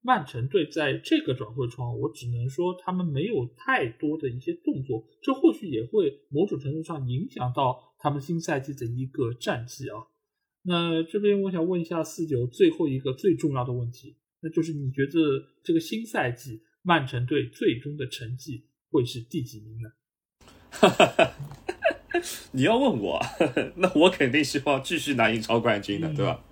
[0.00, 9.96] 曼城队在这个转会窗，我只能说他们没有太多的一些动作，这或许也会某种程度上影响到他们新赛季的一个战绩啊。
[10.62, 15.12] 那这边我想问一下四九最后一个最重要的问题，那就是你觉得
[15.62, 19.90] 这个新赛季曼城队最终的成绩会是第几名呢？
[20.70, 21.32] 哈哈哈，
[22.52, 23.20] 你要问我，
[23.76, 26.44] 那我肯定希望继续拿英超冠军的，对吧？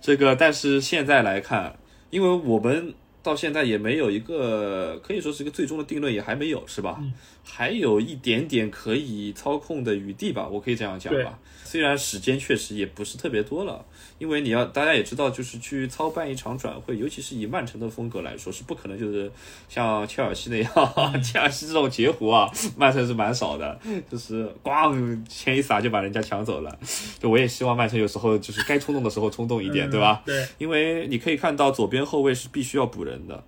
[0.00, 1.78] 这个，但是现在来看，
[2.10, 2.94] 因为我们。
[3.22, 7.04] 到现在也没有一个可以说是一个最终的定论，也还没有，是吧？
[7.44, 11.38] 还有一点点可以操控的余地吧，我可以这样讲吧。
[11.70, 13.84] 虽然时间确实也不是特别多了，
[14.18, 19.30] 因为你要大家也知道，就是去操办一场转会，尤其是以曼城的风格来说，是不可能就是
[19.68, 23.78] 像切尔西那样，切尔西这种截胡啊，曼城是蛮少的，
[24.10, 26.78] 就是咣钱一撒就把人家抢走了。
[27.20, 30.22] 就我也希望曼城有时候就是该冲动的时候冲动一点，对吧？
[30.26, 33.44] 对，因为你可以看到左边后卫是必须要补人的。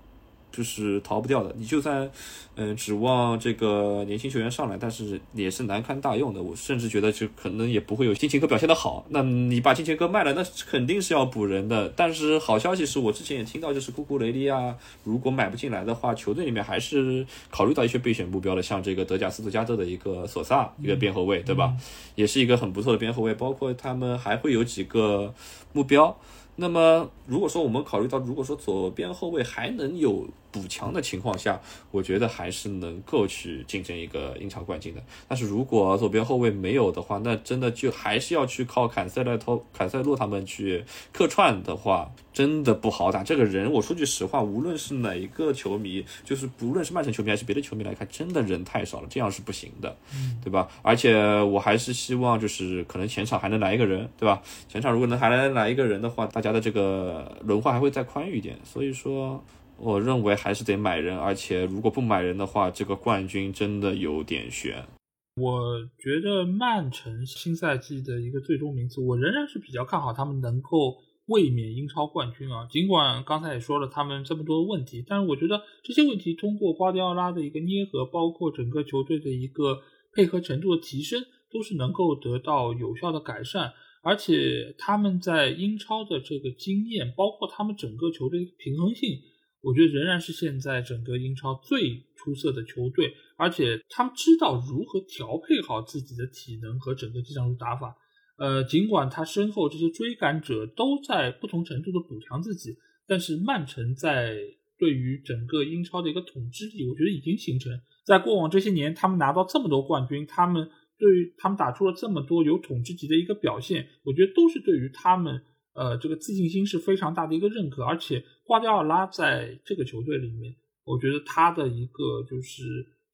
[0.52, 2.08] 就是逃不掉的，你就算，
[2.54, 6.42] 嗯，指望这个年轻球员上来，但是也是难堪大用的。
[6.42, 9.04] 我甚至觉得，就可能也不会有金琴哥表现的好。
[9.08, 11.88] 那你把金琴哥卖了，那肯定是要补人的。
[11.96, 21.74] 但是好消息是我之前也听到，就是库库雷利亚如果买不进来的话，球队里面还是考虑到一些备选目标的，像这个德甲斯图加特的一个索萨，一个边后卫，对吧？
[22.14, 23.32] 也是一个很不错的边后卫。
[23.34, 25.32] 包括他们还会有几个
[25.72, 26.14] 目标。
[26.56, 31.60] 那么，如果说我们考虑到，如果说左边后卫还能有补强的情况下，
[31.90, 35.02] 我觉得还是能够去竞争一个英超冠军的。
[35.26, 43.24] 但是如果左边后卫没有的话，那真的就还是要去靠坎塞勒托、坎塞洛他们去客串的话，真的不好打。
[43.24, 49.96] 这个人，我说句实话，无论是哪一个球迷，就是不论是曼城球迷还是别的球迷来看，真的人太少了，这样是不行的，
[50.44, 50.68] 对吧？
[50.82, 54.42] 而且我还是希望，就是可能前场还能来一个人，对吧？
[54.68, 58.58] 前场如果能还能来一个人的话，大家的这个轮换还会再宽裕一点。
[58.64, 59.42] 所以说。
[59.84, 64.86] 我认为还是得买人，而且如果不买人的话，这个冠军真的有点悬。
[65.34, 65.60] 我
[65.98, 72.68] 觉得曼城新赛季的一个最终名次，我仍然是比较看好他们能够卫冕英超冠军啊。
[72.70, 79.82] 尽管刚才也说了他们这么多问题，但是我觉得这些问题通过瓜迪奥拉的一个捏合，包括整个球队的一个
[80.14, 83.72] 配合程度的提升，都是能够得到有效的改善。
[84.04, 89.18] 而且他们在英超的这个经验，包括他们整个球队平衡性。
[89.62, 97.96] 我觉得仍然是现在整个英超最出色的球队，而且他们知道如何调配好自己的体能和整个技战术打法。
[98.38, 102.76] 呃，尽管他身后这些追赶者都在不同程度的补强自己，
[103.06, 104.36] 但是曼城在
[104.76, 107.72] 对于整个英超的一个统治力，我觉得已经形成。
[108.04, 110.68] 在过往这些年，他们拿到这么多冠军，他们
[110.98, 115.44] 对于他们打出了这么多有统治级的一个表现，我觉得都是对于他们。
[115.74, 120.54] 呃，这个自信心是非常大的一个认可，而且瓜迪奥拉在这个球队里面，
[120.84, 122.62] 我觉得他的一个就是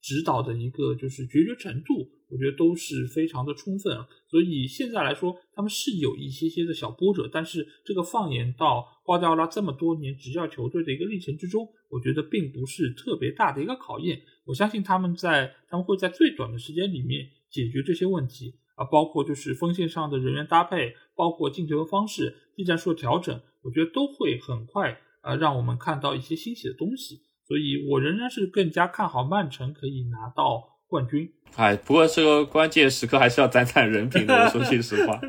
[0.01, 3.97] 指导的一个就是决绝程度，我觉得都是非常的充分。
[4.29, 14.21] 所以现在来说，他们是有一些些的小波折，但是这个放眼到瓜迪奥拉这么多年执教球队的一个历程之中，我觉得并不是特别大的一个考验。
[14.45, 18.55] 我相信他们在他们会在最短的时间里面解决这些问题。
[18.79, 27.21] 啊，包括就是锋线上的人员搭配，包括进球的方式、技战术的调整，我觉得都会很快啊，让我们看到一些欣喜的东西。
[27.47, 31.31] 所以我仍然是更加看好曼城可以拿到冠军。
[31.55, 34.35] 哎，不过这个关键时刻还是要攒攒人品的。
[34.35, 35.19] 我说句实话，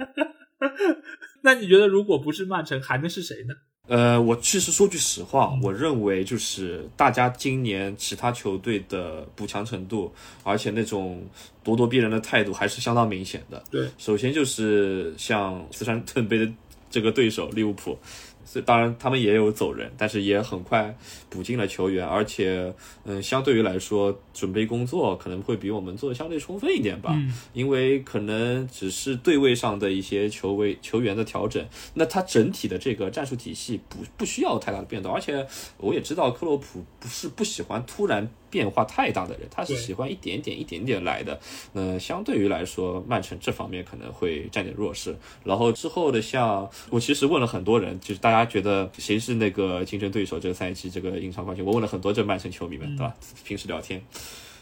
[1.42, 3.54] 那你觉得如果不是曼城，还能是谁呢？
[3.88, 10.12] 呃，我其实说句实话，我认为就是大家今年其他球队的补强程度，
[10.44, 11.26] 而且那种
[11.64, 13.64] 咄咄逼人的态度还是相当明显的。
[13.70, 16.52] 对，首先就是像四川盾杯的
[16.90, 17.96] 这个对手利物浦。
[18.44, 20.96] 所以当然，他们也有走人，但是也很快
[21.30, 22.74] 补进了球员，而且，
[23.04, 27.12] 嗯，相对于来说，准备工作可能会比我们做的相对充分一点吧。
[27.14, 35.10] 嗯，因为可能只是对位上的一些球位球员的调整，那他整体的这个战术体系不不需要太大的变动。
[35.14, 35.46] 而且
[35.78, 38.28] 我也知道克洛普不是不喜欢突然。
[38.50, 41.38] 变化太大的人，他是喜欢一点点、一点点来的。
[41.72, 45.16] 那相对于来说，曼城这方面可能会占点弱势。
[45.44, 50.40] 然后之后的，像我其实问了很多人，就是大家觉得谁是那个竞争对手？
[50.40, 53.14] 这个赛季这个英超冠军，我问了很多这曼城球迷们，对吧？
[53.44, 54.02] 平时聊天，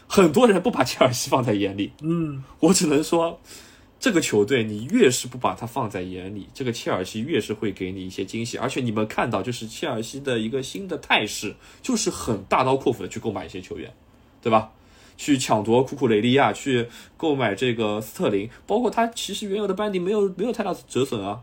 [0.07, 1.91] 很多人不把切尔西放在眼里。
[2.01, 3.39] 嗯，我只能说。
[4.01, 8.57] 这个球队，你越是不把它放在眼里，这个切尔西越是会给你一些惊喜。
[8.57, 13.91] 而且你们看到，就是切尔西的一个新的态势，就是很大刀阔斧的去购买一些球员，
[14.41, 14.71] 对吧？
[15.17, 16.87] 去抢夺库库雷利亚，去
[17.17, 21.41] 购买这个斯特林，包括他其实原有的班底没有没有太大折损啊，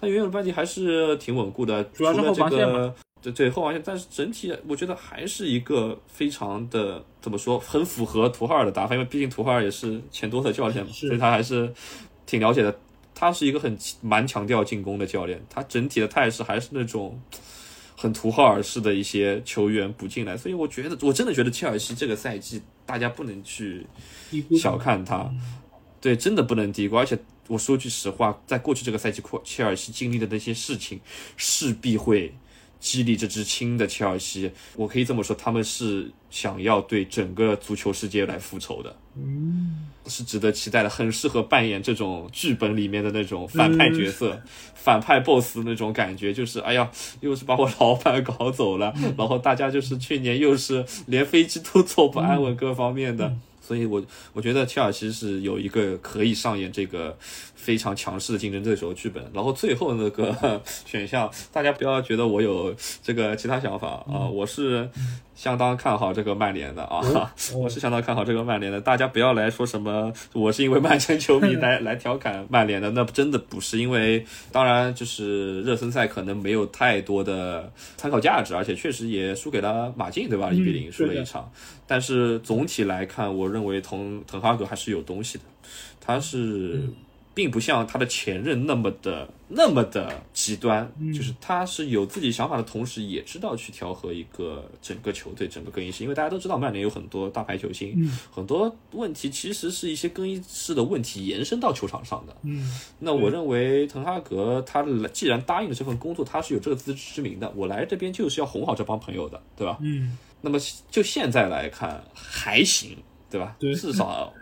[0.00, 2.94] 他原有的班底还是挺稳固的，主要是后防线嘛。
[3.32, 11.72] 对对后防线，但是整体我觉得还是一个非常的怎么说，很符合图赫尔的打法，因为毕竟图赫尔也是前多特教练嘛，所以他还是
[12.24, 12.78] 挺了解的。
[13.18, 17.18] 他是一个很蛮强调进攻的教练，他整体的态势还是那种
[17.96, 23.86] 很图赫尔式的一些球员补进来，所以我觉得我真的觉得切尔西这个赛季大家不能去
[24.60, 25.32] 小看他，
[25.98, 26.98] 对，真的不能低估。
[26.98, 31.00] 而且我说句实话，在过去这个赛季，切尔西经历的那些事情，
[31.38, 32.34] 势必会。
[32.86, 44.40] 激励这支新的切尔西，我可以这么说，他们是想要对整个足球世界来复仇的，嗯，是值得期待的，很适合扮演这种剧本里面的那种反派角色，
[44.76, 46.88] 反派 boss 那种感觉，就是哎呀，
[47.20, 53.34] 又是把我老板搞走了，然后大家就是去年又是连飞机都坐不安稳，各方面的。
[53.66, 54.02] 所以，我
[54.32, 57.16] 我觉得切尔西是有一个可以上演这个
[57.54, 59.28] 非常强势的竞争对手剧本。
[59.34, 64.88] 然后最后那个 选项，大家不要觉得我有这个其他想法啊，我是。
[65.36, 67.00] 相当看好这个曼联的啊，
[67.54, 68.80] 我 是相当看好这个曼联的。
[68.80, 73.78] 大家不要来说什么， 我是因为曼城球迷 来来调侃曼联的，那真的不是。
[73.78, 80.50] 因为当然就是热身赛可能没有太多的参考价值，而且确实也输给了马竞，对吧？
[80.50, 81.48] 一比零输了一场。
[81.86, 85.44] 但是总体来看，我认为滕滕哈格还是有东西的，
[86.00, 86.82] 他是。
[87.36, 96.02] 并不像他的前任那么的那么的极端，就是他是有自己想法的同时，也知道去调和一个整个球队整个更衣室。
[96.02, 102.34] 因为大家都知道曼联有很多大牌球星，很多问题其实是一些更衣室的问题延伸到球场上的。
[102.44, 104.82] 嗯，那我认为滕哈格他
[105.12, 107.52] 既然答应了这份工作，他是有这个自知之明的。
[107.54, 109.76] 我来这边就是要哄好这帮朋友的，对吧？
[109.82, 110.58] 嗯，那么
[110.90, 112.96] 就现在来看还行，
[113.30, 113.54] 对吧？
[113.60, 114.32] 至少。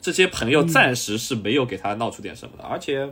[0.00, 3.08] 这些朋友暂时是没有给他闹出点什么的，而且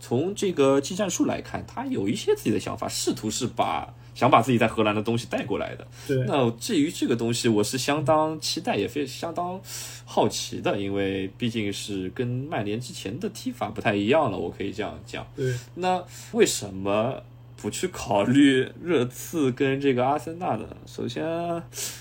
[0.00, 5.86] 从这个技战术来看，他有一些自己的想法，试图是把想把自己在荷兰的东西带过来的。
[6.06, 9.60] 对，那至于这个东西，我是相当期待，也非相当
[10.04, 15.26] 好奇的，因为毕竟是跟曼联之前的踢法不太一样了，我可以这样讲。
[15.34, 17.22] 对，那为什么？
[17.64, 20.68] 不去考虑热刺跟这个阿森纳的。
[20.84, 21.24] 首先，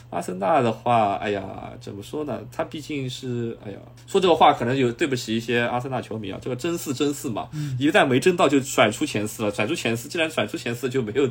[0.09, 2.37] 阿森纳的话，哎呀，怎么说呢？
[2.51, 6.37] 他毕竟是，哎呀，说这个话可能有对不起一些阿森纳球迷啊。
[6.41, 7.47] 这个争四争四嘛，
[7.79, 9.51] 一旦没争到就甩出前四了。
[9.51, 11.29] 甩出前四，既然甩出前四，就没有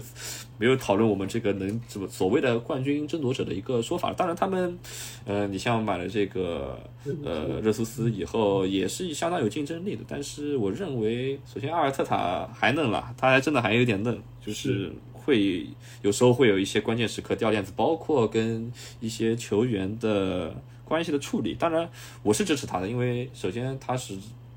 [0.57, 4.15] 没有讨论我们这个能怎么所谓的冠军争夺者的一个说法。
[4.15, 4.79] 当然，他们，
[5.27, 6.79] 呃，你像买了这个
[7.23, 10.03] 呃热苏斯以后，也是相当有竞争力的。
[10.09, 14.22] 但是，我认为，首先阿尔特塔还嫩了，他还真的还有点嫩。
[14.45, 15.67] 就是会
[16.03, 20.55] 有时候会有一些关键时刻掉链子，包括跟一些球员的
[20.85, 21.55] 关系的处理。
[21.55, 21.89] 当然，
[22.23, 24.17] 我是支持他的，因为首先他是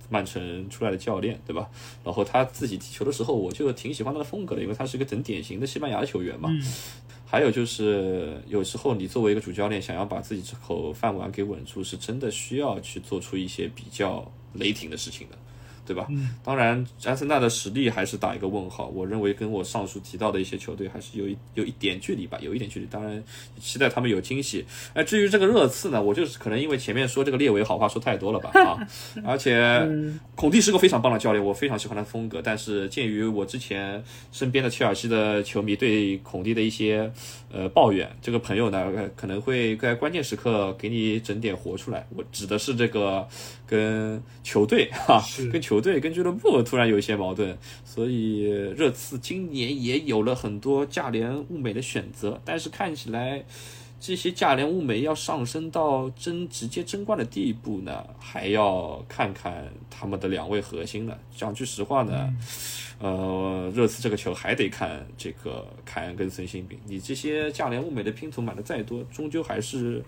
[0.10, 1.70] 曼城出来的教练，对吧？
[2.04, 6.50] 然后他自己踢球的时候，我就挺喜欢他的风格的，因为他是一个很典型的西班牙球员嘛。
[7.28, 15.38] 还有就是，有时候你作为一个主教练，想要把自己这口饭碗给稳住，是真的需要去做出一些比较雷霆的事情的。
[15.86, 16.07] 对吧？
[16.44, 18.88] 当然，阿森纳的实力还是打一个问号。
[18.88, 22.86] 我认为跟我上述提到的一些球队还是有一有一点距离吧，有一点距离。
[22.88, 23.24] 当然，
[23.62, 24.66] 期待他们有惊喜。
[24.95, 28.76] 哎，至于这个热刺呢，我就是可能因为前面说这个列维好话说太多了吧 啊！
[29.24, 29.88] 而且
[30.34, 32.41] 孔蒂是个非常棒的教练，我非常喜欢他的风格。
[32.44, 37.12] 但是鉴于我之前身边的切尔西的球迷对孔蒂的一些
[37.52, 42.07] 呃抱怨，这个朋友呢可能会在关键时刻给你整点活出来。
[42.16, 43.28] 我指的是这个
[43.68, 45.74] 跟球队哈，跟球。
[45.76, 48.43] 球队跟俱乐部 突然有一些矛盾，所以
[48.77, 53.43] 热刺今年也有了很多价廉物美的选择，但是看起来
[53.99, 61.19] 这些价廉物美要上升到争直接争冠的地步呢，还要看看他们的两位核心了。
[61.35, 62.34] 讲句实话呢，
[62.99, 70.02] 呃，热刺这个球还得看这个凯恩跟孙兴慜，你这些价廉物美的拼图买的再多，终究还是。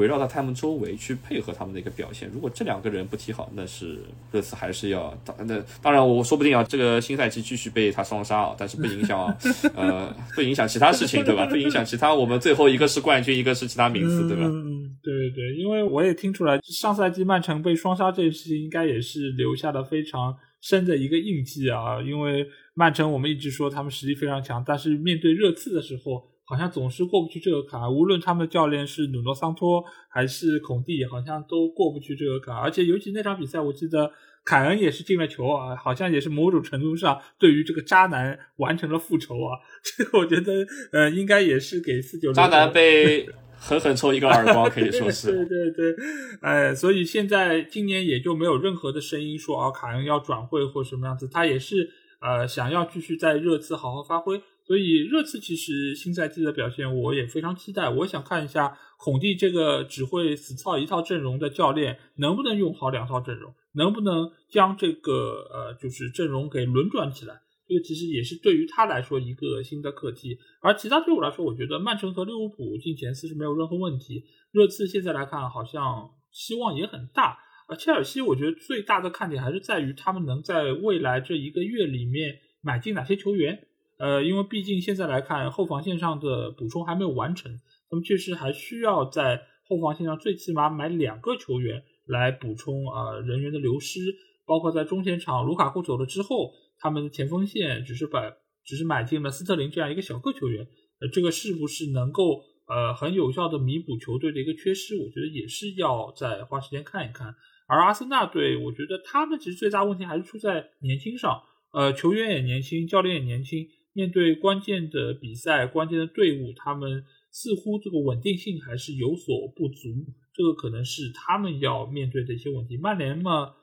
[0.00, 3.98] 围绕到他们周围去配合他们的一个表现，如果这两个人不踢好，那是
[4.32, 9.26] 热刺还是要当那当然我说不定啊，这个新赛季继续被他双杀啊，但是不影响
[9.74, 11.44] 呃不影响其他事情对吧？
[11.44, 14.44] 不影响其他，我们最后一个是冠军，一个是其他名次对吧？
[14.46, 22.00] 嗯，对对对，因为我也听出来上赛季曼城被双杀这件事情，应该也是留下了非常深的一个印记啊。
[22.00, 26.29] 因为曼城我们一直说他们实力非常强，但是面对热刺的时候。
[26.50, 32.52] 好像总是过不去这个坎，无论他们的教练是努诺桑托还是孔蒂，好像都过不去这个坎。
[32.56, 34.10] 而且尤其那场比赛，我记得
[34.44, 39.60] 凯恩也是进了球啊，好像也是某种程度上对于这个渣男完成了复仇啊。
[39.96, 45.30] 这个我觉得，呃，应该也是给四九渣男被狠狠抽一个耳光，可以说是。
[45.46, 46.04] 对对对，
[46.40, 51.88] 哎，所以现在今年也就没有任何的声音说啊，凯恩要转会或什么样子，他也是
[52.20, 54.42] 呃想要继续在热刺好好发挥。
[54.66, 63.52] 所以热刺其实新赛季的表现我也非常期待，我想看一下孔蒂这个只会死操一套阵容的教练能不能用好两套阵容。
[63.72, 67.40] 能不能将这个呃就是阵容给轮转起来？
[67.68, 70.36] 这个其实也是对于他来说一个新的课题。
[70.60, 74.24] 而其他队伍来说，我觉得曼城和利物浦进前四是没有任何问题。
[74.50, 77.38] 热刺现在来看好像希望也很大。
[77.68, 83.68] 而切尔西，我觉得最大的看点还是在于他们能在未来这一个月里面买进哪些球员。
[84.00, 87.60] 呃，因为毕竟现在来看后防线上的补充还没有完成，
[87.90, 94.00] 他们确实还需要在后防线上最起码买两个球员来补充啊人员的流失。
[94.46, 98.22] 包括在中前场卢卡库走了之后，他们的前锋线只是把
[98.64, 100.66] 只是买进了斯特林这样一个小个球员。
[101.00, 104.96] 呃，这个是不是能够呃很有效的弥补球队的一个缺失？
[104.96, 107.34] 我觉得也是要再花时间看一看。
[107.68, 111.40] 而阿森纳队，我觉得他们其实最大问题还是出在年轻上，
[111.72, 119.88] 呃，球员也年轻，教练也年轻，面对关键的比赛、关键的队伍，他们似乎这个稳定性还是有所不足，
[120.34, 122.76] 这个可能是他们要面对的一些问题。
[122.76, 123.54] 曼联嘛，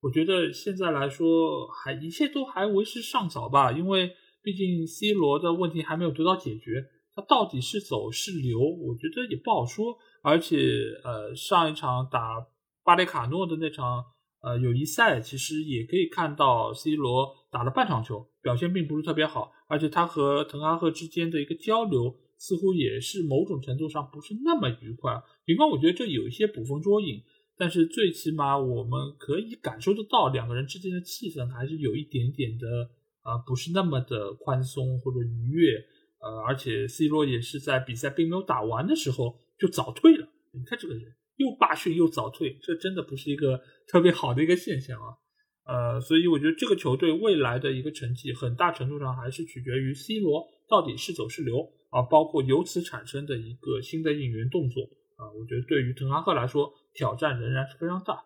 [0.00, 4.12] 我觉得现在来说还一切都还为时尚早吧，因为
[4.42, 6.84] 毕竟 C 罗的问题还没有得到解决，
[7.14, 9.96] 他到底是走是留，我觉得也不好说。
[10.22, 10.56] 而且，
[11.04, 12.46] 呃，上一场打。
[12.84, 14.04] 巴雷卡诺的那场
[14.42, 25.22] 呃友谊赛，其实也可以看到 C 罗打了半场球，表现并不是特别好，而且他和滕哈赫之间的一个交流似乎也是某种程度上不是那么愉快。
[25.46, 27.22] 尽管我觉得这有一些捕风捉影，
[27.56, 32.66] 但是最起码我们可以感受得到两个人之间的气氛还是有一点点的
[33.22, 35.82] 啊，不是那么的宽松或者愉悦。
[36.20, 40.28] 呃，而且 C 罗也是在比赛并没有打完的时候就早退了。
[40.52, 41.14] 你看这个人。
[41.36, 45.12] 又罢训又早退，这真的不是一个特别好的一个现象啊。
[45.66, 51.58] 呃，所以我觉得这个球队未来的一个成绩，很大程度上还是取决于 C 罗到底是走是留
[51.90, 54.82] 啊，包括由此产生的一个新的引援动作
[55.16, 55.26] 啊。
[55.36, 58.24] 我觉得对于滕哈赫来说，挑战仍然是非常大。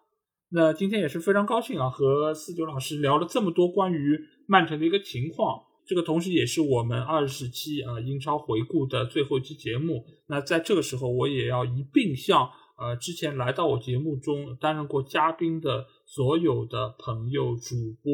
[0.50, 5.62] 那今天也是非常高兴啊，和四九老师聊了这么多关于曼城的一个情况。
[5.86, 10.04] 这个同时也是我们二十期啊英超回顾的最后一期节目。
[10.28, 12.50] 那在这个时候，我也要一并向。
[12.80, 18.12] 呃，之前来到我节目中担任过嘉宾的所有的朋友、主播，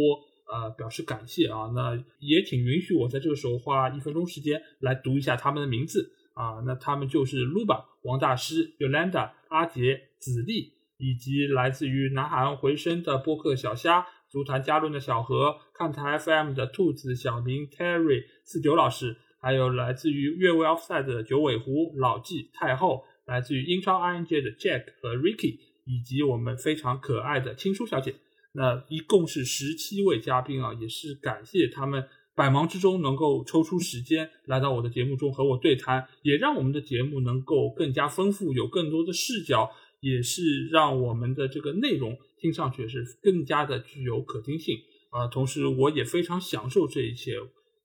[0.52, 1.72] 呃，表示感谢啊。
[1.74, 6.60] 那也请允许我在这个时候花一分钟时间来读一下他们的名字啊。
[6.66, 23.04] 那他们就是 Luba、王大师、Yolanda、阿杰、子立，以及来自于南海岸回声的播客小虾、足坛加论的小何、看台 FM 的兔子、小明、Terry、四九老师，还有来自于越位 Offside 的九尾狐、老纪、太后。
[23.26, 28.14] 来自于英超 ING 的 Jack 和 Ricky，以及我们非常可爱的青书小姐，
[28.52, 44.76] 那一共是十七位嘉宾啊，也是感谢他们百忙之中能够抽出时间来到我的节目中和我对谈，也让我们的节目能够更加丰富，有更多的视角，也是让我们的这个内容听上去是更加的具有可听性
[45.10, 45.28] 啊。
[45.28, 47.36] 同时，我也非常享受这一切，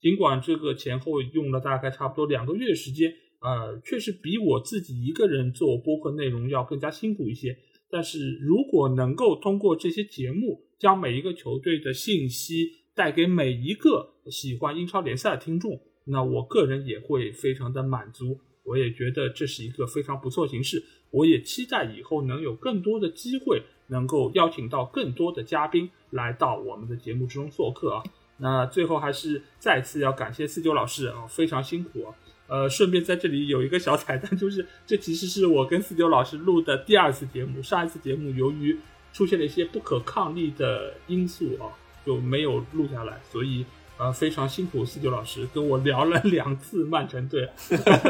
[0.01, 3.13] 尽管这个前后用了大概差不多两个月时间。
[3.41, 7.57] 呃，确实比我自己一个人做播客内容要更加辛苦一些。
[7.91, 18.39] 但是如果能够通过这些节目，将每一个球队的信息带给每一个喜欢英超联赛的听众，那我个人也会非常的满足。
[18.63, 20.83] 我也觉得这是一个非常不错形式。
[21.09, 28.03] 我也期待以后能有更多的机会，能够邀请到更多的嘉宾来到我们的节目之中做客啊。
[28.37, 32.15] 那最后还是再次要感谢四九老师啊，非常辛苦啊。
[32.51, 37.63] 呃，顺便在这里有一个小彩蛋，就是这其实是我跟四九老师录的第二次节目。
[37.63, 38.77] 上一次节目由于
[39.13, 41.71] 出现了一些不可抗力的因素啊，
[42.05, 43.63] 就没有录下来，所以
[43.97, 47.49] 呃非常辛苦四九老师跟我聊了两次曼城队。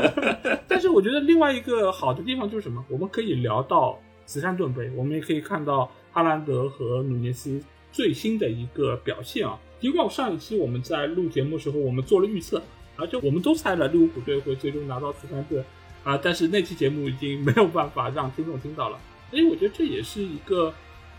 [0.68, 2.84] 但是我觉得另外一个好的地方就是什么？
[2.90, 7.62] 我们可以聊到慈善盾杯，我们也可以看到哈兰德和努涅斯
[7.92, 9.60] 最新的一个表现啊。
[9.80, 12.60] 尽管上一期我们在录节目的时候，我们做了预测。
[13.02, 15.64] 而且我们都猜了利物浦队会最终拿到慈善队，
[16.04, 19.00] 啊，但是那期节目已经 没有办法让听众听到了，
[19.32, 20.72] 所以我觉得这也是一个，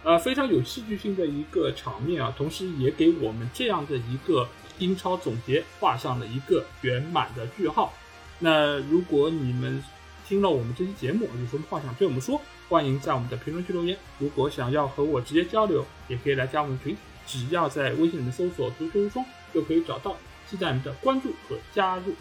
[0.05, 4.49] 呃，非常有戏剧性的一个场面啊，同时也给我们这样的一个
[4.79, 7.93] 英超总结画上了一个圆满的句号。
[8.39, 9.83] 那如果你们
[10.27, 13.97] 听了我们这期节目有什么话想对我们说，欢迎在我们的评论区留言。
[14.19, 16.97] 如果想要和我直接交流，也可以来加我们群，
[17.27, 20.17] 只要在微信里面搜索“足球无双”就可以找到。
[20.53, 22.15] 期待您的关注和加入。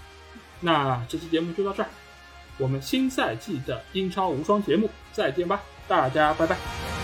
[0.62, 1.90] 那这期节目就到这儿，
[2.58, 7.01] 我们新赛季的英超无双节目再见吧，大家拜拜。